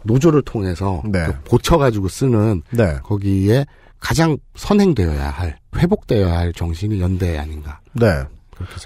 [0.07, 1.25] 노조를 통해서 네.
[1.27, 2.99] 그 고쳐가지고 쓰는 네.
[3.03, 3.67] 거기에
[4.01, 8.23] 가장 선행되어야 할 회복되어야 할 정신이 연대 아닌가 네.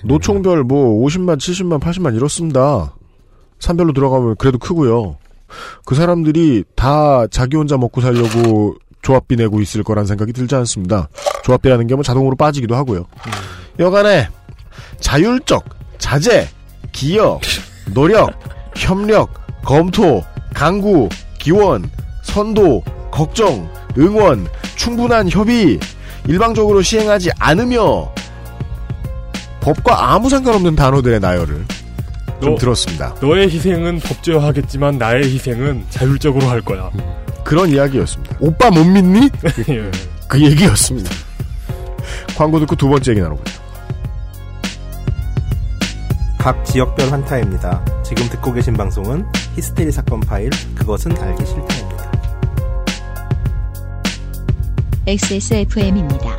[0.04, 2.94] 노총별 뭐 50만, 70만, 80만 이렇습니다.
[3.60, 5.18] 산별로 들어가면 그래도 크고요.
[5.84, 11.08] 그 사람들이 다 자기 혼자 먹고 살려고 조합비 내고 있을 거란 생각이 들지 않습니다.
[11.44, 13.06] 조합비라는 게 뭐 자동으로 빠지기도 하고요.
[13.78, 14.28] 여간에
[15.00, 15.64] 자율적,
[15.98, 16.48] 자제,
[16.92, 17.40] 기여,
[17.92, 18.30] 노력,
[18.76, 19.30] 협력,
[19.64, 20.22] 검토,
[20.54, 21.90] 강구, 기원,
[22.22, 24.46] 선도, 걱정, 응원,
[24.76, 25.78] 충분한 협의,
[26.28, 28.12] 일방적으로 시행하지 않으며
[29.60, 31.64] 법과 아무 상관없는 단어들의 나열을
[32.40, 33.14] 좀 너- 들었습니다.
[33.20, 36.90] 너의 희생은 법제화하겠지만 나의 희생은 자율적으로 할 거야.
[37.44, 38.36] 그런 이야기였습니다.
[38.40, 39.28] 오빠 못 믿니?
[39.68, 39.90] 예.
[40.28, 41.10] 그 얘기였습니다.
[42.36, 43.59] 광고 듣고 두 번째 얘기 나눠보죠.
[46.40, 47.84] 각 지역별 환타입니다.
[48.02, 49.26] 지금 듣고 계신 방송은
[49.56, 52.10] 히스테리 사건 파일 그것은 알기 싫다입니다.
[55.06, 56.38] XSFM입니다.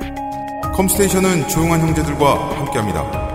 [0.73, 3.31] 컴스테이션은 조용한 형제들과 함께합니다.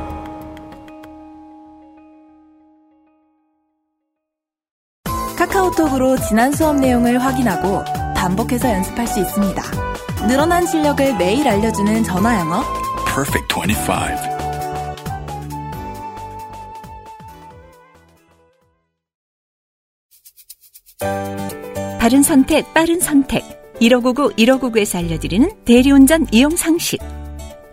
[5.37, 7.85] 카카오톡으로 지난 수업 내용을 확인하고
[8.17, 9.63] 반복해서 연습할 수 있습니다.
[10.27, 12.63] 늘어난 실력을 매일 알려주는 전화 영어.
[13.05, 14.37] Perfect 25.
[22.01, 23.43] 바른 선택, 빠른 선택.
[23.81, 26.99] 1599, 1599에서 알려드리는 대리운전 이용 상식.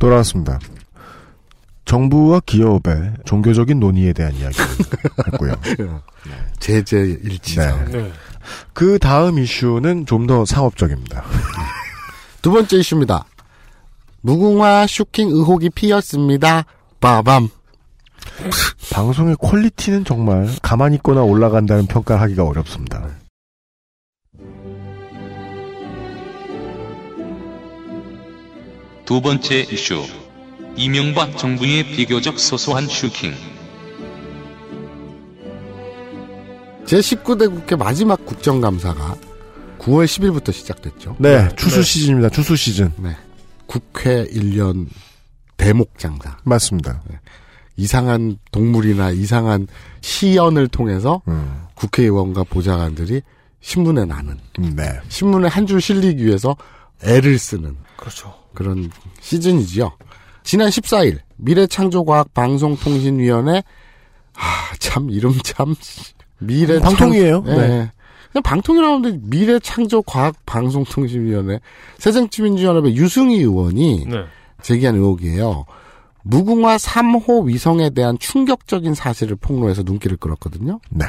[0.00, 0.58] 돌아왔습니다.
[1.84, 4.64] 정부와 기업의 종교적인 논의에 대한 이야기를
[5.32, 5.54] 했고요.
[6.58, 7.84] 제재 일치상.
[7.90, 8.12] 네.
[8.72, 11.22] 그 다음 이슈는 좀 더 상업적입니다.
[12.42, 13.24] 두 번째 이슈입니다.
[14.22, 16.64] 무궁화 슈킹 의혹이 피었습니다.
[17.00, 17.48] 빠밤.
[18.92, 23.08] 방송의 퀄리티는 정말 가만히 있거나 올라간다는 평가를 하기가 어렵습니다.
[29.10, 30.04] 두 번째 이슈.
[30.76, 33.34] 이명박 정부의 비교적 소소한 슈킹.
[36.84, 39.16] 제19대 국회 마지막 국정감사가
[39.80, 41.16] 9월 10일부터 시작됐죠.
[41.18, 42.28] 네, 추수 시즌입니다.
[42.28, 42.92] 추수 시즌.
[42.98, 43.16] 네.
[43.66, 44.86] 국회 1년
[45.56, 46.36] 대목 장사.
[46.44, 47.02] 맞습니다.
[47.10, 47.18] 네.
[47.76, 49.66] 이상한 동물이나 이상한
[50.02, 51.64] 시연을 통해서 음.
[51.74, 53.22] 국회의원과 보좌관들이
[53.60, 54.38] 신문에 나는.
[54.56, 55.00] 네.
[55.08, 56.56] 신문에 한 줄 실리기 위해서
[57.02, 57.76] 애를 쓰는.
[57.96, 58.38] 그렇죠.
[58.54, 58.90] 그런
[59.20, 59.92] 시즌이지요.
[60.42, 63.62] 지난 14일 미래창조과학방송통신위원회
[64.34, 65.74] 아, 참 이름 참
[66.38, 67.42] 미래 방통이에요.
[67.42, 67.56] 네.
[67.56, 67.92] 네.
[68.32, 71.60] 그냥 방통이라는데 미래창조과학방송통신위원회
[71.98, 74.24] 새정치민주연합의 유승희 의원이 네.
[74.62, 75.66] 제기한 의혹이에요.
[76.22, 80.80] 무궁화 3호 위성에 대한 충격적인 사실을 폭로해서 눈길을 끌었거든요.
[80.90, 81.06] 네.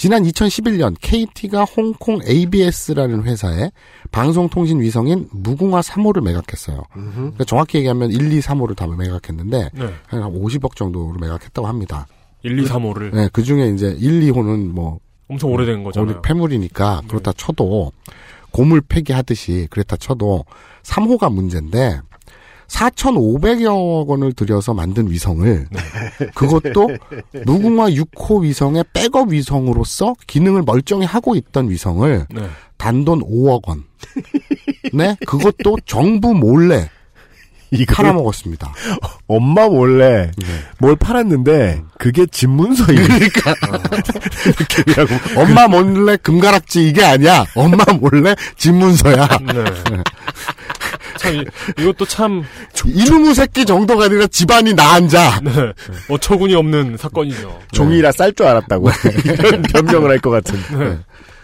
[0.00, 3.70] 지난 2011년 KT가 홍콩 ABS라는 회사에
[4.10, 6.82] 방송통신 위성인 무궁화 3호를 매각했어요.
[6.90, 9.94] 그러니까 정확히 얘기하면 1, 2, 3호를 다 매각했는데 네.
[10.06, 12.06] 한 50억 정도로 매각했다고 합니다.
[12.44, 13.14] 1, 2, 3호를.
[13.14, 16.10] 네, 그 중에 이제 1, 2호는 뭐 엄청 오래된 거잖아요.
[16.10, 17.92] 우리 폐물이니까 그렇다 쳐도
[18.52, 20.46] 고물 폐기하듯이 그랬다 쳐도
[20.82, 22.00] 3호가 문제인데
[22.70, 25.80] 4,500여 원을 들여서 만든 위성을 네.
[26.34, 26.90] 그것도
[27.44, 32.42] 무궁화 6호 위성의 백업 위성으로서 기능을 멀쩡히 하고 있던 위성을 네.
[32.78, 33.84] 단돈 5억 원.
[34.92, 36.88] 네, 그것도 정부 몰래
[37.70, 38.72] 이거를 팔아먹었습니다.
[39.26, 40.30] 엄마 몰래
[40.78, 43.00] 뭘 팔았는데 그게 집문서예요.
[43.02, 43.54] 그러니까
[44.84, 47.44] 그러니까 엄마 몰래 금가락지 이게 아니야.
[47.54, 49.28] 엄마 몰래 집문서야.
[49.52, 49.64] 네.
[51.20, 51.44] 참 이-
[51.78, 52.42] 이것도 참
[52.86, 55.40] 이놈의 새끼 정도가 아니라 집안이 나 앉아.
[55.44, 55.52] 네.
[56.08, 57.60] 어처구니 없는 사건이죠.
[57.72, 58.88] 종이라 쌀 줄 알았다고
[59.24, 60.54] 이런 변명을 할 것 같은.
[60.78, 60.98] 네.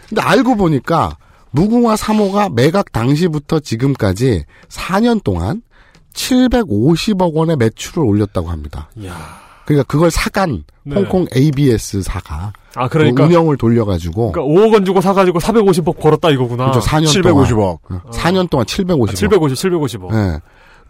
[0.08, 1.16] 근데 알고 보니까
[1.50, 5.62] 무궁화 3호가 매각 당시부터 지금까지 4년 동안
[6.14, 8.88] 750억 원의 매출을 올렸다고 합니다.
[8.96, 9.40] 이야.
[9.66, 10.94] 그러니까 그걸 사간 네.
[10.96, 16.70] 홍콩 ABS사가 아 그러니까 그 운영을 돌려가지고 그러니까 5억 원 주고 사가지고 450억 벌었다 이거구나.
[16.70, 16.80] 그렇죠.
[16.80, 17.78] 4년 750억.
[17.88, 18.02] 동안.
[18.10, 19.10] 4년 동안 750억.
[19.10, 20.14] 아, 750, 750억.
[20.14, 20.40] 예.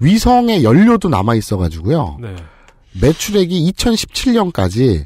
[0.00, 2.18] 위성의 연료도 남아 있어가지고요.
[2.20, 2.36] 네.
[3.00, 5.04] 매출액이 2017년까지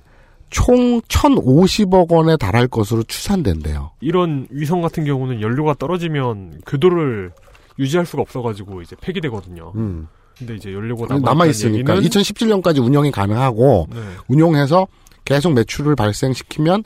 [0.48, 3.92] 총 1,050억 원에 달할 것으로 추산된대요.
[4.00, 7.30] 이런 위성 같은 경우는 연료가 떨어지면 궤도를
[7.78, 9.72] 유지할 수가 없어가지고 이제 폐기되거든요.
[9.76, 10.08] 음.
[10.36, 14.00] 근데 이제 연료가 남아 있으니까 얘기는 2017년까지 운영이 가능하고 네.
[14.28, 14.86] 운용해서
[15.30, 16.82] 계속 매출을 발생시키면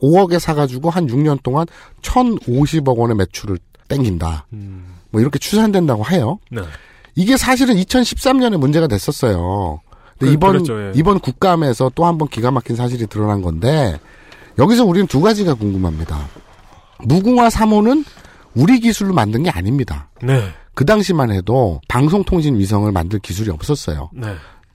[0.00, 1.66] 5억에 사가지고 한 6년 동안
[2.02, 4.46] 1,050억 원의 매출을 땡긴다.
[4.52, 4.94] 음.
[5.10, 6.38] 뭐 이렇게 추산된다고 해요.
[6.52, 6.62] 네.
[7.16, 9.80] 이게 사실은 2013년에 문제가 됐었어요.
[10.20, 10.92] 근데 그- 이번 그랬죠, 예.
[10.94, 13.98] 이번 국감에서 또 한 번 기가 막힌 사실이 드러난 건데
[14.56, 16.28] 여기서 우리는 두 가지가 궁금합니다.
[17.00, 18.04] 무궁화 3호는
[18.54, 20.10] 우리 기술로 만든 게 아닙니다.
[20.22, 20.44] 네.
[20.74, 24.10] 그 당시만 해도 방송통신 위성을 만들 기술이 없었어요.
[24.14, 24.28] 네.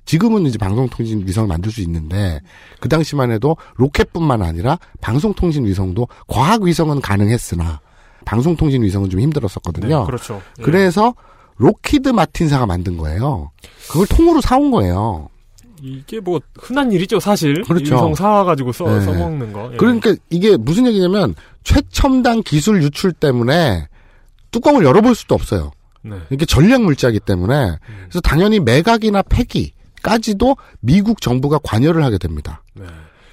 [0.06, 2.40] 지금은 이제 방송통신 위성을 만들 수 있는데
[2.80, 7.82] 그 당시만 해도 로켓뿐만 아니라 방송통신 위성도 과학 위성은 가능했으나
[8.26, 10.00] 방송통신 위성은 좀 힘들었었거든요.
[10.00, 10.42] 네, 그렇죠.
[10.60, 10.64] 예.
[10.64, 11.14] 그래서
[11.58, 13.52] 록히드 마틴사가 만든 거예요.
[13.90, 15.30] 그걸 통으로 사온 거예요.
[15.82, 17.62] 이게 뭐 흔한 일이죠 사실.
[17.64, 17.96] 그렇죠.
[17.96, 19.06] 위성 사와가지고 써, 네.
[19.06, 19.70] 써먹는 거.
[19.74, 19.78] 예.
[19.78, 23.88] 그러니까 이게 무슨 얘기냐면 최첨단 기술 유출 때문에
[24.52, 25.72] 뚜껑을 열어볼 수도 없어요.
[26.02, 26.18] 네.
[26.30, 29.74] 이게 전략 물자이기 때문에 그래서 당연히 매각이나 폐기
[30.06, 32.62] 까지도 미국 정부가 관여를 하게 됩니다.
[32.76, 32.86] 네.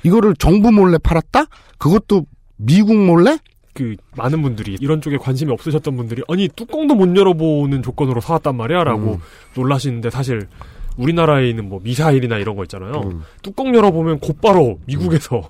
[0.04, 1.44] 이거를 정부 몰래 팔았다?
[1.76, 2.24] 그것도
[2.56, 3.38] 미국 몰래?
[3.74, 9.12] 그 많은 분들이 이런 쪽에 관심이 없으셨던 분들이 아니 뚜껑도 못 열어보는 조건으로 사왔단 말이야라고
[9.12, 9.18] 음.
[9.54, 10.48] 놀라시는데 사실
[10.96, 13.02] 우리나라에 있는 뭐 미사일이나 이런 거 있잖아요.
[13.04, 13.22] 음.
[13.42, 15.48] 뚜껑 열어보면 곧바로 미국에서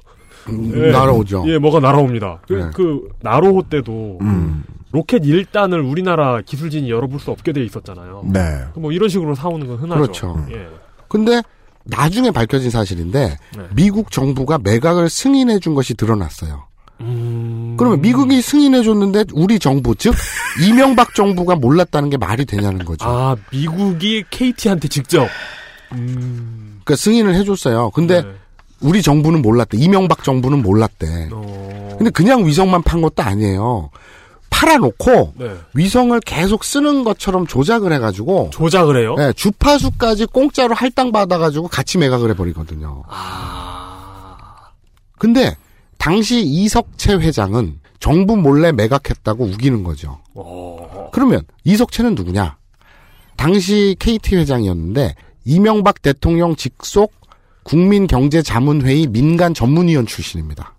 [0.48, 1.44] 음, 날아오죠.
[1.46, 2.40] 예, 뭐가 날아옵니다.
[2.48, 2.70] 그, 네.
[2.74, 4.64] 그 나로호 때도 음.
[4.90, 8.24] 로켓 1단을 우리나라 기술진이 열어볼 수 없게 돼 있었잖아요.
[8.32, 8.40] 네.
[8.74, 10.00] 뭐 이런 식으로 사오는 건 흔하죠.
[10.00, 10.46] 그렇죠.
[10.50, 10.68] 예.
[11.12, 11.42] 근데
[11.84, 13.62] 나중에 밝혀진 사실인데 네.
[13.74, 16.64] 미국 정부가 매각을 승인해 준 것이 드러났어요.
[17.02, 17.74] 음.
[17.78, 20.14] 그러면 미국이 승인해 줬는데 우리 정부 즉
[20.66, 23.06] 이명박 정부가 몰랐다는 게 말이 되냐는 거죠.
[23.06, 25.28] 아 미국이 KT한테 직접
[25.92, 26.80] 음.
[26.82, 27.90] 그러니까 승인을 해줬어요.
[27.90, 28.28] 근데 네.
[28.80, 29.76] 우리 정부는 몰랐대.
[29.76, 31.28] 이명박 정부는 몰랐대.
[31.30, 31.94] 어.
[31.98, 33.90] 근데 그냥 위성만 판 것도 아니에요.
[34.52, 35.56] 팔아놓고 네.
[35.74, 39.14] 위성을 계속 쓰는 것처럼 조작을 해가지고 조작을 해요?
[39.16, 43.02] 네, 주파수까지 공짜로 할당 받아가지고 같이 매각을 해버리거든요.
[45.18, 45.56] 근데
[45.96, 50.18] 당시 이석채 회장은 정부 몰래 매각했다고 우기는 거죠.
[50.34, 51.10] 어.
[51.12, 52.56] 그러면 이석채는 누구냐?
[53.36, 57.12] 당시 KT 회장이었는데 이명박 대통령 직속
[57.62, 60.74] 국민경제자문회의 민간 전문위원 출신입니다.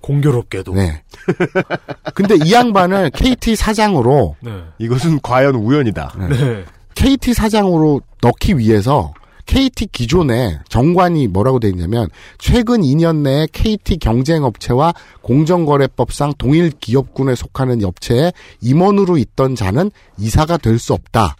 [0.00, 0.74] 공교롭게도.
[0.74, 1.02] 네.
[2.14, 4.52] 근데 이 양반을 KT 사장으로 네.
[4.78, 6.14] 이것은 과연 우연이다.
[6.30, 6.64] 네.
[6.94, 9.12] KT 사장으로 넣기 위해서
[9.46, 17.82] KT 기존에 정관이 뭐라고 돼 있냐면 최근 2년 내에 KT 경쟁업체와 공정거래법상 동일 기업군에 속하는
[17.84, 21.36] 업체에 임원으로 있던 자는 이사가 될 수 없다.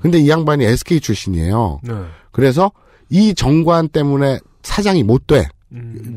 [0.00, 1.80] 근데 이 양반이 SK 출신이에요.
[1.84, 1.92] 네.
[2.32, 2.70] 그래서
[3.08, 5.46] 이 정관 때문에 사장이 못 돼.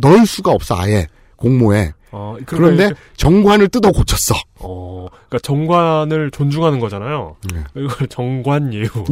[0.02, 1.94] 넣을 수가 없어 아예 공모에.
[2.12, 4.36] 어, 그런데 그러니까 정관을 뜯어 고쳤어.
[4.60, 7.36] 어, 그러니까 정관을 존중하는 거잖아요.
[7.54, 7.62] 네.
[7.76, 8.88] 이걸 정관 예우.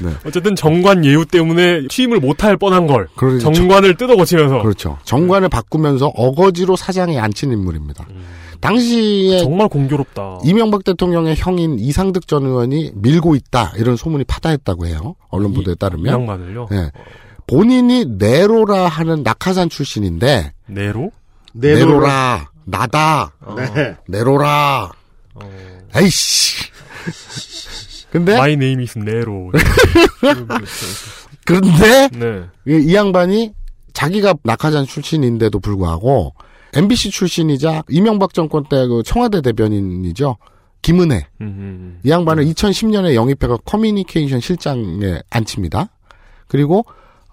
[0.00, 0.10] 네.
[0.24, 3.52] 어쨌든 정관 예우 때문에 취임을 못할 뻔한 걸 그러죠.
[3.52, 4.96] 정관을 뜯어 고치면서 그렇죠.
[5.04, 8.06] 정관을 바꾸면서 어거지로 사장에 앉힌 인물입니다.
[8.60, 10.38] 당시에 정말 공교롭다.
[10.42, 15.16] 이명박 대통령의 형인 이상득 전 의원이 밀고 있다 이런 소문이 파다했다고 해요.
[15.28, 16.06] 언론 보도에 따르면.
[16.06, 16.68] 이 양반을요?
[16.70, 16.90] 네.
[17.46, 21.10] 본인이 네로라 하는 낙하산 출신인데 네로?
[21.52, 23.96] 네로라 나다 네.
[24.08, 24.92] 네로라
[25.94, 26.64] 에이씨
[28.10, 29.50] 근데 My name is 네로.
[31.44, 32.44] 그런데 네.
[32.66, 33.52] 이, 이 양반이
[33.92, 36.34] 자기가 낙하산 출신인데도 불구하고
[36.74, 40.36] MBC 출신이자 이명박 정권 때 그 청와대 대변인이죠.
[40.82, 41.26] 김은혜.
[41.40, 45.88] 음, 이 양반을 2010년에 영입해가 커뮤니케이션 실장에 앉힙니다.
[46.46, 46.84] 그리고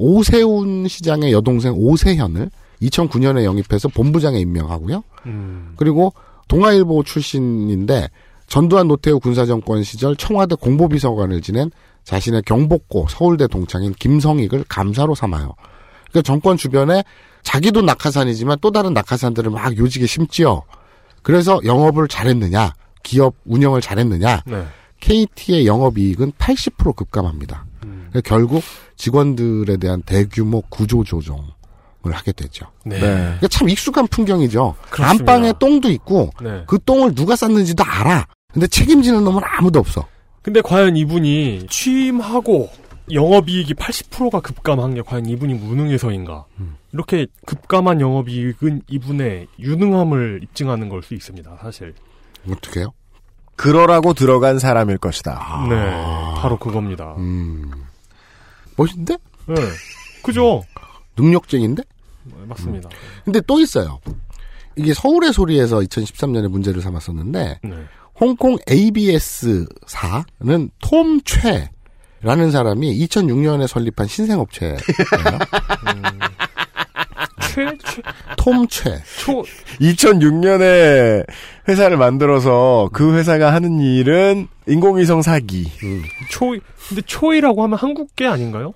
[0.01, 2.49] 오세훈 시장의 여동생 오세현을
[2.81, 5.03] 2009년에 영입해서 본부장에 임명하고요.
[5.27, 5.73] 음.
[5.77, 6.13] 그리고
[6.47, 8.09] 동아일보 출신인데
[8.47, 11.69] 전두환 노태우 군사정권 시절 청와대 공보비서관을 지낸
[12.03, 15.53] 자신의 경복고 서울대 동창인 김성익을 감사로 삼아요.
[16.09, 17.03] 그러니까 정권 주변에
[17.43, 20.63] 자기도 낙하산이지만 또 다른 낙하산들을 막 요직에 심지어
[21.21, 22.73] 그래서 영업을 잘했느냐,
[23.03, 24.65] 기업 운영을 잘했느냐, 네.
[24.99, 27.65] KT의 영업이익은 80% 급감합니다.
[27.83, 28.07] 음.
[28.09, 28.63] 그러니까 결국
[28.97, 31.45] 직원들에 대한 대규모 구조 조정
[32.03, 32.65] 을 하게 되죠.
[32.83, 32.99] 네.
[32.99, 34.75] 그러니까 참 익숙한 풍경이죠.
[34.89, 35.33] 그렇습니다.
[35.33, 36.63] 안방에 똥도 있고 네.
[36.65, 38.25] 그 똥을 누가 쌌는지도 알아.
[38.51, 40.07] 근데 책임지는 놈은 아무도 없어.
[40.41, 42.71] 근데 과연 이분이 취임하고
[43.11, 46.45] 영업이익이 80%가 급감한 게 과연 이분이 무능해서인가?
[46.59, 46.75] 음.
[46.91, 51.59] 이렇게 급감한 영업이익은 이분의 유능함을 입증하는 걸 수 있습니다.
[51.61, 51.93] 사실.
[52.49, 52.93] 어떻게 해요?
[53.61, 55.67] 그러라고 들어간 사람일 것이다.
[55.69, 55.75] 네,
[56.35, 57.13] 바로 그겁니다.
[57.17, 57.69] 음.
[58.75, 59.17] 멋있는데?
[59.45, 59.55] 네,
[60.23, 60.63] 그죠?
[61.17, 61.83] 능력쟁인데?
[62.23, 62.89] 네, 맞습니다.
[63.23, 63.99] 근데 또 있어요.
[64.75, 67.71] 이게 서울의 소리에서 2013년에 문제를 삼았었는데 네.
[68.19, 69.67] 홍콩 ABS사는
[70.79, 74.77] 톰 최라는 사람이 2006년에 설립한 신생업체예요.
[77.51, 78.01] 최, 최,
[78.37, 79.01] 톰 최.
[79.19, 79.43] 초,
[79.81, 81.25] 2006년에
[81.67, 85.69] 회사를 만들어서 그 회사가 하는 일은 인공위성 사기.
[86.29, 86.55] 초,
[86.87, 88.73] 근데 초이라고 하면 한국계 아닌가요?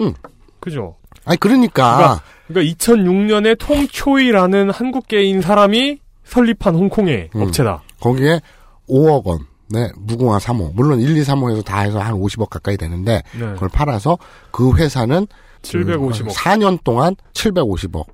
[0.00, 0.14] 응.
[0.60, 0.96] 그죠?
[1.24, 7.42] 아니 그러니까, 그러니까, 그러니까 2006년에 통초이라는 한국계인 사람이 설립한 홍콩의 음.
[7.42, 7.82] 업체다.
[8.00, 8.40] 거기에
[8.88, 9.40] 5억 원.
[9.68, 10.74] 네, 무궁화 3호.
[10.74, 13.52] 물론 1, 2, 3호에서 다 해서 한 50억 가까이 되는데, 네.
[13.54, 14.18] 그걸 팔아서
[14.50, 15.26] 그 회사는
[15.62, 16.32] 750억.
[16.32, 18.04] 4년 동안 750억.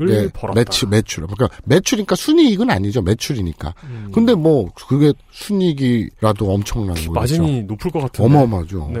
[0.00, 0.60] 을 벌었다.
[0.60, 1.26] 매출, 매출.
[1.26, 3.02] 그러니까 매출이니까 순이익은 아니죠.
[3.02, 3.74] 매출이니까.
[3.82, 4.10] 음.
[4.14, 7.10] 근데 뭐, 그게 순이익이라도 엄청난 거죠.
[7.10, 8.24] 마진이 높을 것 같은데.
[8.24, 8.90] 어마어마하죠.
[8.94, 9.00] 네.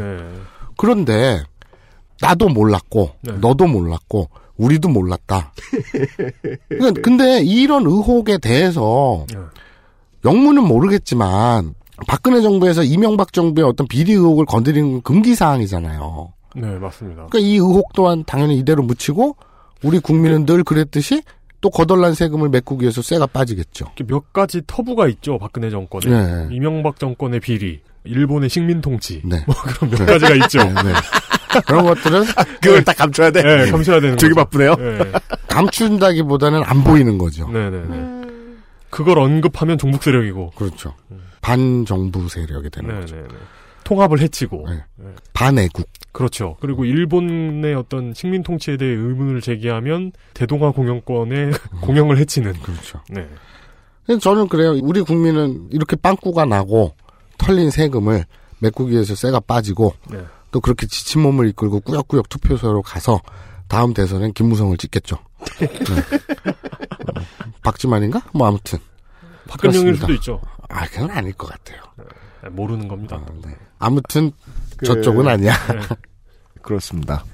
[0.76, 1.44] 그런데,
[2.20, 3.32] 나도 몰랐고, 네.
[3.34, 5.52] 너도 몰랐고, 우리도 몰랐다.
[6.68, 9.38] 그러니까 근데 이런 의혹에 대해서 네.
[10.24, 11.74] 영문은 모르겠지만
[12.06, 16.32] 박근혜 정부에서 이명박 정부의 어떤 비리 의혹을 건드리는 건 금기 사항이잖아요.
[16.60, 17.26] 네, 맞습니다.
[17.26, 19.36] 그러니까 이 의혹 또한 당연히 이대로 묻히고
[19.82, 21.22] 우리 국민은 늘 그랬듯이
[21.60, 23.86] 또 거덜난 세금을 메꾸기 위해서 쇠가 빠지겠죠.
[24.06, 26.06] 몇 가지 터부가 있죠, 박근혜 정권에.
[26.08, 26.48] 네.
[26.54, 29.22] 이명박 정권의 비리, 일본의 식민 통치.
[29.24, 29.42] 네.
[29.46, 30.62] 뭐 그런 몇 가지가 있죠.
[30.64, 30.92] 네, 네.
[31.66, 32.24] 그런 것들은
[32.62, 33.42] 그걸 딱 감춰야 돼.
[33.42, 34.44] 네, 감춰야 되는 되게 거죠.
[34.44, 34.74] 바쁘네요.
[34.76, 35.12] 네.
[35.48, 37.48] 감춘다기보다는 안 보이는 거죠.
[37.48, 38.18] 네 네 네.
[38.90, 40.52] 그걸 언급하면 종북 세력이고.
[40.56, 40.94] 그렇죠.
[41.40, 43.16] 반정부 세력이 되는 거죠.
[43.88, 44.66] 통합을 해치고.
[44.68, 44.84] 네.
[44.96, 45.14] 네.
[45.32, 45.88] 반애국.
[46.12, 46.58] 그렇죠.
[46.60, 52.52] 그리고 일본의 어떤 식민 통치에 대해 의문을 제기하면 대동아 공영권의 공영을 해치는.
[52.52, 53.00] 그렇죠.
[53.08, 53.26] 네.
[54.20, 54.78] 저는 그래요.
[54.82, 56.94] 우리 국민은 이렇게 빵꾸가 나고
[57.38, 58.26] 털린 세금을
[58.58, 60.22] 메꾸기 위해서 쇠가 빠지고 네.
[60.50, 63.22] 또 그렇게 지친 몸을 이끌고 꾸역꾸역 투표소로 가서
[63.68, 65.16] 다음 대선엔 김무성을 찍겠죠.
[65.60, 65.66] 네.
[65.66, 67.22] 어,
[67.62, 68.20] 박지만인가?
[68.34, 68.78] 뭐 아무튼.
[69.46, 69.96] 박근영일.
[69.96, 70.40] 수도 있죠.
[70.68, 71.80] 아, 그건 아닐 것 같아요.
[72.48, 73.20] 네, 모르는 겁니다.
[73.78, 74.32] 아무튼
[74.76, 75.52] 그- 저쪽은 아니야.
[75.72, 75.78] 네.
[76.62, 77.24] 그렇습니다.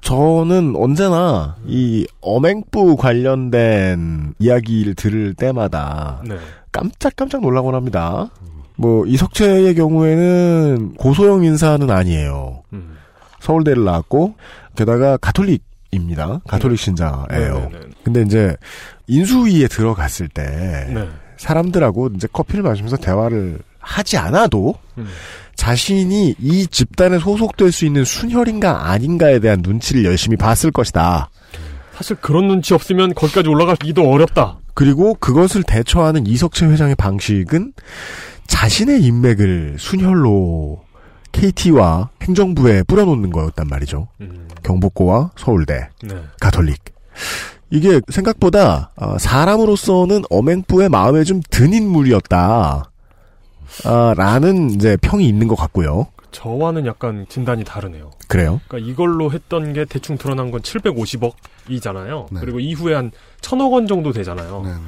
[0.00, 6.36] 저는 언제나 이 어맹부 관련된 이야기를 들을 때마다 네.
[6.72, 8.30] 깜짝깜짝 놀라곤 합니다.
[8.76, 12.62] 뭐 이석채의 경우에는 고소형 인사는 아니에요.
[12.72, 12.96] 음.
[13.40, 14.34] 서울대를 나왔고
[14.76, 16.40] 게다가 가톨릭입니다.
[16.46, 17.26] 가톨릭 신자예요.
[17.54, 17.80] 네네네.
[18.04, 18.56] 근데 이제
[19.08, 20.42] 인수위에 들어갔을 때
[20.94, 21.08] 네.
[21.38, 25.06] 사람들하고 이제 커피를 마시면서 대화를 하지 않아도 음.
[25.56, 31.30] 자신이 이 집단에 소속될 수 있는 순혈인가 아닌가에 대한 눈치를 열심히 봤을 것이다.
[31.96, 34.58] 사실 그런 눈치 없으면 거기까지 올라가기도 어렵다.
[34.74, 37.72] 그리고 그것을 대처하는 이석채 회장의 방식은
[38.46, 40.84] 자신의 인맥을 순혈로
[41.32, 44.06] KT와 행정부에 뿌려놓는 거였단 말이죠.
[44.20, 44.48] 음.
[44.62, 46.14] 경복고와 서울대, 네.
[46.40, 46.78] 가톨릭.
[47.70, 52.90] 이게 생각보다 아, 사람으로서는 어맹부의 마음에 좀 든 인물이었다.
[53.84, 56.08] 아, 라는 이제 평이 있는 것 같고요.
[56.30, 58.10] 저와는 약간 진단이 다르네요.
[58.28, 58.60] 그래요?
[58.68, 62.26] 그러니까 이걸로 했던 게 대충 드러난 건 750억이잖아요.
[62.30, 62.40] 네.
[62.40, 63.10] 그리고 이후에 한
[63.40, 64.62] 천억 원 정도 되잖아요.
[64.64, 64.78] 네, 네.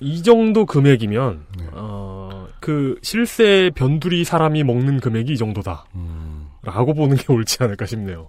[0.00, 5.86] 이 정도 금액이면 어, 그 실세 변두리 사람이 먹는 금액이 이 정도다.
[5.94, 6.48] 음.
[6.62, 8.28] 라고 보는 게 옳지 않을까 싶네요.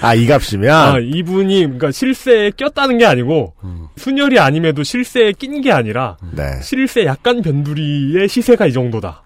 [0.00, 0.70] 아, 이 값이면?
[0.70, 3.88] 아, 이분이 그러니까 실세에 꼈다는 게 아니고 음.
[3.96, 6.42] 순혈이 아님에도 실세에 낀 게 아니라 네.
[6.62, 9.22] 실세 약간 변두리의 시세가 이 정도다.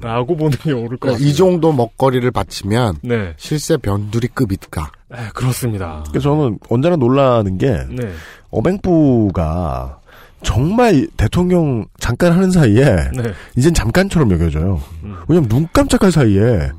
[0.00, 1.30] 라고 보는 게 옳을 것 그러니까 같습니다.
[1.30, 3.34] 이 정도 먹거리를 바치면 네.
[3.36, 4.90] 실세 변두리급일까?
[5.10, 6.02] 네, 그렇습니다.
[6.08, 8.10] 그래서 저는 언제나 놀라는 게 네.
[8.50, 9.98] 어맹부가
[10.42, 13.32] 정말 대통령 잠깐 하는 사이에 네.
[13.56, 14.80] 이젠 잠깐처럼 여겨져요.
[15.04, 15.16] 음.
[15.28, 16.70] 왜냐면 눈 깜짝할 사이에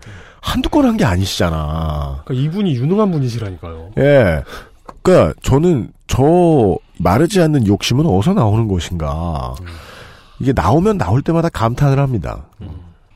[0.41, 2.23] 한두 건 한 게 아니시잖아.
[2.25, 3.91] 그러니까 이분이 유능한 분이시라니까요.
[3.97, 4.43] 예.
[5.03, 9.55] 그러니까 저는 저 마르지 않는 욕심은 어디서 나오는 것인가.
[10.39, 12.45] 이게 나오면 나올 때마다 감탄을 합니다.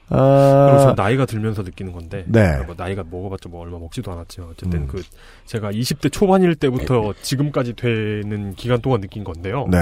[0.09, 2.41] 그래서 아, 나이가 들면서 느끼는 건데 네.
[2.41, 4.49] 그러니까 뭐 나이가 먹어봤자 뭐 얼마 먹지도 않았죠.
[4.51, 4.87] 어쨌든 음.
[4.87, 5.01] 그
[5.45, 9.67] 제가 20대 초반일 때부터 지금까지 되는 기간 동안 느낀 건데요.
[9.71, 9.77] 네.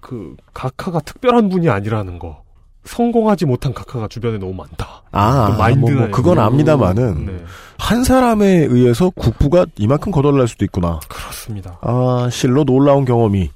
[0.00, 2.43] 그 각하가 특별한 분이 아니라는 거.
[2.84, 5.02] 성공하지 못한 각하가 주변에 너무 많다.
[5.12, 7.44] 아, 그 뭐, 뭐 그건 압니다만은 네.
[7.78, 11.00] 한 사람에 의해서 국부가 이만큼 거덜날 수도 있구나.
[11.08, 11.78] 그렇습니다.
[11.80, 13.50] 아, 실로 놀라운 경험이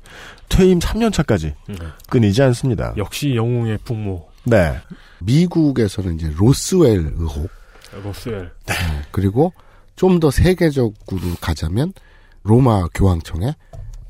[0.49, 1.75] 퇴임 3년 차까지 네.
[2.09, 2.95] 끊이지 않습니다.
[2.97, 4.75] 역시 영웅의 풍모 네.
[5.21, 7.51] 미국에서는 이제 로스웰 의혹
[8.03, 8.49] 로스웰.
[8.67, 8.75] 네.
[9.11, 9.53] 그리고
[9.97, 11.93] 좀 더 세계적으로 가자면
[12.45, 13.55] 로마 교황청의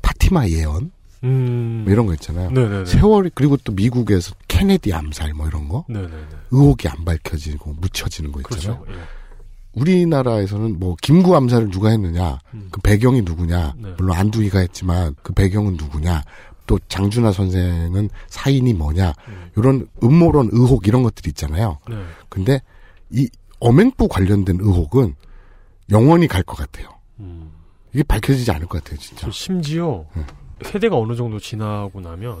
[0.01, 0.91] 파티마 예언
[1.23, 1.81] 음.
[1.83, 2.49] 뭐 이런 거 있잖아요.
[2.51, 2.85] 네네네.
[2.85, 6.13] 세월이 그리고 또 미국에서 케네디 암살 뭐 이런 거 네네네.
[6.51, 8.81] 의혹이 안 밝혀지고 묻혀지는 거 있잖아요.
[8.81, 8.99] 그렇죠.
[8.99, 9.03] 예.
[9.73, 12.39] 우리나라에서는 뭐 김구 암살을 누가 했느냐,
[12.71, 13.93] 그 배경이 누구냐, 네.
[13.97, 16.23] 물론 안두희가 했지만 그 배경은 누구냐,
[16.65, 19.13] 또 장준하 선생은 사인이 뭐냐,
[19.55, 21.77] 이런 음모론 의혹 이런 것들이 있잖아요.
[21.87, 21.95] 네.
[22.29, 22.61] 근데
[23.11, 25.13] 이 어맹부 관련된 의혹은
[25.91, 26.89] 영원히 갈 것 같아요.
[27.19, 27.51] 음.
[27.93, 29.25] 이게 밝혀지지 않을 것 같아요, 진짜.
[29.27, 30.25] 저 심지어 음.
[30.63, 32.37] 세대가 어느 정도 지나고 나면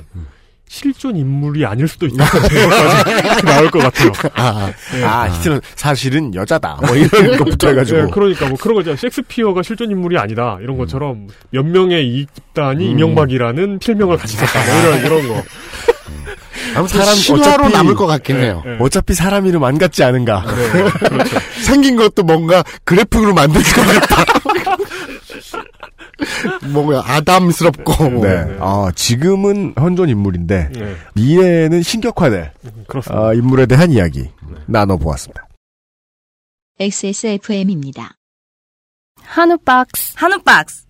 [0.69, 4.11] 실존 인물이 아닐 수도 것까지 나올 것 같아요.
[4.35, 5.03] 아, 네.
[5.03, 6.77] 아, 히트는 사실은 여자다.
[6.85, 8.01] 뭐 이런 것부터 해가지고.
[8.01, 8.95] 네, 그러니까 뭐 그런 거죠.
[8.95, 10.59] 셰익스피어가 실존 인물이 아니다.
[10.61, 12.91] 이런 것처럼 몇 명의 이익단이 음.
[12.91, 14.65] 이명박이라는 필명을 가지고 있다.
[14.65, 15.43] 뭐 이런 이런 거.
[16.75, 18.61] 아무튼 신화로 남을 것 같긴 해요.
[18.63, 18.77] 네.
[18.79, 20.45] 어차피 사람 이름 안 같지 않은가.
[21.65, 24.23] 생긴 것도 뭔가 그래픽으로 만들 것 같다.
[26.73, 28.21] 뭔가 아담스럽고.
[28.21, 28.57] 네.
[28.59, 30.95] 아, 지금은 현존 인물인데, 네.
[31.15, 32.51] 미래에는 신격화될,
[32.87, 33.27] 그렇습니다.
[33.27, 34.29] 아, 인물에 대한 이야기
[34.67, 35.47] 나눠보았습니다.
[36.79, 38.13] XSFM입니다.
[39.21, 40.13] 한우 박스.
[40.15, 40.85] 한우 박스.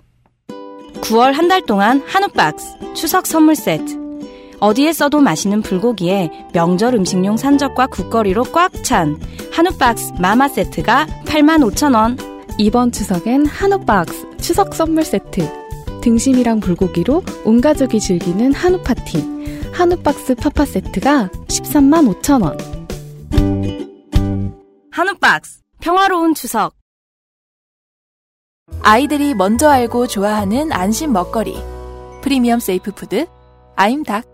[1.02, 3.98] 9월 한 달 동안 한우 박스 추석 선물 세트.
[4.60, 9.20] 어디에 써도 맛있는 불고기에 명절 음식용 산적과 국거리로 꽉 찬
[9.52, 12.39] 한우 박스 마마 세트가 85,000원.
[12.62, 15.50] 이번 추석엔 한우 박스 추석 선물 세트.
[16.02, 19.24] 등심이랑 불고기로 온 가족이 즐기는 한우 파티.
[19.72, 22.58] 한우 박스 파파 세트가 13만 5천 원.
[24.92, 26.76] 한우 박스 평화로운 추석.
[28.82, 31.56] 아이들이 먼저 알고 좋아하는 안심 먹거리.
[32.22, 33.26] 프리미엄 safe food
[33.78, 34.26] 아임닭.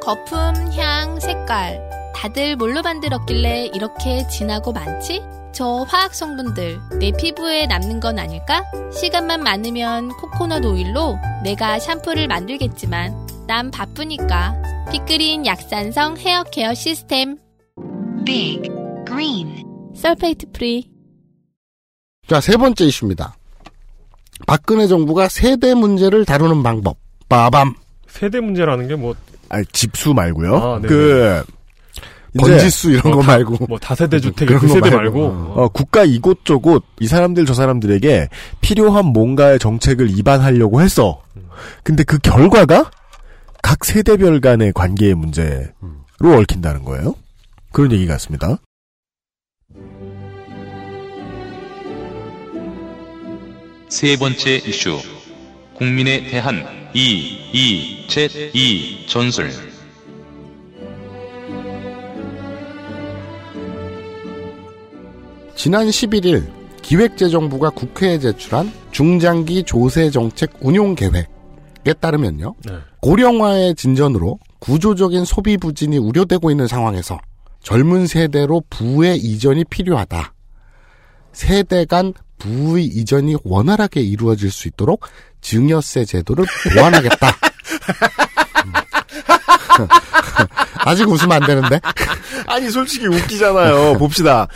[0.00, 0.38] 거품,
[0.72, 1.91] 향, 색깔.
[2.22, 5.20] 다들 뭘로 만들었길래 이렇게 진하고 많지?
[5.52, 8.62] 저 화학 성분들 내 피부에 남는 건 아닐까?
[8.94, 14.54] 시간만 많으면 코코넛 오일로 내가 샴푸를 만들겠지만 난 바쁘니까
[14.92, 17.38] 빅그린 약산성 헤어 케어 시스템
[18.24, 18.70] Big
[19.04, 19.64] Green
[19.96, 20.88] sulfate free
[22.28, 23.34] 자, 세 번째 이슈입니다.
[24.46, 26.98] 박근혜 정부가 세대 문제를 다루는 방법.
[27.28, 27.74] 빠밤.
[28.06, 29.16] 세대 문제라는 게 뭐
[29.48, 30.56] 아니, 집수 말고요.
[30.56, 30.88] 아, 네네.
[30.88, 31.44] 그,
[32.38, 33.66] 번지수 이런 뭐 거 다- 말고.
[33.68, 35.28] 뭐 다세대 주택 그런 그거 세대 말고.
[35.32, 38.28] 말고, 어, 국가 이곳저곳 이 사람들 저 사람들에게
[38.60, 41.22] 필요한 뭔가의 정책을 입안하려고 했어.
[41.82, 42.90] 근데 그 결과가
[43.62, 45.68] 각 세대별 간의 관계의 문제로
[46.22, 47.14] 얽힌다는 거예요.
[47.70, 48.58] 그런 얘기 같습니다.
[53.88, 54.98] 세 번째 이슈.
[55.74, 56.64] 국민에 대한
[56.94, 59.50] 이, 이, 제, 이 전술.
[65.54, 66.50] 지난 11일
[66.82, 72.54] 기획재정부가 국회에 제출한 중장기 조세 정책 운용 계획에 따르면요.
[72.66, 72.74] 네.
[73.00, 77.18] 고령화의 진전으로 구조적인 소비 부진이 우려되고 있는 상황에서
[77.62, 80.34] 젊은 세대로 부의 이전이 필요하다.
[81.32, 85.04] 세대 간 부의 이전이 원활하게 이루어질 수 있도록
[85.40, 86.44] 증여세 제도를
[86.74, 87.26] 보완하겠다.
[89.80, 89.86] 음.
[90.84, 91.80] 아직 웃으면 안 되는데?
[92.46, 93.98] 아니 솔직히 웃기잖아요.
[93.98, 94.48] 봅시다.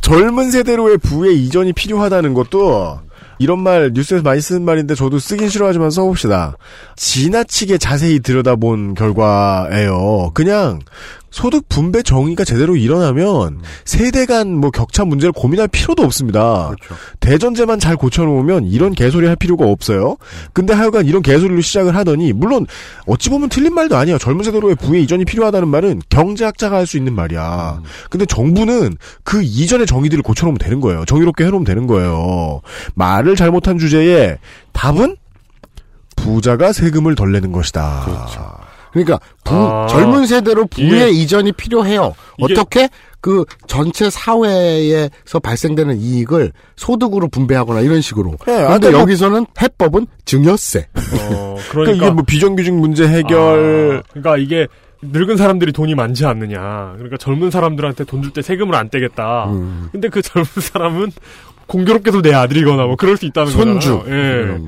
[0.00, 3.00] 젊은 세대로의 부의 이전이 필요하다는 것도
[3.38, 6.56] 이런 말 뉴스에서 많이 쓰는 말인데 저도 쓰긴 싫어하지만 써봅시다.
[6.96, 10.30] 지나치게 자세히 들여다본 결과예요.
[10.34, 10.80] 그냥
[11.34, 16.70] 소득 분배 정의가 제대로 일어나면 세대 간 뭐 격차 문제를 고민할 필요도 없습니다.
[17.18, 20.16] 대전제만 잘 고쳐놓으면 이런 개소리 할 필요가 없어요.
[20.52, 22.66] 근데 하여간 이런 개소리로 시작을 하더니 물론
[23.06, 24.18] 어찌 보면 틀린 말도 아니에요.
[24.18, 27.80] 젊은 세대로의 부의 이전이 필요하다는 말은 경제학자가 할 수 있는 말이야.
[28.10, 31.04] 근데 정부는 그 이전의 정의들을 고쳐놓으면 되는 거예요.
[31.06, 32.60] 정의롭게 해놓으면 되는 거예요.
[32.94, 34.36] 말을 잘못한 주제에
[34.72, 35.16] 답은
[36.14, 38.02] 부자가 세금을 덜 내는 것이다.
[38.04, 38.63] 그렇죠.
[38.94, 39.86] 그러니까 부, 아.
[39.88, 42.14] 젊은 세대로 부의 이게- 이전이 필요해요.
[42.40, 42.88] 어떻게
[43.20, 48.30] 그 전체 사회에서 발생되는 이익을 소득으로 분배하거나 이런 식으로.
[48.46, 50.88] 네, 그런데 아까 뭐- 여기서는 해법은 증여세.
[50.94, 54.66] 어, 그러니까 그러니까 이게 뭐 비정규직 문제 해결 아, 그러니까 이게
[55.02, 56.92] 늙은 사람들이 돈이 많지 않느냐.
[56.96, 59.50] 그러니까 젊은 사람들한테 돈 줄 때 세금을 안 떼겠다.
[59.50, 59.88] 음.
[59.92, 61.12] 근데 그 젊은 사람은
[61.66, 63.98] 공교롭게도 내 아들이거나 뭐 그럴 수 있다는 손주.
[63.98, 64.54] 거잖아요.
[64.54, 64.58] 예.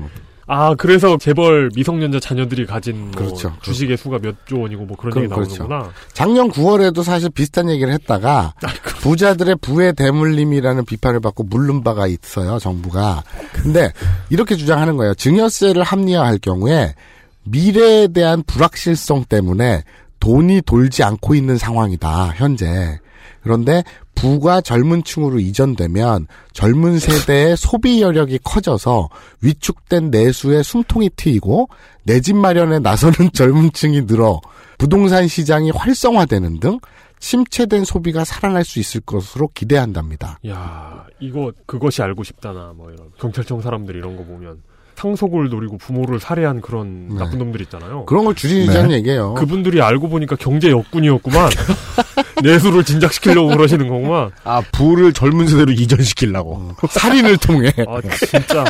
[0.49, 3.53] 아 그래서 재벌 미성년자 자녀들이 가진 뭐 그렇죠.
[3.61, 5.67] 주식의 수가 몇 조 원이고 뭐 그런 얘기 그렇죠.
[5.67, 5.91] 나오는구나.
[6.13, 8.53] 작년 9월에도 사실 비슷한 얘기를 했다가
[9.01, 13.23] 부자들의 부의 대물림이라는 비판을 받고 물른 바가 있어요, 정부가.
[13.51, 13.91] 근데
[14.29, 15.13] 이렇게 주장하는 거예요.
[15.15, 16.95] 증여세를 합리화할 경우에
[17.43, 19.83] 미래에 대한 불확실성 때문에
[20.21, 22.99] 돈이 돌지 않고 있는 상황이다, 현재.
[23.43, 23.83] 그런데
[24.17, 29.09] 부가 젊은 층으로 이전되면 젊은 세대의 소비 여력이 커져서
[29.41, 31.69] 위축된 내수의 숨통이 트이고
[32.03, 34.41] 내 집 마련에 나서는 젊은 층이 늘어
[34.77, 36.79] 부동산 시장이 활성화되는 등
[37.19, 40.39] 침체된 소비가 살아날 수 있을 것으로 기대한답니다.
[40.47, 44.61] 야 이거 그것이 알고 싶다나 뭐 이런 경찰청 사람들 이런 거 보면
[44.97, 47.99] 상속을 노리고 부모를 살해한 그런 나쁜 놈들 있잖아요.
[47.99, 48.03] 네.
[48.07, 49.35] 그런 걸 주진우자는 얘기예요.
[49.35, 51.51] 그분들이 알고 보니까 경제 역군이었구만.
[52.43, 54.31] 내수를 진작시키려고 그러시는 거구만.
[54.43, 58.65] 아 부를 젊은 세대로 이전시키려고 살인을 통해 아 진짜.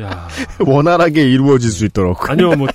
[0.00, 0.28] 야
[0.60, 2.30] 원활하게 이루어질 수 있도록.
[2.30, 2.68] 아니요 뭐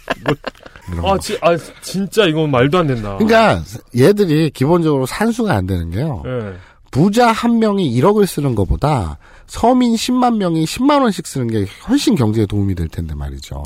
[0.97, 1.13] 뭐.
[1.13, 3.15] 아, 지, 아 진짜 이건 말도 안 된다.
[3.17, 3.63] 그러니까
[3.97, 6.21] 얘들이 기본적으로 산수가 안 되는 게요.
[6.25, 6.53] 예.
[6.91, 9.17] 부자 한 명이 1억을 쓰는 것보다
[9.47, 13.63] 서민 10만 명이 10만 원씩 쓰는 게 훨씬 경제에 도움이 될 텐데 말이죠.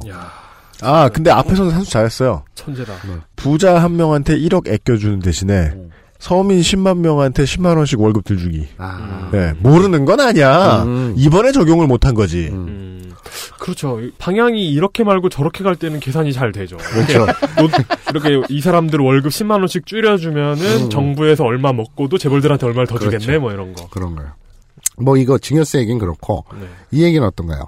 [0.82, 2.43] 아 근데 앞에서는 산수 잘했어요.
[2.55, 2.93] 천재다.
[3.36, 5.73] 부자 한 명한테 1억 아껴주는 대신에
[6.19, 8.67] 서민 10만 명한테 10만 원씩 월급 들주기.
[8.78, 9.30] 아.
[9.32, 10.84] 네, 모르는 건 아니야.
[10.84, 11.13] 음.
[11.17, 12.51] 이번에 적용을 못한 거지.
[13.59, 13.99] 그렇죠.
[14.17, 16.78] 방향이 이렇게 말고 저렇게 갈 때는 계산이 잘 되죠.
[16.78, 17.25] 그렇죠.
[17.59, 17.84] 이렇게,
[18.32, 20.89] 이렇게 이 사람들 월급 10만 원씩 줄여주면은 음.
[20.89, 23.19] 정부에서 얼마 먹고도 재벌들한테 얼마를 더 그렇죠.
[23.19, 23.88] 주겠네 뭐 이런 거.
[23.89, 24.28] 그런 거요.
[24.97, 26.67] 뭐 이거 증여세 얘기는 그렇고 네.
[26.91, 27.67] 이 얘기는 어떤가요?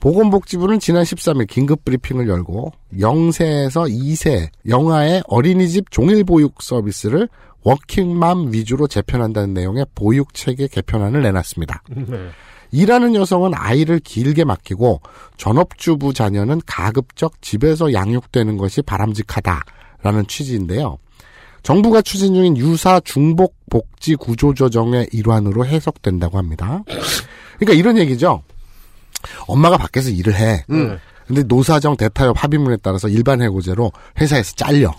[0.00, 7.28] 보건복지부는 지난 13일 긴급 브리핑을 열고 0세에서 2세 영아의 어린이집 종일 보육 서비스를
[7.62, 11.82] 워킹맘 위주로 재편한다는 내용의 보육 체계 개편안을 내놨습니다.
[11.88, 12.28] 네.
[12.70, 15.00] 일하는 여성은 아이를 길게 맡기고
[15.36, 20.98] 전업주부 자녀는 가급적 집에서 양육되는 것이 바람직하다라는 취지인데요.
[21.66, 26.84] 정부가 추진 중인 유사 중복 복지 구조 조정의 일환으로 해석된다고 합니다.
[27.58, 28.44] 그러니까 이런 얘기죠.
[29.48, 30.64] 엄마가 밖에서 일을 해.
[30.70, 30.96] 음.
[31.26, 33.90] 근데 노사정 대타협 합의문에 따라서 일반 해고제로
[34.20, 34.94] 회사에서 잘려.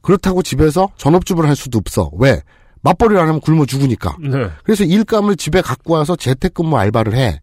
[0.00, 2.10] 그렇다고 집에서 전업주부를 할 수도 없어.
[2.16, 2.40] 왜?
[2.80, 4.16] 맞벌이를 안 하면 굶어 죽으니까.
[4.22, 4.48] 네.
[4.64, 7.42] 그래서 일감을 집에 갖고 와서 재택근무 알바를 해.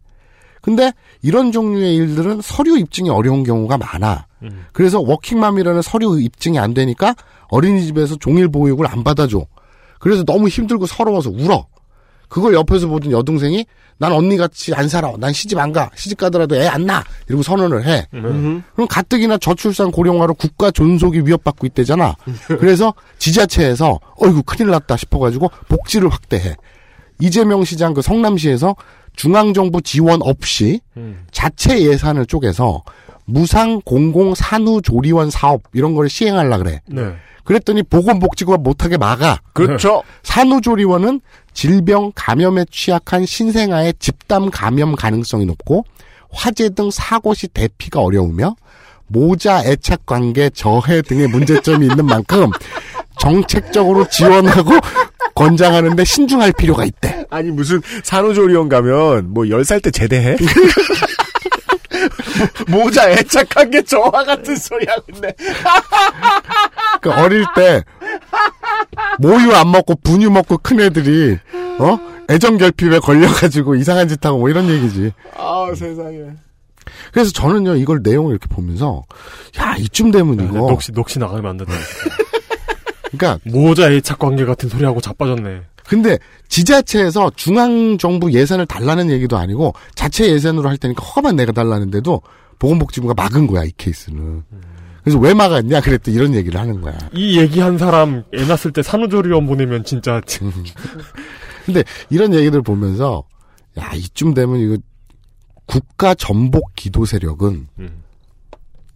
[0.62, 4.26] 근데 이런 종류의 일들은 서류 입증이 어려운 경우가 많아.
[4.72, 7.14] 그래서 워킹맘이라는 서류 입증이 안 되니까
[7.48, 9.46] 어린이집에서 종일 보육을 안 받아줘.
[9.98, 11.66] 그래서 너무 힘들고 서러워서 울어.
[12.28, 13.64] 그걸 옆에서 보던 여동생이
[13.98, 15.12] 난 언니같이 안 살아.
[15.18, 15.90] 난 시집 안 가.
[15.94, 17.02] 시집 가더라도 애 안 낳아.
[17.28, 18.06] 이러고 선언을 해.
[18.10, 22.14] 그럼 가뜩이나 저출산 고령화로 국가 존속이 위협받고 있대잖아.
[22.46, 26.56] 그래서 지자체에서 어이구 큰일 났다 싶어가지고 복지를 확대해.
[27.20, 28.76] 이재명 시장 그 성남시에서
[29.14, 30.80] 중앙정부 지원 없이
[31.30, 32.82] 자체 예산을 쪼개서
[33.26, 36.80] 무상 공공 산후 조리원 사업 이런 걸 시행하려 그래.
[36.86, 37.12] 네.
[37.44, 39.40] 그랬더니 보건복지부가 못하게 막아.
[39.52, 40.02] 그렇죠.
[40.24, 41.20] 산후조리원은
[41.52, 45.84] 질병 감염에 취약한 신생아의 집단 감염 가능성이 높고
[46.30, 48.56] 화재 등 사고 시 대피가 어려우며
[49.06, 52.50] 모자 애착 관계 저해 등의 문제점이 있는 만큼
[53.20, 54.72] 정책적으로 지원하고
[55.34, 57.24] 권장하는데 신중할 필요가 있대.
[57.30, 60.36] 아니 무슨 산후조리원 가면 뭐 10살 때 제대해?
[62.68, 65.32] 모자 애착한 게 저와 같은 소리 하고 있네.
[67.00, 67.82] 그 어릴 때
[69.18, 71.38] 모유 안 먹고 분유 먹고 큰 애들이
[71.78, 71.98] 어
[72.28, 75.12] 애정 결핍에 걸려가지고 이상한 짓 하고 뭐 이런 얘기지.
[75.36, 76.18] 아 세상에.
[77.12, 79.04] 그래서 저는요 이걸 내용을 이렇게 보면서
[79.58, 81.72] 야 이쯤 되면 이거 녹시 녹시 나가면 안 된다.
[83.16, 85.62] 그러니까 모자 애착 관계 같은 소리하고 자빠졌네.
[85.88, 86.18] 근데
[86.48, 92.22] 지자체에서 중앙 정부 예산을 달라는 얘기도 아니고 자체 예산으로 할 테니까 허가만 내가 달라는데도
[92.58, 94.42] 보건복지부가 막은 거야 이 케이스는.
[95.02, 96.98] 그래서 왜 막았냐 그랬더니 이런 얘기를 하는 거야.
[97.12, 100.20] 이 얘기한 사람 애 낳았을 때 산후조리원 보내면 진짜
[101.64, 103.24] 근데 이런 얘기들 보면서
[103.78, 104.76] 야 이쯤 되면 이거
[105.66, 107.68] 국가 전복 기도 세력은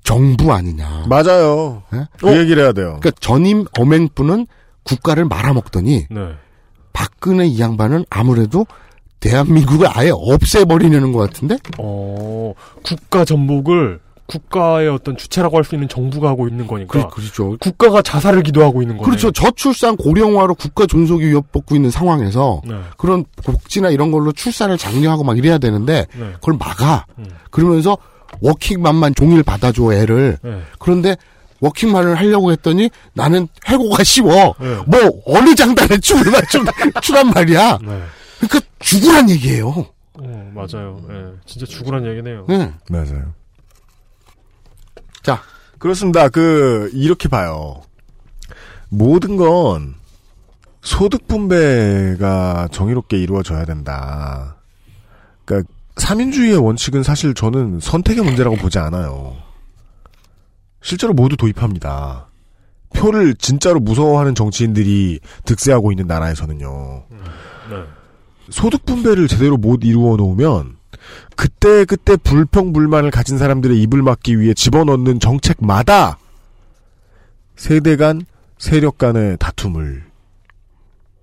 [0.03, 1.07] 정부 아니냐.
[1.09, 1.83] 맞아요.
[1.95, 2.07] 예?
[2.19, 2.99] 그 얘기를 해야 돼요.
[3.01, 4.47] 그러니까 전임 엄행부는
[4.83, 6.29] 국가를 말아먹더니 네.
[6.93, 8.67] 박근혜 이 양반은 아무래도
[9.21, 11.59] 대한민국을 아예 없애버리려는 것 같은데?
[11.79, 17.09] 어, 국가 전복을 국가의 어떤 주체라고 할 수 있는 정부가 하고 있는 거니까.
[17.09, 17.57] 그, 그렇죠.
[17.59, 19.05] 국가가 자살을 기도하고 있는 거예요.
[19.05, 19.33] 그렇죠.
[19.33, 22.77] 저출산 고령화로 국가 존속이 위협받고 있는 상황에서 네.
[22.97, 26.33] 그런 복지나 이런 걸로 출산을 장려하고 막 이래야 되는데 네.
[26.35, 27.07] 그걸 막아.
[27.19, 27.27] 음.
[27.51, 27.99] 그러면서
[28.41, 30.39] 워킹맘만 종일 받아줘 애를.
[30.43, 30.61] 네.
[30.79, 31.17] 그런데
[31.61, 34.55] 워킹맘을 하려고 했더니 나는 해고가 쉬워.
[34.59, 34.77] 네.
[34.87, 36.65] 뭐 어느 장단에 춤을 맞춘
[37.03, 37.79] 추란 말이야.
[37.83, 38.03] 네.
[38.39, 39.87] 그러니까 죽으란 얘기예요.
[40.15, 41.01] 어, 맞아요.
[41.11, 42.47] 예, 진짜 죽으란 얘기네요.
[42.49, 42.73] 네.
[42.89, 43.35] 맞아요.
[45.23, 45.43] 자.
[45.79, 46.29] 그렇습니다.
[46.29, 47.81] 그, 이렇게 봐요.
[48.91, 49.95] 모든 건
[50.83, 54.57] 소득 분배가 정의롭게 이루어져야 된다.
[55.45, 59.37] 그러니까 삼인주의의 원칙은 사실 저는 선택의 문제라고 보지 않아요.
[60.83, 62.29] 실제로 모두 도입합니다.
[62.95, 67.05] 표를 진짜로 무서워하는 정치인들이 득세하고 있는 나라에서는요.
[67.71, 67.77] 네.
[68.51, 70.77] 소득 분배를 제대로 못 이루어 놓으면
[71.37, 76.19] 그때 그때 불평 불만을 가진 사람들의 입을 막기 위해 집어넣는 정책마다
[77.57, 78.23] 세대 간
[78.59, 80.05] 세력 간의 다툼을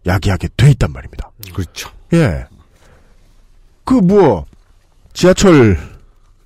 [0.06, 1.32] 야기하게 돼 있단 말입니다.
[1.54, 1.90] 그렇죠.
[2.14, 2.46] 예.
[3.84, 4.46] 그 뭐
[5.14, 5.78] 지하철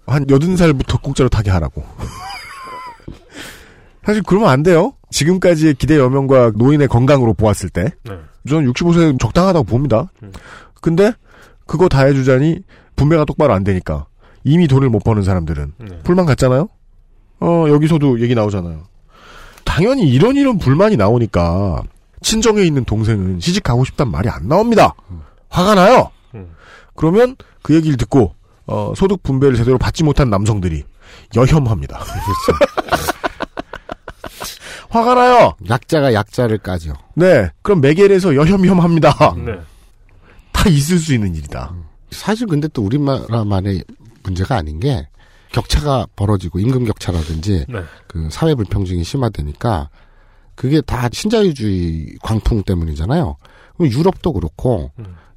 [0.07, 1.85] 한 여든 살부터 공짜로 타게 하라고.
[4.03, 4.93] 사실 그러면 안 돼요.
[5.11, 8.17] 지금까지의 기대 여명과 노인의 건강으로 보았을 때 네.
[8.47, 10.09] 저는 65세 적당하다고 봅니다.
[10.81, 11.11] 근데
[11.67, 12.59] 그거 다 해주자니
[12.95, 14.05] 분배가 똑바로 안 되니까
[14.43, 15.99] 이미 돈을 못 버는 사람들은 네.
[16.03, 16.69] 불만 갖잖아요.
[17.41, 18.83] 어 여기서도 얘기 나오잖아요.
[19.65, 21.83] 당연히 이런 이런 불만이 나오니까
[22.21, 24.93] 친정에 있는 동생은 시집 가고 싶단 말이 안 나옵니다.
[25.49, 26.11] 화가 나요.
[26.35, 26.51] 음.
[26.95, 28.33] 그러면 그 얘기를 듣고
[28.67, 30.83] 어, 소득 분배를 제대로 받지 못한 남성들이
[31.35, 31.99] 여혐합니다.
[34.91, 35.53] 화가 나요.
[35.69, 36.93] 약자가 약자를 까죠.
[37.15, 39.35] 네, 그럼 매겔에서 여혐혐합니다.
[39.37, 39.57] 네.
[40.51, 41.73] 다 있을 수 있는 일이다.
[42.11, 43.85] 사실 근데 또 우리나라만의
[44.23, 45.07] 문제가 아닌 게
[45.53, 47.81] 격차가 벌어지고 임금 격차라든지 네.
[48.07, 49.89] 그 사회 불평등이 심화되니까
[50.55, 53.37] 그게 다 신자유주의 광풍 때문이잖아요.
[53.77, 54.91] 그럼 유럽도 그렇고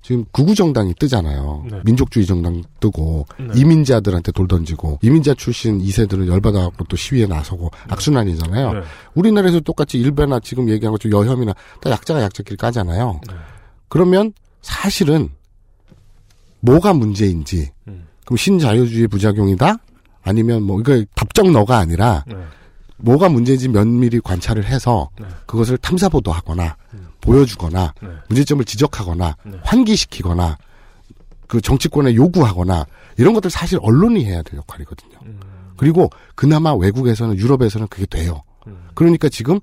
[0.04, 1.64] 지금 구구 정당이 뜨잖아요.
[1.70, 1.80] 네.
[1.82, 3.58] 민족주의 정당 뜨고 네.
[3.58, 8.72] 이민자들한테 돌 던지고 이민자 출신 2세들은 열받아갖고 또 시위에 나서고 악순환이잖아요.
[8.74, 8.80] 네.
[9.14, 13.20] 우리나라에서 똑같이 일베나 지금 얘기한 것처럼 여혐이나 다 약자가 약자끼리 까잖아요.
[13.26, 13.34] 네.
[13.88, 15.30] 그러면 사실은
[16.60, 18.06] 뭐가 문제인지 음.
[18.26, 19.78] 그럼 신자유주의 부작용이다?
[20.22, 22.36] 아니면 뭐 이거 답정 너가 아니라 네.
[22.98, 25.24] 뭐가 문제인지 면밀히 관찰을 해서 네.
[25.46, 26.76] 그것을 탐사보도 하거나
[27.24, 28.08] 보여주거나 네.
[28.28, 29.58] 문제점을 지적하거나 네.
[29.62, 30.58] 환기시키거나
[31.48, 32.86] 그 정치권에 요구하거나
[33.16, 35.18] 이런 것들 사실 언론이 해야 될 역할이거든요.
[35.24, 35.40] 음.
[35.76, 38.42] 그리고 그나마 외국에서는 유럽에서는 그게 돼요.
[38.66, 38.88] 음.
[38.94, 39.58] 그러니까 지금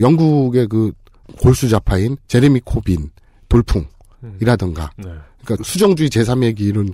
[0.00, 0.92] 영국의 그
[1.40, 3.10] 골수자파인 제레미 코빈
[3.48, 5.10] 돌풍이라든가 네.
[5.44, 6.92] 그러니까 수정주의 제3의 길은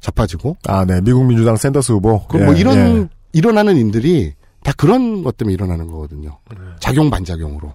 [0.00, 1.00] 자빠지고 아, 네.
[1.00, 2.26] 미국 민주당 샌더스 후보.
[2.26, 3.08] 그 예, 뭐 이런 예.
[3.32, 4.32] 일어나는 일들이
[4.62, 6.38] 다 그런 것 때문에 일어나는 거거든요.
[6.50, 6.56] 네.
[6.80, 7.74] 작용 반작용으로.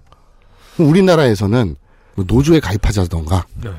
[0.78, 1.76] 우리나라에서는
[2.16, 3.70] 뭐 노조에 가입하자던가 네.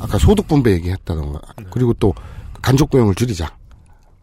[0.00, 1.40] 아까 소득 분배 얘기했다던가
[1.70, 2.14] 그리고 또
[2.62, 3.56] 간접 고용을 줄이자.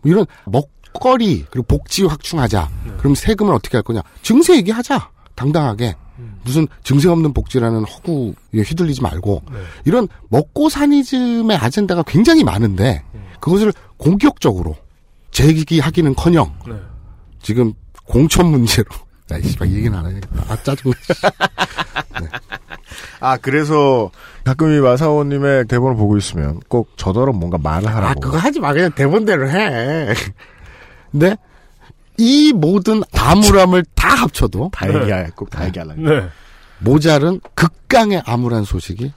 [0.02, 2.70] 뭐 이런 먹거리 그리고 복지 확충하자.
[2.86, 2.94] 네.
[2.98, 4.02] 그럼 세금을 어떻게 할 거냐?
[4.22, 5.10] 증세 얘기하자.
[5.36, 5.96] 당당하게.
[6.18, 6.40] 음.
[6.44, 9.58] 무슨 증세 없는 복지라는 허구에 휘둘리지 말고 네.
[9.84, 13.04] 이런 먹고 사니즘의 아젠다가 굉장히 많은데
[13.42, 14.78] 그것을 공격적으로
[15.32, 16.74] 제기하기는커녕 네.
[17.42, 17.74] 지금
[18.06, 18.88] 공천 문제로
[19.32, 20.28] 야, 이씨발 얘기는 안 하겠다.
[20.48, 20.96] 아, 짜증나.
[23.20, 24.12] 아, 그래서
[24.44, 28.08] 가끔 이 마사오님의 대본을 보고 있으면 꼭 저더러 뭔가 말을 하라고.
[28.08, 28.74] 아, 그거 하지 마.
[28.74, 30.14] 그냥 대본대로 해.
[31.12, 31.36] 근데
[32.18, 36.02] 이 모든 암울함을 다 합쳐도 다 얘기해, 꼭다 얘기하려고.
[36.02, 36.28] 네.
[36.80, 39.12] 모자른 극강의 암울한 소식이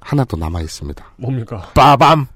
[0.00, 1.04] 하나 더 남아 있습니다.
[1.16, 1.70] 뭡니까?
[1.74, 2.26] 빠밤.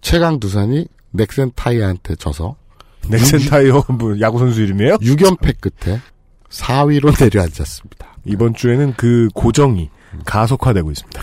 [0.00, 2.56] 최강 두산이 넥센 타이어한테 져서
[3.08, 4.96] 넥센 타이어 뭐 야구 선수 이름이에요?
[4.96, 6.00] 6연패 끝에
[6.50, 8.09] 4위로 내려앉았습니다.
[8.24, 9.90] 이번 주에는 그 고정이
[10.24, 11.20] 가속화되고 있습니다.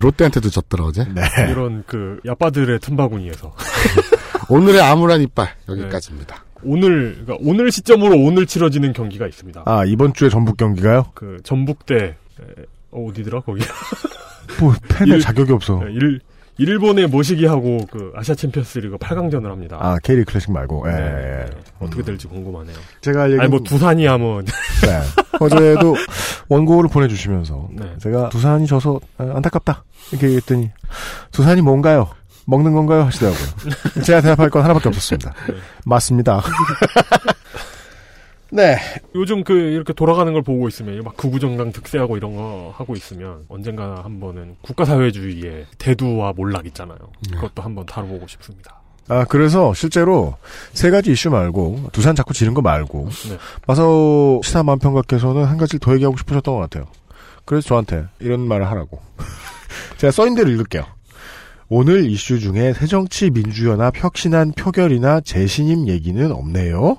[0.00, 1.04] 롯데한테도 졌더라 어제.
[1.04, 1.22] 네.
[1.50, 3.54] 이런 그 야빠들의 틈바구니에서
[4.48, 6.44] 오늘의 암울한 이빨 여기까지입니다.
[6.62, 9.62] 오늘 그러니까 오늘 시점으로 오늘 치러지는 경기가 있습니다.
[9.66, 11.06] 아, 이번 주에 전북 경기가요?
[11.14, 12.14] 그 전북대 에,
[12.90, 13.62] 어, 어디더라 거기?
[14.58, 15.80] 뭐, 팬의 일- 자격이 없어.
[15.84, 16.20] 네, 일
[16.60, 19.78] 일본의 모시기 하고 그 아시아 챔피언스리그 8강전을 합니다.
[19.80, 21.00] 아, K리그 클래식 말고, 예, 네.
[21.00, 21.46] 예.
[21.78, 22.76] 어떻게 될지 궁금하네요.
[23.00, 24.42] 제가 얘기 아니 뭐 두산이야 뭐.
[24.84, 25.00] 네.
[25.40, 25.96] 어제도
[26.50, 27.94] 원고를 보내주시면서 네.
[27.98, 30.70] 제가 두산이 져서 아, 안타깝다 이렇게 얘기했더니
[31.32, 32.10] 두산이 뭔가요?
[32.44, 33.04] 먹는 건가요?
[33.04, 33.46] 하시더라고요.
[34.04, 35.32] 제가 대답할 건 하나밖에 없었습니다.
[35.86, 36.42] 맞습니다.
[38.52, 38.76] 네.
[39.14, 44.02] 요즘 그 이렇게 돌아가는 걸 보고 있으면 막 구구정당 득세하고 이런 거 하고 있으면 언젠가
[44.04, 46.98] 한 번은 국가사회주의의 대두와 몰락 있잖아요.
[47.32, 48.80] 그것도 한번 다뤄보고 싶습니다.
[49.08, 50.36] 아, 그래서 실제로
[50.72, 53.38] 세 가지 이슈 말고, 두산 자꾸 지른 거 말고, 네.
[53.66, 56.86] 마사오 시사 만평가께서는 한 가지를 더 얘기하고 싶으셨던 것 같아요.
[57.44, 59.00] 그래서 저한테 이런 말을 하라고.
[59.98, 60.84] 제가 써인 대로 읽을게요.
[61.68, 66.98] 오늘 이슈 중에 새정치 민주연합 혁신안 표결이나 재신임 얘기는 없네요.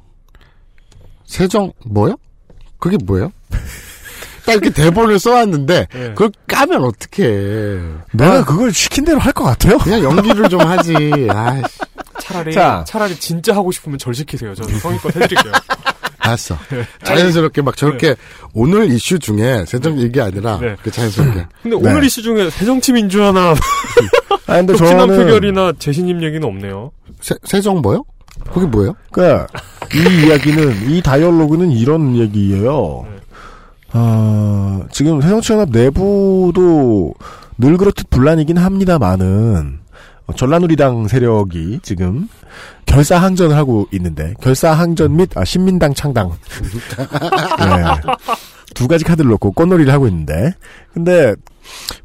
[1.32, 2.16] 세정 뭐요?
[2.78, 3.32] 그게 뭐예요?
[4.46, 6.10] 딱 이렇게 대본을 써왔는데 네.
[6.10, 7.80] 그걸 까면 어떡해.
[8.12, 9.78] 내가 그걸 시킨 대로 할 것 같아요?
[9.78, 10.94] 그냥 연기를 좀 하지.
[11.34, 11.78] 아이씨.
[12.20, 12.84] 차라리 자.
[12.86, 14.54] 차라리 진짜 하고 싶으면 절 시키세요.
[14.56, 15.54] 저는 성의껏 해드릴게요.
[16.20, 16.58] 알았어.
[17.04, 18.16] 자연스럽게 막 저렇게 네.
[18.54, 20.76] 오늘 이슈 중에 세정 얘기 아니라 네.
[20.84, 21.46] 그 자연스럽게.
[21.64, 21.90] 근데 네.
[21.90, 23.58] 오늘 이슈 중에 새정치민주연합
[24.48, 26.92] 아, 근데 저는, 표결이나 재신임 얘기는 없네요.
[27.22, 28.04] 세, 세정 뭐요?
[28.54, 28.96] 그게 뭐예요?
[29.12, 29.48] 그니까,
[29.94, 33.06] 이 이야기는, 이 다이얼로그는 이런 얘기예요.
[33.94, 37.14] 아, 지금 새정치연합 내부도
[37.58, 39.80] 늘 그렇듯 분란이긴 합니다만은,
[40.28, 42.30] 어, 전라누리당 세력이 지금
[42.86, 46.32] 결사 항전을 하고 있는데, 결사 항전 및, 아, 신민당 창당.
[47.60, 48.12] 네.
[48.74, 50.54] 두 가지 카드를 놓고 꽃놀이를 하고 있는데,
[50.94, 51.36] 근데,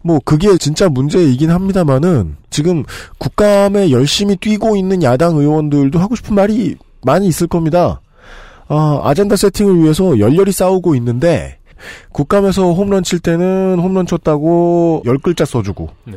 [0.03, 2.85] 뭐, 그게 진짜 문제이긴 합니다만은, 지금
[3.19, 8.01] 국감에 열심히 뛰고 있는 야당 의원들도 하고 싶은 말이 많이 있을 겁니다.
[8.69, 11.59] 아, 아젠다 세팅을 위해서 열렬히 싸우고 있는데,
[12.13, 16.15] 국감에서 홈런 칠 때는 홈런 쳤다고 열 글자 써주고, 네.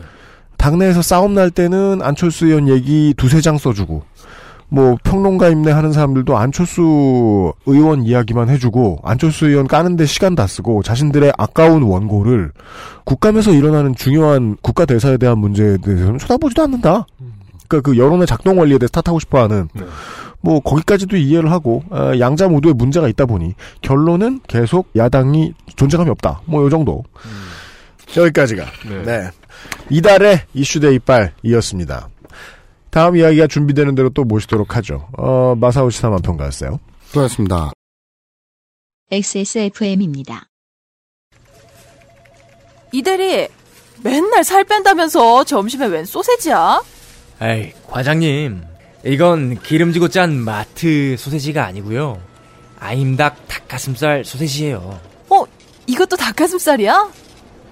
[0.58, 4.04] 당내에서 싸움 날 때는 안철수 의원 얘기 두세 장 써주고,
[4.72, 10.84] 뭐 평론가 임내 하는 사람들도 안철수 의원 이야기만 해주고 안철수 의원 까는데 시간 다 쓰고
[10.84, 12.52] 자신들의 아까운 원고를
[13.04, 17.08] 국감에서 일어나는 중요한 국가 대사에 대한 문제에 대해서는 쳐다보지도 않는다.
[17.68, 19.70] 그러니까 그 여론의 작동 원리에 대해서 탓하고 싶어하는
[20.42, 26.42] 뭐 거기까지도 이해를 하고 어, 양자 모두에 문제가 있다 보니 결론은 계속 야당이 존재감이 없다.
[26.46, 27.04] 뭐 요 정도.
[28.16, 29.04] 여기까지가 네.
[29.04, 29.30] 네.
[29.90, 32.08] 이달의 이슈대 이빨이었습니다.
[32.92, 35.08] 다음 이야기가 준비되는 대로 또 모시도록 하죠.
[35.18, 36.80] 어, 마사오 시사만 평가였어요.
[37.06, 37.72] 수고하셨습니다.
[39.12, 40.48] XSFM입니다.
[42.92, 43.48] 이대리
[44.04, 46.82] 맨날 살 뺀다면서 점심에 웬 소세지야?
[47.42, 48.64] 에이, 과장님.
[49.06, 52.22] 이건 기름지고 짠 마트 소세지가 아니고요.
[52.80, 55.00] 아임닭 닭가슴살 소세지예요.
[55.30, 55.44] 어,
[55.88, 57.12] 이것도 닭가슴살이야?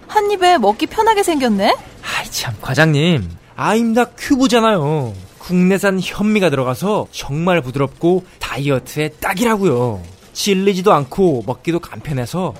[0.08, 1.76] 한 입에 먹기 편하게 생겼네?
[2.04, 3.30] 아이 참, 과장님.
[3.58, 5.14] 아임닭 큐브잖아요.
[5.40, 10.04] 국내산 현미가 들어가서 정말 부드럽고 다이어트에 딱이라고요.
[10.32, 12.54] 질리지도 않고 먹기도 간편해서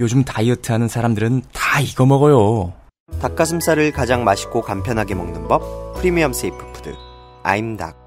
[0.00, 2.74] 요즘 다이어트 하는 사람들은 다 이거 먹어요.
[3.22, 6.94] 닭가슴살을 가장 맛있고 간편하게 먹는 법 premium safe food
[7.42, 8.02] 아임닭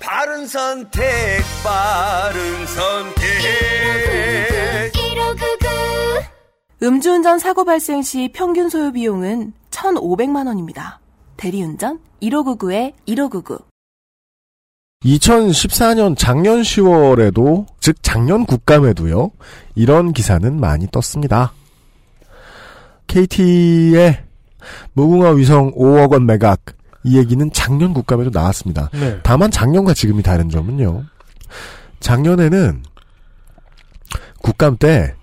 [0.00, 3.67] 바른 선택, 바른 선택.
[6.80, 11.00] 음주운전 사고 발생 시 평균 소요 비용은 1,500만 원입니다.
[11.36, 13.58] 대리운전 1599에 1599.
[15.04, 19.30] 2014년 작년 10월에도 즉 작년 국감에도요.
[19.74, 21.52] 이런 기사는 많이 떴습니다.
[23.08, 24.24] KT의
[24.92, 26.60] 무궁화 위성 5억 원 매각
[27.04, 28.90] 이 얘기는 작년 국감에도 나왔습니다.
[28.92, 29.18] 네.
[29.22, 31.04] 다만 작년과 지금이 다른 점은요.
[32.00, 32.82] 작년에는
[34.42, 35.14] 국감 때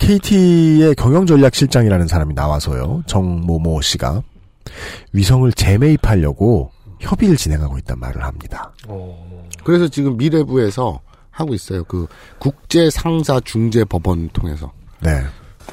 [0.00, 3.04] KT의 경영전략실장이라는 사람이 나와서요.
[3.06, 4.22] 정모모 씨가
[5.12, 6.70] 위성을 재매입하려고
[7.00, 8.72] 협의를 진행하고 있단 말을 합니다.
[9.62, 11.00] 그래서 지금 미래부에서
[11.30, 11.84] 하고 있어요.
[11.84, 12.06] 그
[12.38, 14.72] 국제 상사 중재 법원 통해서.
[15.00, 15.20] 네.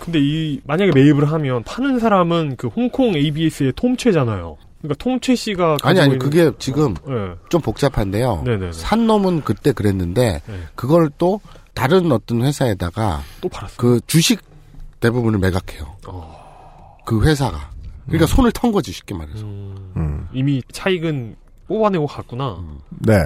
[0.01, 4.57] 근데 이 만약에 매입을 하면 파는 사람은 그 홍콩 ABS의 톰최잖아요.
[4.81, 7.13] 그러니까 톰최 씨가 아니 아니 있는- 그게 지금 네.
[7.49, 8.43] 좀 복잡한데요.
[8.45, 8.73] 네네네.
[8.73, 10.53] 산 놈은 그때 그랬는데 네.
[10.75, 11.41] 그걸 또
[11.77, 13.75] 다른 어떤 회사에다가 또 팔았어.
[13.77, 14.41] 그 주식
[14.99, 15.97] 대부분을 매각해요.
[17.05, 17.71] 그 회사가.
[18.07, 18.27] 그러니까 음.
[18.27, 19.45] 손을 턴 거지 쉽게 말해서.
[20.33, 21.35] 이미 차익은
[21.67, 22.57] 뽑아내고 갔구나.
[22.89, 23.17] 네.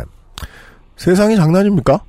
[0.97, 2.03] 세상이 장난입니까?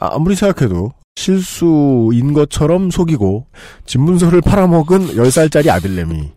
[0.00, 3.46] 아, 아무리 생각해도 실수인 것처럼 속이고
[3.86, 6.32] 집문서를 팔아먹은 10살짜리 아들내미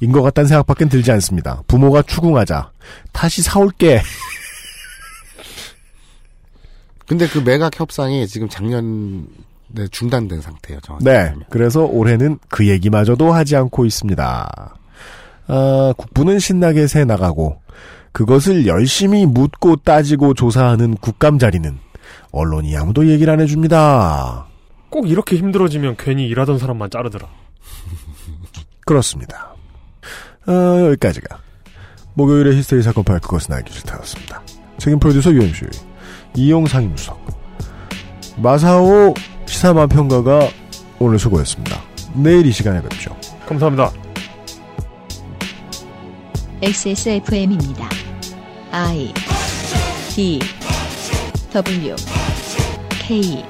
[0.00, 1.62] 인것 같다는 생각밖엔 들지 않습니다.
[1.68, 2.72] 부모가 추궁하자
[3.12, 4.00] 다시 사올게.
[7.10, 9.24] 근데 그 매각 협상이 지금 작년에
[9.90, 10.78] 중단된 상태예요.
[10.80, 11.04] 정확히.
[11.06, 11.34] 네.
[11.50, 14.76] 그래서 올해는 그 얘기마저도 하지 않고 있습니다.
[15.48, 17.60] 아, 국부는 신나게 새 나가고
[18.12, 21.76] 그것을 열심히 묻고 따지고 조사하는 국감 자리는
[22.30, 24.46] 언론이 아무도 얘기를 안 해줍니다.
[24.88, 27.26] 꼭 이렇게 힘들어지면 괜히 일하던 사람만 자르더라.
[28.86, 29.56] 그렇습니다.
[30.46, 30.52] 어,
[30.90, 31.40] 여기까지가
[32.14, 34.42] 목요일의 히스테리 사건 파일 그것은 알기 싫다였습니다.
[34.78, 35.89] 책임 프로듀서 UMC
[36.34, 37.20] 이용상임 수석,
[38.36, 39.14] 마사오
[39.46, 40.48] 시사만평가가
[40.98, 41.80] 오늘 수고했습니다.
[42.14, 43.16] 내일 이 시간에 뵙죠.
[43.46, 43.90] 감사합니다.
[46.62, 47.88] XSFM입니다.
[48.70, 49.12] I
[50.10, 50.38] D
[51.52, 51.96] W
[52.90, 53.49] K